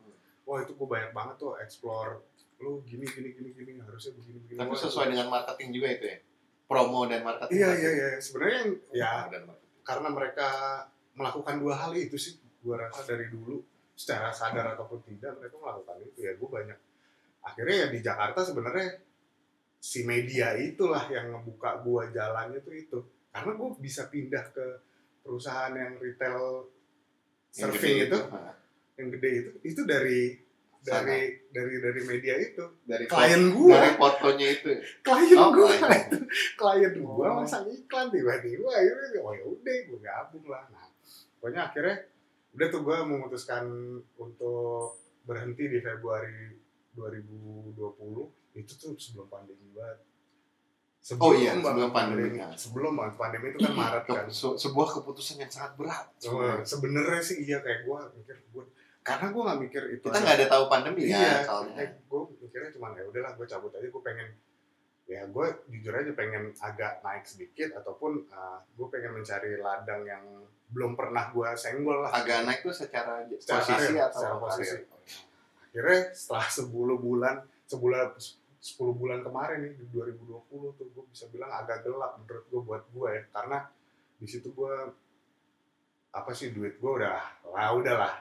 Wah 0.47 0.63
itu 0.63 0.73
gue 0.73 0.87
banyak 0.87 1.11
banget 1.11 1.35
tuh 1.37 1.59
explore. 1.59 2.23
Lu 2.63 2.81
gini, 2.87 3.05
gini, 3.05 3.35
gini, 3.35 3.49
gini. 3.51 3.71
Harusnya 3.83 4.15
begini, 4.15 4.39
begini. 4.43 4.59
Tapi 4.59 4.73
Wah, 4.73 4.79
sesuai 4.79 5.07
dengan 5.11 5.27
marketing 5.27 5.69
juga 5.75 5.87
itu 5.93 6.05
ya. 6.07 6.17
Promo 6.69 7.01
dan 7.09 7.21
marketing. 7.25 7.57
Iya, 7.59 7.69
iya, 7.75 7.91
iya. 7.91 8.09
Sebenarnya 8.21 8.57
yang, 8.61 8.71
ya 8.93 9.11
karena 9.83 10.09
mereka 10.13 10.49
melakukan 11.17 11.55
dua 11.57 11.75
hal 11.75 11.91
itu 11.97 12.15
sih. 12.15 12.37
Gue 12.61 12.75
rasa 12.75 13.03
dari 13.07 13.27
dulu 13.31 13.59
secara 13.99 14.31
sadar 14.31 14.79
ataupun 14.79 15.03
tidak 15.03 15.35
mereka 15.43 15.59
melakukan 15.59 15.99
itu 16.07 16.23
ya 16.23 16.31
gue 16.39 16.47
banyak 16.47 16.79
akhirnya 17.43 17.75
ya 17.83 17.87
di 17.91 17.99
Jakarta 17.99 18.39
sebenarnya 18.47 18.87
si 19.79 20.03
media 20.03 20.53
itulah 20.53 21.07
yang 21.07 21.31
ngebuka 21.31 21.79
gua 21.81 22.11
jalannya 22.11 22.59
tuh 22.59 22.75
itu. 22.75 22.99
Karena 23.29 23.55
gue 23.55 23.69
bisa 23.79 24.09
pindah 24.09 24.51
ke 24.51 24.65
perusahaan 25.21 25.71
yang 25.71 25.95
retail 25.97 26.67
surfing 27.49 28.05
itu. 28.05 28.19
Nah, 28.27 28.53
yang 28.99 29.07
gede 29.15 29.29
itu 29.31 29.51
itu 29.63 29.81
dari 29.87 30.35
dari 30.79 31.19
dari 31.51 31.73
dari 31.79 32.01
media 32.03 32.35
itu. 32.35 32.65
Dari 32.83 33.05
klien 33.07 33.51
gua. 33.51 33.79
dari 33.79 33.91
fotonya 33.95 34.47
itu. 34.49 34.71
Klien 34.99 35.37
Oh, 35.37 35.49
gua. 35.51 35.71
klien. 35.71 36.01
itu 36.11 36.17
klien 36.59 36.93
gua 36.99 37.25
Oh. 37.31 37.35
masang 37.43 37.65
iklan 37.67 38.11
tiba-tiba 38.11 38.67
akhirnya 38.67 39.19
oh 39.23 39.31
ya 39.31 39.43
udah 39.45 39.75
gua 39.87 39.99
gabung 40.03 40.45
lah. 40.47 40.63
Nah 40.67 40.87
pokoknya 41.39 41.61
akhirnya 41.71 41.95
udah 42.51 42.67
tuh 42.67 42.81
gua 42.83 42.97
memutuskan 43.05 43.63
untuk 44.17 44.99
berhenti 45.23 45.69
di 45.69 45.79
Februari 45.79 46.57
2020 46.97 48.38
itu 48.59 48.73
tuh 48.75 48.93
sebelum 48.95 49.27
pandemi 49.27 49.71
banget. 49.71 49.99
Oh 51.15 51.31
iya, 51.31 51.55
banget 51.55 51.63
sebelum 51.65 51.89
pandemi, 51.89 52.27
kan. 52.35 52.51
sebelum 52.53 52.91
banget 52.93 53.15
pandemi 53.15 53.45
itu 53.49 53.59
kan 53.59 53.73
Maret 53.73 54.03
Ke- 54.03 54.13
kan. 54.13 54.25
se- 54.29 54.57
sebuah 54.59 54.87
keputusan 54.93 55.39
yang 55.39 55.49
sangat 55.49 55.73
berat. 55.73 56.05
Sebenarnya 56.61 57.21
sih 57.23 57.41
iya 57.41 57.57
kayak 57.59 57.83
gua 57.83 58.03
mikir 58.11 58.35
gua 58.51 58.67
karena 58.99 59.31
gua 59.31 59.41
nggak 59.47 59.59
mikir 59.63 59.83
itu 59.89 60.05
kita 60.05 60.19
nggak 60.19 60.37
ada 60.37 60.47
tahu 60.51 60.63
pandemi 60.67 61.07
iya 61.07 61.17
ya 61.17 61.35
soalnya. 61.41 61.81
gue 61.81 62.21
mikirnya 62.37 62.69
cuma 62.69 62.91
ya 62.93 63.03
udahlah 63.03 63.31
gue 63.33 63.47
cabut 63.47 63.71
aja. 63.71 63.87
Gue 63.87 64.03
pengen 64.03 64.27
ya 65.09 65.25
gue 65.25 65.45
jujur 65.67 65.93
aja 65.95 66.11
pengen 66.13 66.53
agak 66.59 67.01
naik 67.01 67.25
sedikit 67.25 67.73
ataupun 67.73 68.27
gue 68.75 68.87
pengen 68.91 69.11
mencari 69.15 69.57
ladang 69.57 70.03
yang 70.03 70.21
belum 70.69 70.93
pernah 70.93 71.31
gue 71.31 71.49
senggol 71.55 72.05
lah. 72.05 72.11
Agak 72.13 72.45
naik 72.45 72.61
tuh 72.61 72.75
secara, 72.75 73.25
Secara 73.33 73.57
posisi 73.57 73.73
karir, 73.89 74.03
atau 74.03 74.19
secara 74.19 74.35
karir? 74.35 74.43
posisi. 74.43 74.77
akhirnya 75.63 75.99
setelah 76.11 76.47
10 76.49 76.69
bulan 76.99 77.35
sebulan 77.65 78.07
10 78.59 78.75
bulan 78.93 79.23
kemarin 79.23 79.63
nih 79.63 79.73
di 79.75 79.85
2020 79.89 80.75
tuh 80.75 80.87
gue 80.91 81.03
bisa 81.07 81.25
bilang 81.31 81.47
agak 81.49 81.83
gelap 81.83 82.19
menurut 82.19 82.45
gue 82.45 82.61
buat 82.61 82.83
gue 82.91 83.09
ya 83.09 83.23
karena 83.31 83.57
di 84.19 84.27
situ 84.27 84.51
gue 84.51 84.75
apa 86.09 86.31
sih 86.33 86.51
duit 86.51 86.75
gue 86.75 86.91
udah 86.91 87.17
lah 87.47 87.69
udahlah 87.71 88.13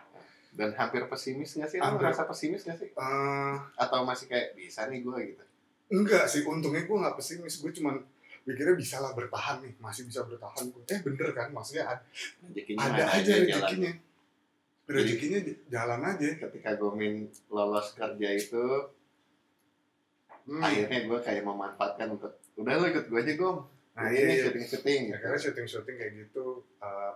dan 0.54 0.74
hampir 0.74 1.06
pesimis 1.06 1.54
nggak 1.54 1.70
sih? 1.70 1.78
Lu 1.78 1.86
Hampir. 1.86 2.08
merasa 2.08 2.26
pesimis 2.26 2.66
nggak 2.66 2.78
sih? 2.78 2.90
Eh, 2.90 3.54
Atau 3.78 4.02
masih 4.02 4.26
kayak 4.26 4.58
bisa 4.58 4.90
nih 4.90 5.06
gue 5.06 5.18
gitu? 5.30 5.44
Enggak 5.88 6.26
sih, 6.26 6.42
untungnya 6.42 6.82
gue 6.82 6.96
nggak 6.98 7.14
pesimis. 7.14 7.62
Gue 7.62 7.70
cuman 7.70 8.02
mikirnya 8.42 8.74
bisa 8.74 8.98
lah 8.98 9.14
bertahan 9.14 9.62
nih, 9.62 9.76
masih 9.78 10.08
bisa 10.08 10.26
bertahan 10.26 10.66
gue. 10.68 10.82
Eh 10.88 10.98
bener 11.04 11.30
kan, 11.30 11.52
maksudnya 11.54 11.84
ada, 11.86 12.02
Rezekinya 12.42 12.80
ada 12.90 13.04
aja 13.06 13.32
jalan. 13.38 13.46
rezekinya. 13.46 13.92
Rezekinya 14.88 15.38
jalan 15.70 16.00
aja. 16.02 16.26
Ketika 16.42 16.70
Gomin 16.74 17.14
lolos 17.52 17.92
kerja 17.94 18.28
itu, 18.32 18.64
Hmm. 20.48 20.64
akhirnya 20.64 21.00
gue 21.04 21.18
kayak 21.20 21.44
memanfaatkan 21.44 22.08
untuk 22.08 22.32
udah 22.56 22.72
lo 22.80 22.86
ikut 22.88 23.04
gue 23.12 23.20
aja 23.20 23.34
Gom. 23.36 23.56
Nah 23.98 24.08
ini 24.08 24.16
iya, 24.16 24.24
iya. 24.32 24.42
syuting 24.48 24.64
syuting. 24.64 25.02
Akhirnya 25.12 25.40
syuting-syuting 25.44 25.96
kayak 26.00 26.12
gitu. 26.24 26.46
eh, 26.80 27.12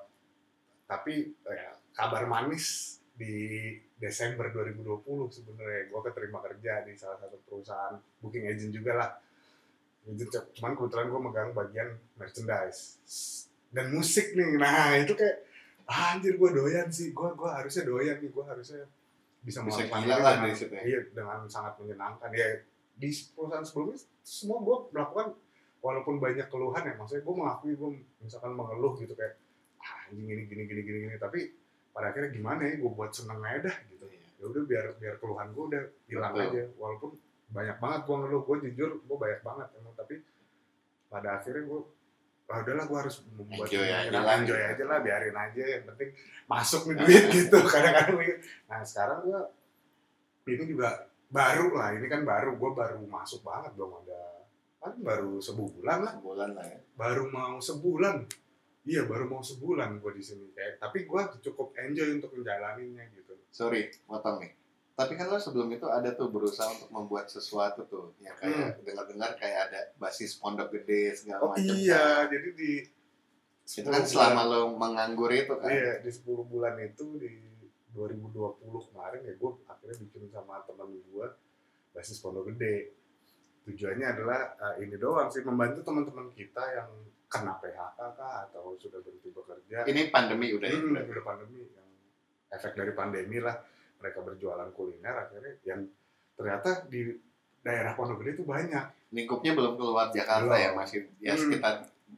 tapi 0.84 1.32
ya, 1.48 1.72
kabar 1.96 2.28
manis 2.28 2.98
di 3.16 3.72
Desember 3.96 4.52
2020 4.52 5.06
sebenarnya 5.30 5.88
gue 5.88 6.00
keterima 6.04 6.38
kerja 6.44 6.84
di 6.84 6.92
salah 6.98 7.16
satu 7.16 7.40
perusahaan 7.48 7.96
booking 8.20 8.44
agent 8.50 8.72
juga 8.74 8.92
lah. 8.98 9.10
Agent, 10.04 10.28
cuman 10.58 10.76
kebetulan 10.76 11.06
gue 11.08 11.20
megang 11.22 11.50
bagian 11.54 11.88
merchandise 12.18 12.98
dan 13.72 13.88
musik 13.94 14.36
nih. 14.36 14.58
Nah 14.60 14.98
itu 15.00 15.16
kayak 15.16 15.46
ah, 15.88 16.18
anjir 16.18 16.36
gue 16.36 16.50
doyan 16.52 16.92
sih. 16.92 17.16
Gue 17.16 17.32
gua 17.32 17.62
harusnya 17.62 17.88
doyan 17.88 18.20
nih. 18.20 18.28
Gue 18.28 18.44
harusnya 18.44 18.84
bisa 19.40 19.64
Bisa 19.64 19.88
melakukan 19.88 20.02
dengan- 20.02 20.52
ya. 20.52 20.80
Iya 20.84 21.00
dengan 21.14 21.38
sangat 21.48 21.74
menyenangkan 21.80 22.28
ya 22.34 22.60
di 22.96 23.10
perusahaan 23.34 23.64
sebelumnya 23.66 23.98
semua 24.22 24.58
gue 24.62 24.76
melakukan 24.94 25.26
walaupun 25.82 26.22
banyak 26.22 26.46
keluhan 26.46 26.82
ya 26.86 26.94
maksudnya 26.94 27.22
gue 27.26 27.34
mengakui 27.34 27.72
gue 27.74 27.90
misalkan 28.22 28.52
mengeluh 28.54 28.94
gitu 29.02 29.12
kayak 29.18 29.34
ah, 29.82 30.06
anjing 30.08 30.28
ini 30.30 30.42
gini 30.46 30.62
gini 30.68 30.80
gini 30.86 30.98
gini. 31.08 31.16
Tapi 31.18 31.40
pada 31.90 32.14
akhirnya 32.14 32.30
gimana 32.30 32.62
ya 32.64 32.78
gue 32.78 32.90
buat 32.92 33.10
seneng 33.10 33.42
aja 33.42 33.68
dah 33.68 33.76
gitu. 33.90 34.04
Ya 34.12 34.44
udah 34.46 34.62
biar 34.66 34.84
biar 34.98 35.14
keluhan 35.18 35.48
gue 35.50 35.64
udah 35.74 35.82
hilang 36.06 36.32
Betul. 36.34 36.48
aja 36.48 36.62
walaupun 36.78 37.10
banyak 37.52 37.76
banget 37.82 38.00
gue 38.06 38.16
ngeluh. 38.16 38.42
Gue 38.46 38.56
jujur 38.70 38.90
gue 39.02 39.16
banyak 39.18 39.40
banget 39.42 39.68
emang 39.82 39.94
tapi 39.98 40.14
pada 41.12 41.28
akhirnya 41.42 41.64
gue 41.66 41.80
ah 42.52 42.60
udahlah 42.60 42.84
gue 42.84 42.98
harus 43.00 43.16
membuat 43.32 43.64
Enjoy 43.64 43.80
seneng, 43.80 44.12
aja 44.12 44.18
lah. 44.20 44.34
enjoy 44.36 44.60
aja 44.60 44.84
lah 44.84 44.98
biarin 45.00 45.36
aja 45.40 45.62
yang 45.64 45.84
penting 45.88 46.10
masuk 46.44 46.80
nih 46.84 46.96
duit 47.00 47.24
gitu 47.32 47.58
kadang-kadang 47.72 48.16
nah 48.68 48.80
sekarang 48.84 49.18
gue 49.24 49.40
ini 50.52 50.64
juga 50.68 51.08
baru 51.32 51.72
lah 51.72 51.88
ini 51.92 52.06
kan 52.06 52.22
baru 52.22 52.54
gue 52.54 52.70
baru 52.70 53.00
masuk 53.02 53.40
banget 53.40 53.72
belum 53.72 53.92
ada 53.98 54.44
kan 54.78 54.92
baru 54.98 55.38
sebulan 55.38 55.98
lah 56.00 56.12
Sebulan 56.14 56.50
lah 56.52 56.66
ya. 56.66 56.78
baru 56.92 57.24
mau 57.26 57.56
sebulan 57.56 58.16
iya 58.84 59.02
baru 59.02 59.24
mau 59.26 59.40
sebulan 59.40 59.96
gue 59.96 60.12
di 60.12 60.20
sini 60.20 60.46
kayak 60.50 60.76
tapi 60.76 61.02
gue 61.02 61.22
cukup 61.40 61.72
enjoy 61.78 62.08
untuk 62.12 62.30
menjalaninya 62.32 63.04
gitu 63.10 63.32
Sorry, 63.48 63.92
potong 64.02 64.40
nih. 64.40 64.56
Tapi 64.92 65.12
kan 65.12 65.28
lo 65.28 65.36
sebelum 65.36 65.68
itu 65.70 65.84
ada 65.84 66.08
tuh 66.10 66.28
berusaha 66.28 66.68
untuk 66.70 66.88
membuat 66.88 67.28
sesuatu 67.28 67.84
tuh, 67.84 68.16
yang 68.18 68.32
kayak 68.34 68.80
dengar-dengar 68.80 69.36
kayak 69.36 69.68
ada 69.68 69.80
basis 69.94 70.36
pondok 70.36 70.68
gede 70.70 71.12
segala 71.14 71.36
Hmm. 71.38 71.46
oh 71.46 71.52
macam. 71.52 71.68
iya 71.70 72.04
jadi 72.26 72.48
di 72.50 72.72
Itu 73.62 73.86
kan 73.86 74.02
selama 74.02 74.42
lo 74.46 74.60
menganggur 74.72 75.28
itu 75.30 75.52
kan. 75.52 75.68
iya 75.68 75.96
di 75.98 76.08
10 76.08 76.24
bulan 76.42 76.76
itu 76.78 77.04
di 77.16 77.28
2020 77.92 78.32
kemarin 78.88 79.20
ya 79.22 79.34
gue 79.34 79.50
akhirnya 79.64 79.96
bikin 80.00 80.22
sama 80.28 80.64
teman 80.64 80.88
gue 80.90 81.26
basis 81.92 82.18
pondok 82.18 82.48
gede 82.50 82.96
tujuannya 83.62 84.06
adalah 84.08 84.40
eh, 84.58 84.82
ini 84.82 84.96
doang 84.96 85.28
sih 85.28 85.40
membantu 85.40 85.80
teman-teman 85.82 86.32
kita 86.32 86.62
yang 86.72 86.88
kena 87.28 87.56
PHK 87.56 87.98
kah 88.12 88.44
atau 88.44 88.76
sudah 88.76 89.00
berhenti 89.00 89.28
bekerja 89.28 89.84
Ini 89.84 90.08
pandemi 90.08 90.52
udah 90.52 90.68
ya. 90.68 90.76
Hmm, 90.76 90.96
udah 90.98 91.24
pandemi 91.24 91.60
yang 91.64 91.88
efek 92.50 92.72
dari 92.74 92.92
pandemi 92.92 93.38
lah 93.38 93.56
mereka 93.96 94.18
berjualan 94.20 94.68
kuliner 94.70 95.14
akhirnya 95.18 95.52
yang 95.62 95.80
ternyata 96.32 96.84
di 96.86 97.12
daerah 97.62 97.94
Pondok 97.94 98.20
Gede 98.20 98.36
itu 98.36 98.44
banyak 98.44 98.84
Lingkupnya 99.12 99.52
belum 99.52 99.76
keluar 99.76 100.08
Jakarta 100.08 100.48
Belum. 100.50 100.64
ya, 100.64 100.70
masih 100.72 100.98
ya 101.20 101.32
Hmm. 101.32 101.40
sekitar 101.46 101.74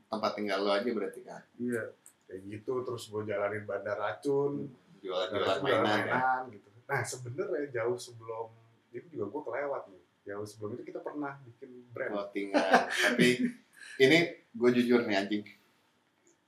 tempat 0.08 0.30
tinggal 0.32 0.58
lo 0.60 0.70
aja 0.70 0.86
berarti 0.88 1.20
kan. 1.20 1.42
iya 1.58 1.82
kayak 2.24 2.40
gitu 2.48 2.82
terus 2.82 3.04
gue 3.06 3.22
jalanin 3.24 3.62
bandar 3.62 3.94
racun 3.94 4.66
Jualan-jualan 5.04 5.60
jualan 5.60 5.60
mainan 5.60 5.84
mainan 5.84 6.42
gitu 6.48 6.68
nah 6.84 7.00
sebenarnya 7.00 7.68
jauh 7.72 7.96
sebelum 7.96 8.48
ini 8.92 9.04
juga 9.12 9.24
gue 9.28 9.42
kelewat 9.44 9.82
nih 9.88 10.04
jauh 10.24 10.46
sebelum 10.48 10.80
itu 10.80 10.82
kita 10.88 11.00
pernah 11.04 11.36
bikin 11.44 11.84
brand 11.92 12.12
Clothingan. 12.16 12.64
Tapi 12.88 13.28
ini 14.00 14.18
gue 14.56 14.70
jujur 14.80 15.04
nih 15.04 15.16
anjing. 15.20 15.44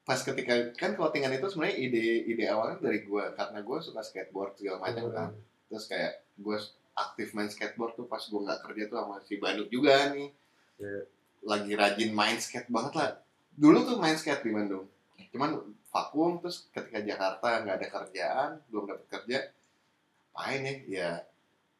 Pas 0.06 0.18
ketika 0.22 0.72
kan 0.78 0.96
clothingan 0.96 1.34
itu 1.34 1.46
sebenarnya 1.50 1.76
ide 1.76 2.06
ide 2.30 2.44
awalnya 2.48 2.80
dari 2.80 3.04
gue 3.04 3.24
karena 3.36 3.58
gue 3.60 3.78
suka 3.84 4.00
skateboard 4.00 4.56
segala 4.56 4.80
macam 4.80 5.12
kan. 5.12 5.30
Terus 5.68 5.84
kayak 5.90 6.24
gue 6.40 6.56
aktif 6.96 7.36
main 7.36 7.50
skateboard 7.52 7.98
tuh 7.98 8.08
pas 8.08 8.22
gue 8.22 8.40
nggak 8.40 8.60
kerja 8.64 8.82
tuh 8.88 8.96
sama 8.96 9.16
si 9.26 9.36
Bandung 9.36 9.68
juga 9.68 10.14
nih. 10.14 10.32
Iya. 10.80 11.00
Lagi 11.44 11.72
rajin 11.76 12.10
main 12.16 12.38
skate 12.40 12.72
banget 12.72 12.92
lah. 12.96 13.10
Dulu 13.52 13.78
tuh 13.84 13.96
main 14.00 14.16
skate 14.16 14.46
di 14.46 14.50
Bandung. 14.54 14.88
Cuman 15.34 15.60
vakum 15.96 16.36
terus 16.38 16.68
ketika 16.68 17.00
Jakarta 17.00 17.64
nggak 17.64 17.76
ada 17.80 17.88
kerjaan, 17.88 18.50
belum 18.68 18.84
dapat 18.92 19.06
kerja, 19.08 19.38
main 20.36 20.60
ya, 20.60 20.74
ya 20.84 21.10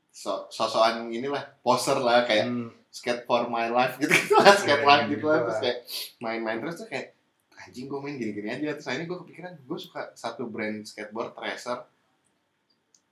so 0.08 0.48
sosokan 0.48 1.12
inilah 1.12 1.44
poser 1.60 2.00
lah 2.00 2.24
kayak 2.24 2.48
Hmm. 2.48 2.72
skate 2.88 3.28
for 3.28 3.44
my 3.52 3.68
life 3.68 4.00
gitu 4.00 4.08
gitu 4.16 4.40
lah 4.40 4.56
skate 4.56 4.80
Iya, 4.80 4.88
life 4.88 5.04
gitu 5.12 5.20
gitu 5.20 5.26
lah 5.28 5.38
terus 5.44 5.58
kayak 5.60 5.78
main-main 6.16 6.56
terus 6.56 6.80
tuh 6.80 6.88
kayak 6.88 7.12
anjing 7.60 7.84
gue 7.84 7.98
main 8.00 8.16
gini-gini 8.16 8.48
aja. 8.48 8.72
Terus 8.72 8.88
akhirnya 8.88 9.08
gue 9.10 9.18
kepikiran 9.20 9.52
gue 9.60 9.78
suka 9.78 10.00
satu 10.16 10.48
brand 10.48 10.80
skateboard 10.80 11.36
Tracer 11.36 11.84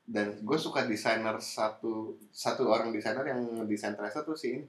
dan 0.05 0.37
gue 0.41 0.59
suka 0.61 0.85
desainer 0.85 1.37
satu 1.37 2.17
satu 2.29 2.69
orang 2.69 2.93
desainer 2.93 3.25
yang 3.25 3.41
desain 3.65 3.93
Tracer 3.93 4.25
tuh 4.25 4.37
si 4.37 4.57
ini 4.57 4.65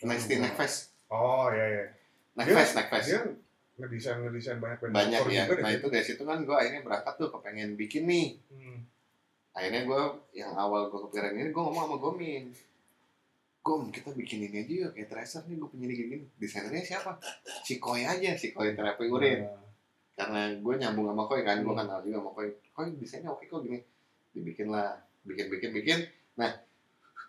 Hmm. 0.00 0.16
Neckfest 0.16 0.96
oh 1.12 1.52
iya 1.52 1.66
iya. 1.68 1.84
Neckfest 2.32 2.72
Neckfest 2.72 3.08
ngedesain 3.80 4.20
ngedesain 4.20 4.60
banyak 4.60 4.78
band 4.78 4.92
banyak 4.92 5.20
ya. 5.32 5.48
juga 5.48 5.64
nah 5.64 5.72
itu 5.72 5.86
dari 5.88 6.04
situ 6.04 6.22
kan 6.22 6.44
gue 6.44 6.52
akhirnya 6.52 6.84
berangkat 6.84 7.14
tuh 7.16 7.28
kepengen 7.32 7.74
bikin 7.74 8.04
nih. 8.04 8.28
Hmm. 8.52 8.78
akhirnya 9.50 9.82
gue 9.82 10.02
yang 10.32 10.54
awal 10.54 10.86
gue 10.86 11.00
kepikiran 11.08 11.34
ini 11.34 11.50
gue 11.50 11.62
ngomong 11.62 11.84
sama 11.84 11.96
Gomin. 11.98 12.44
Gom 13.60 13.92
kita 13.92 14.16
bikin 14.16 14.48
ini 14.48 14.56
aja 14.64 14.72
yuk 14.86 14.90
kayak 14.94 15.08
Tracer 15.12 15.42
nih 15.44 15.60
gue 15.60 15.68
punya 15.68 15.84
ini 15.84 15.94
gini 15.94 16.16
desainernya 16.38 16.80
siapa? 16.80 17.18
Si 17.60 17.76
Koi 17.76 18.06
aja 18.06 18.32
si 18.32 18.56
Koi 18.56 18.72
terapi 18.72 19.04
urin. 19.04 19.44
Nah, 19.44 19.60
karena 20.16 20.42
gue 20.56 20.74
nyambung 20.78 21.12
sama 21.12 21.28
Koi 21.28 21.44
kan 21.44 21.60
gue 21.60 21.68
Hmm. 21.68 21.80
kenal 21.84 22.00
juga 22.00 22.16
sama 22.20 22.30
Koi. 22.32 22.48
Koi 22.72 22.88
desainnya 22.96 23.28
oke 23.28 23.44
kok 23.44 23.60
gini. 23.60 23.76
Dibikin 24.32 24.72
lah 24.72 24.96
bikin 25.28 25.52
bikin 25.52 25.70
bikin. 25.76 25.98
Nah 26.40 26.56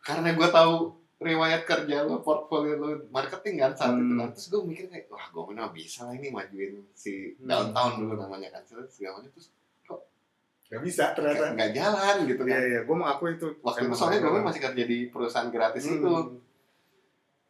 karena 0.01 0.31
gue 0.31 0.47
tahu 0.47 0.95
riwayat 1.21 1.61
kerja 1.63 2.01
lo 2.01 2.19
portfolio 2.19 2.75
lo 2.75 2.89
marketing 3.07 3.55
kan 3.55 3.71
saat 3.71 3.93
itu 3.93 4.03
Hmm. 4.07 4.17
kan 4.17 4.29
terus 4.31 4.47
gue 4.47 4.61
mikir 4.63 4.85
kayak 4.87 5.05
wah 5.07 5.25
gue 5.27 5.43
mana 5.45 5.69
bisa 5.69 6.03
lah 6.03 6.13
ini 6.13 6.29
majuin 6.29 6.81
si 6.91 7.33
Hmm. 7.35 7.45
downtown 7.45 7.91
dulu 7.99 8.17
namanya 8.17 8.49
kan 8.51 8.63
terus 8.63 8.89
segala 8.89 9.19
macam. 9.19 9.29
Terus 9.31 9.47
nggak 10.67 10.81
bisa 10.81 11.03
ternyata. 11.11 11.37
kayak 11.37 11.53
nggak 11.53 11.71
jalan 11.73 12.15
gitu 12.25 12.41
iya 12.41 12.49
kan. 12.49 12.61
Iya 12.63 12.79
gue 12.81 12.95
mengakui 12.97 13.31
itu. 13.33 13.47
Waktu 13.59 13.79
itu 13.83 13.93
soalnya 13.93 14.19
gue 14.19 14.41
masih 14.41 14.61
kerja 14.63 14.83
di 14.83 14.97
perusahaan 15.07 15.49
gratis 15.49 15.83
Hmm. 15.85 15.95
itu. 15.95 16.11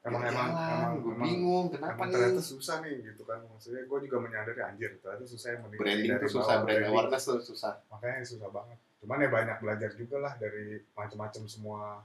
Emang 0.01 0.19
Ya 0.19 0.34
emang 0.34 0.49
jalan, 0.49 0.74
emang 0.74 0.93
gue 0.97 1.13
bingung 1.15 1.65
kenapa 1.69 1.93
emang 1.93 2.07
nih? 2.07 2.13
ternyata 2.17 2.41
susah 2.43 2.76
nih 2.82 2.95
gitu 3.05 3.22
kan. 3.22 3.38
Maksudnya 3.45 3.86
gue 3.86 3.99
juga 4.01 4.17
menyadari 4.17 4.57
anjir 4.59 4.91
ternyata 4.97 5.24
susah 5.24 5.47
yang 5.53 5.61
branding 5.72 6.09
dari 6.11 6.19
tuh 6.19 6.32
susah 6.34 6.55
brand 6.55 6.65
branding. 6.65 6.89
awareness 6.89 7.24
tuh 7.24 7.38
susah. 7.39 7.74
Makanya 7.88 8.26
susah 8.26 8.49
banget. 8.49 8.78
Cuman 8.97 9.17
ya 9.17 9.30
banyak 9.30 9.57
belajar 9.57 9.91
juga 9.93 10.17
lah 10.19 10.34
dari 10.36 10.65
macam-macam 10.91 11.43
semua 11.45 12.01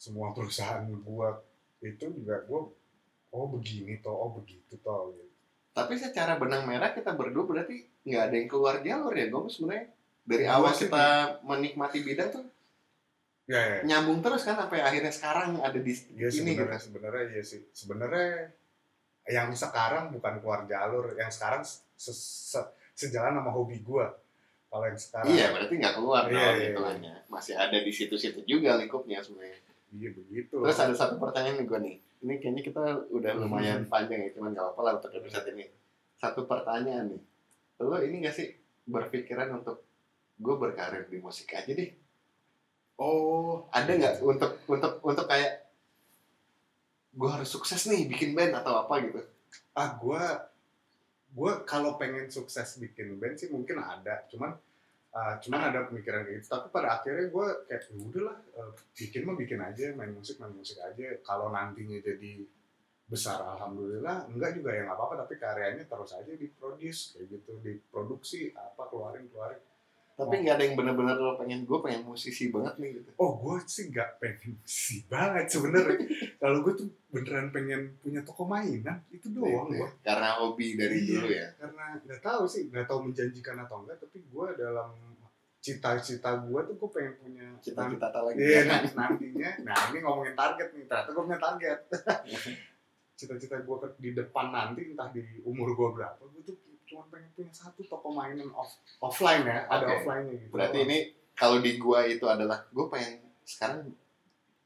semua 0.00 0.32
perusahaan 0.32 0.80
gua 1.04 1.44
itu 1.78 2.08
juga 2.08 2.40
gua 2.48 2.72
oh 3.30 3.46
begini 3.50 4.00
toh 4.00 4.16
oh 4.16 4.30
begitu 4.32 4.80
toh 4.80 5.12
gitu. 5.12 5.28
tapi 5.70 5.94
secara 5.94 6.34
benang 6.34 6.64
merah 6.64 6.90
kita 6.90 7.12
berdua 7.12 7.44
berarti 7.44 7.84
nggak 8.02 8.22
ada 8.26 8.34
yang 8.34 8.48
keluar 8.48 8.74
jalur 8.80 9.12
ya 9.12 9.28
gue 9.28 9.40
sebenarnya? 9.46 9.86
Dari 10.20 10.44
Gua 10.44 10.54
awal 10.56 10.72
sih 10.72 10.88
kita 10.88 11.04
menikmati 11.42 11.98
bidang 12.00 12.28
tuh 12.32 12.44
ya 13.44 13.60
ya. 13.60 13.78
nyambung 13.84 14.18
terus 14.20 14.42
kan 14.42 14.56
sampai 14.56 14.80
akhirnya 14.80 15.10
sekarang 15.10 15.58
ada 15.58 15.74
di 15.74 15.92
Iya 16.16 16.28
ini 16.32 16.54
gitu. 16.54 16.64
sebenarnya 16.64 16.80
sebenarnya 16.80 17.24
iya 17.30 17.42
sih. 17.42 17.60
Sebenarnya 17.70 18.28
yang 19.28 19.52
sekarang 19.52 20.10
bukan 20.10 20.40
keluar 20.40 20.64
jalur 20.64 21.12
yang 21.14 21.28
sekarang 21.28 21.60
se- 21.62 21.84
se- 21.96 22.70
sejalan 22.96 23.36
sama 23.36 23.50
hobi 23.50 23.78
gua. 23.84 24.10
Kalau 24.66 24.86
yang 24.86 24.98
sekarang 24.98 25.28
iya 25.28 25.46
berarti 25.50 25.74
nggak 25.76 25.94
keluar 25.98 26.22
Iya, 26.26 26.34
dong 26.34 26.56
iya, 26.56 26.70
iya. 26.98 27.14
masih 27.26 27.54
ada 27.54 27.76
di 27.76 27.90
situ-situ 27.90 28.40
juga 28.44 28.78
lingkupnya 28.78 29.18
sebenarnya 29.18 29.58
iya 29.90 30.10
begitu. 30.14 30.54
Terus 30.62 30.78
ada 30.78 30.94
satu 30.94 31.18
pertanyaan 31.18 31.58
nih 31.60 31.66
gue 31.66 31.78
nih. 31.80 31.96
Ini 32.20 32.34
kayaknya 32.38 32.62
kita 32.62 32.82
udah 33.10 33.32
Hmm. 33.34 33.42
lumayan 33.42 33.80
panjang 33.86 34.20
ya 34.22 34.30
cuman 34.36 34.52
nggak 34.52 34.64
apa-apa 34.70 34.80
lah 34.84 34.92
untuk 35.00 35.12
episode 35.14 35.46
ini. 35.50 35.66
Satu 36.20 36.44
pertanyaan 36.44 37.16
nih. 37.16 37.22
Lo 37.80 37.96
ini 37.98 38.20
gak 38.20 38.36
sih 38.36 38.52
berpikiran 38.84 39.56
untuk 39.56 39.82
gue 40.36 40.54
berkarir 40.56 41.08
di 41.08 41.16
musik 41.16 41.52
aja 41.52 41.72
deh 41.72 41.90
oh. 42.96 43.68
Ada 43.72 43.92
nggak 43.96 44.14
untuk 44.20 44.52
untuk 44.68 45.00
untuk 45.00 45.24
kayak 45.24 45.68
gue 47.10 47.28
harus 47.28 47.48
sukses 47.48 47.88
nih 47.88 48.04
bikin 48.06 48.36
band 48.36 48.52
atau 48.54 48.84
apa 48.84 49.00
gitu? 49.02 49.20
Ah 49.72 49.96
gua 49.96 50.46
gua 51.32 51.62
kalau 51.64 51.96
pengen 51.96 52.28
sukses 52.28 52.78
bikin 52.78 53.16
band 53.18 53.40
sih 53.40 53.48
mungkin 53.48 53.80
ada. 53.80 54.26
Cuman 54.28 54.54
ah, 55.14 55.34
cuman 55.42 55.60
ada 55.70 55.86
pemikiran 55.90 56.26
kayak 56.26 56.42
gitu. 56.42 56.48
Tapi 56.54 56.66
pada 56.70 56.88
akhirnya 57.00 57.26
gua 57.30 57.48
kayak 57.66 57.82
ya 57.86 57.94
udahlah 57.98 58.38
eh, 58.56 58.72
bikin 58.94 59.22
mah 59.26 59.36
bikin 59.38 59.60
aja 59.62 59.84
main 59.94 60.12
musik 60.14 60.36
main 60.38 60.54
musik 60.54 60.78
aja. 60.82 61.06
Kalau 61.22 61.50
nantinya 61.50 61.98
jadi 61.98 62.46
besar 63.10 63.42
alhamdulillah 63.42 64.30
enggak 64.30 64.54
juga 64.54 64.70
ya 64.70 64.86
nggak 64.86 64.94
apa-apa 64.94 65.26
tapi 65.26 65.34
karyanya 65.34 65.82
terus 65.82 66.14
aja 66.14 66.30
diproduce 66.30 67.18
kayak 67.18 67.26
gitu 67.26 67.52
diproduksi 67.58 68.54
apa 68.54 68.86
keluarin 68.86 69.26
keluarin 69.34 69.58
tapi 70.20 70.34
nggak 70.44 70.54
ada 70.54 70.64
yang 70.64 70.76
bener-bener 70.76 71.16
lo 71.16 71.32
pengen 71.34 71.64
gue 71.64 71.78
pengen 71.80 72.02
musisi 72.04 72.52
banget 72.52 72.74
nih 72.76 72.90
gitu. 73.00 73.10
Oh 73.16 73.32
gue 73.34 73.56
sih 73.64 73.88
nggak 73.88 74.10
pengen 74.20 74.52
sih 74.62 75.00
banget 75.08 75.48
sebenarnya. 75.48 75.96
Kalau 76.42 76.60
gue 76.60 76.72
tuh 76.76 76.88
beneran 77.08 77.48
pengen 77.48 77.96
punya 77.98 78.20
toko 78.20 78.44
mainan 78.44 79.00
itu 79.08 79.32
doang 79.32 79.66
Gitu 79.66 79.80
gua. 79.80 79.88
Ya. 79.88 79.90
karena 80.04 80.28
hobi 80.38 80.76
dari 80.76 80.96
Iya, 81.00 81.08
dulu 81.10 81.28
ya? 81.28 81.48
karena 81.56 81.84
nggak 82.04 82.20
tahu 82.20 82.42
sih 82.44 82.62
nggak 82.68 82.86
tahu 82.86 82.98
menjanjikan 83.08 83.56
atau 83.58 83.82
enggak 83.82 83.98
tapi 83.98 84.18
gue 84.22 84.46
dalam 84.54 84.90
cita-cita 85.60 86.30
gue 86.40 86.60
tuh 86.64 86.74
gue 86.74 86.88
pengen 86.88 87.14
punya 87.18 87.46
cita-cita 87.60 88.08
tak 88.08 88.22
lagi? 88.22 88.40
Iya 88.40 88.60
nah, 88.64 88.80
nantinya. 88.80 89.50
Nah 89.60 89.76
ini 89.90 89.98
ngomongin 90.00 90.32
target 90.32 90.68
nih 90.72 90.84
ternyata 90.84 91.10
gue 91.10 91.22
punya 91.24 91.40
target. 91.40 91.78
Cita-cita 93.20 93.60
gue 93.60 93.76
di 94.00 94.10
depan 94.16 94.48
nanti 94.48 94.88
entah 94.88 95.12
di 95.12 95.20
umur 95.44 95.76
gue 95.76 95.88
berapa 95.92 96.22
gue 96.24 96.42
tuh 96.46 96.56
cuma 96.90 97.06
pengen 97.06 97.30
punya 97.32 97.52
satu 97.52 97.80
toko 97.82 98.10
mainan 98.10 98.50
off, 98.50 98.74
offline 98.98 99.46
ya 99.46 99.62
ada 99.64 99.86
Oke. 99.86 99.94
offline 99.96 100.24
nya 100.26 100.34
gitu 100.36 100.50
berarti 100.50 100.78
ini 100.80 100.98
kalau 101.32 101.56
di 101.58 101.72
gua 101.76 102.02
itu 102.04 102.26
adalah 102.26 102.66
gue 102.66 102.86
pengen 102.88 103.12
sekarang 103.44 103.94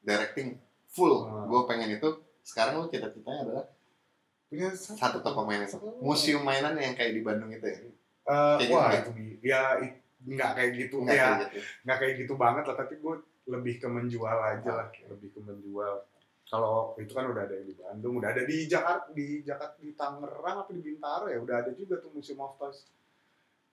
directing 0.01 0.57
full 0.87 1.25
Hmm. 1.25 1.45
gue 1.47 1.61
pengen 1.65 1.91
itu 1.93 2.09
sekarang 2.41 2.77
lo 2.77 2.87
cita-citanya 2.87 3.41
adalah 3.43 3.65
punya 4.47 4.69
satu 4.73 5.21
toko 5.21 5.43
mainan 5.43 5.69
museum 5.99 6.41
mainan 6.41 6.73
yang 6.75 6.95
kayak 6.95 7.13
di 7.13 7.21
Bandung 7.21 7.51
itu 7.51 7.63
ya 7.63 7.79
Eh, 8.25 8.57
Kayak 8.57 8.71
wah 8.71 8.89
gitu. 8.89 8.97
itu 8.97 9.11
di 9.13 9.25
ya 9.45 9.77
nggak 10.25 10.51
kayak 10.55 10.71
gitu 10.75 10.97
Nggak 10.99 11.13
ya 11.13 11.21
kayak 11.21 11.41
gitu 11.45 11.59
nggak 11.85 11.99
kayak 12.01 12.15
gitu 12.17 12.33
banget 12.35 12.65
lah 12.65 12.77
tapi 12.79 12.95
gue 12.97 13.15
lebih 13.45 13.75
ke 13.77 13.85
menjual 13.87 14.39
aja 14.41 14.71
lah 14.73 14.87
Oke. 14.89 15.05
lebih 15.07 15.29
ke 15.31 15.41
menjual 15.41 15.95
kalau 16.45 16.93
itu 16.97 17.11
kan 17.11 17.25
udah 17.25 17.43
ada 17.43 17.55
yang 17.55 17.67
di 17.67 17.75
Bandung 17.75 18.15
udah 18.17 18.31
ada 18.31 18.43
di 18.45 18.57
Jakarta 18.65 19.09
di 19.11 19.41
Jakarta 19.41 19.77
di 19.77 19.91
Tangerang 19.93 20.57
apa 20.61 20.71
di 20.71 20.83
Bintaro 20.83 21.27
ya 21.27 21.39
udah 21.39 21.57
ada 21.61 21.71
juga 21.73 21.99
tuh 21.99 22.11
Museum 22.11 22.39
of 22.39 22.55
Toys. 22.55 22.85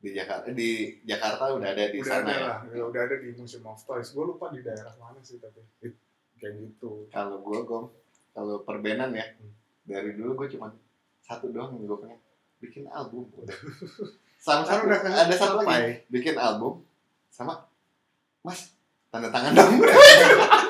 Di 0.01 0.09
Jakarta 0.11 0.49
di 0.49 0.69
Jakarta 1.01 1.51
udah 1.51 1.69
ada 1.69 1.83
di 1.87 1.99
udah 1.99 2.09
sana 2.09 2.25
ada 2.25 2.33
ya? 2.33 2.41
lah 2.41 2.57
ya, 2.71 2.83
udah 2.83 3.01
ada 3.05 3.15
di 3.17 3.29
Museum 3.31 3.65
of 3.65 3.79
Toys. 3.79 4.09
Gue 4.09 4.25
lupa 4.25 4.49
di 4.49 4.59
daerah 4.59 4.95
mana 4.95 5.19
sih 5.21 5.37
tapi 5.37 5.61
It- 5.79 5.99
kayak 6.35 6.57
gitu. 6.57 7.05
Kalau 7.07 7.37
gue 7.39 7.59
gom 7.61 7.85
kalau 8.31 8.63
perbenan 8.63 9.11
ya 9.11 9.27
Hmm. 9.35 9.51
dari 9.83 10.15
dulu 10.15 10.39
gue 10.39 10.47
cuma 10.49 10.71
satu 11.21 11.49
doang 11.49 11.75
yang 11.75 11.85
gue 11.85 11.97
pengen 11.99 12.19
bikin 12.59 12.85
album. 12.87 13.27
Udah 13.35 13.53
sama 14.41 14.63
Kan 14.63 14.73
satu 14.73 14.83
udah 14.87 14.99
ada 15.05 15.35
satu 15.35 15.55
lagi 15.59 16.01
bikin 16.07 16.33
album 16.33 16.81
sama 17.29 17.61
mas 18.41 18.73
tanda 19.07 19.29
tangan 19.29 19.53
dong 19.53 19.75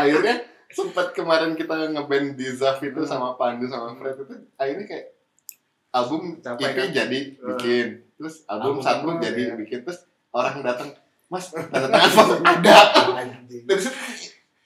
akhirnya 0.00 0.36
sempat 0.68 1.06
kemarin 1.10 1.52
kita 1.52 1.88
ngeband 1.88 2.34
di 2.34 2.48
Zaf 2.50 2.78
itu 2.80 2.98
Hmm. 2.98 3.08
sama 3.08 3.34
Pandu 3.34 3.64
sama 3.64 3.94
Fred 3.94 4.16
itu 4.16 4.34
akhirnya 4.54 4.84
kayak 4.84 5.06
album 5.90 6.36
Capai 6.38 6.64
EP 6.66 6.76
kan? 6.76 6.88
jadi 6.94 7.18
bikin 7.34 7.86
terus 8.14 8.44
album, 8.44 8.76
Album 8.76 8.84
satu 8.84 9.08
jadi 9.18 9.42
ya. 9.46 9.54
bikin 9.56 9.80
terus 9.82 10.04
orang 10.30 10.60
datang 10.60 10.92
mas 11.26 11.48
tanda 11.48 11.88
tangan 11.88 13.28
dari 13.46 13.80
situ 13.80 13.96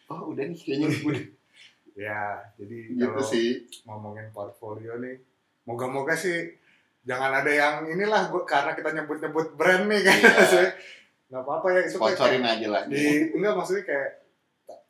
oh 0.09 0.31
udah 0.31 0.45
nih 0.45 0.59
kayaknya 0.59 0.89
udah 1.01 1.25
ya 2.03 2.23
jadi 2.57 2.77
gitu 2.91 3.05
kalau 3.05 3.23
sih 3.23 3.47
ngomongin 3.85 4.27
portfolio 4.31 4.99
nih 4.99 5.21
moga-moga 5.63 6.15
sih 6.15 6.59
jangan 7.03 7.35
ada 7.35 7.51
yang 7.51 7.75
inilah 7.85 8.31
gua, 8.31 8.43
karena 8.43 8.73
kita 8.73 8.91
nyebut-nyebut 8.93 9.55
brand 9.55 9.87
nih 9.87 10.01
kan 10.01 10.19
Iya. 10.19 10.65
nggak 11.31 11.43
apa-apa 11.43 11.67
ya 11.71 11.81
itu 11.85 11.97
kayak- 11.97 12.45
aja 12.45 12.69
lah 12.69 12.83
di 12.87 13.03
enggak 13.31 13.55
maksudnya 13.55 13.85
kayak 13.85 14.11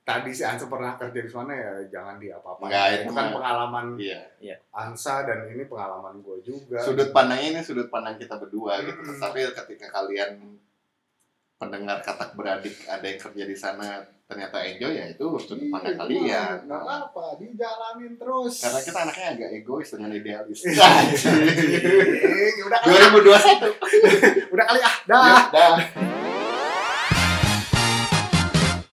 tadi 0.03 0.34
si 0.34 0.42
Ansa 0.42 0.66
pernah 0.66 0.98
kerja 0.98 1.20
di 1.22 1.30
sana 1.30 1.55
ya 1.55 1.72
jangan 1.86 2.18
di 2.18 2.26
apa-apa 2.26 2.66
Enggak, 2.66 2.86
itu 2.90 3.03
itu 3.07 3.12
kan 3.14 3.26
pengalaman 3.30 3.86
iya. 4.03 4.57
Ansa 4.74 5.22
dan 5.22 5.46
ini 5.46 5.64
pengalaman 5.70 6.18
gue 6.18 6.42
juga. 6.42 6.82
Sudut 6.82 7.14
pandangnya 7.14 7.59
ini 7.59 7.61
sudut 7.62 7.86
pandang 7.86 8.18
kita 8.18 8.34
berdua 8.42 8.82
gitu. 8.82 8.98
Mm-mm. 8.98 9.22
tapi 9.22 9.46
ketika 9.46 9.94
kalian 9.94 10.59
pendengar 11.55 12.03
katak 12.03 12.34
beradik 12.34 12.74
ada 12.90 13.07
yang 13.07 13.22
kerja 13.22 13.44
di 13.46 13.55
sana 13.55 14.03
ternyata 14.26 14.59
enjoy 14.66 14.90
ya 14.90 15.07
itu 15.07 15.22
sudut 15.38 15.70
pandang 15.70 15.94
kalian. 15.94 16.66
nggak 16.66 16.82
apa-apa 16.82 17.38
dijalanin 17.38 18.18
terus. 18.18 18.59
Karena 18.59 18.80
kita 18.82 18.98
anaknya 19.07 19.26
agak 19.38 19.50
egois 19.55 19.86
dengan 19.94 20.11
idealis. 20.11 20.66
Iya. 20.66 20.82
Udah 22.66 22.78
kali 22.82 23.22
2021 23.22 23.70
udah 24.55 24.64
kali 24.66 24.80
ah 24.82 24.96
dah. 25.07 25.22
Ya 25.22 25.38
dah 25.55 26.11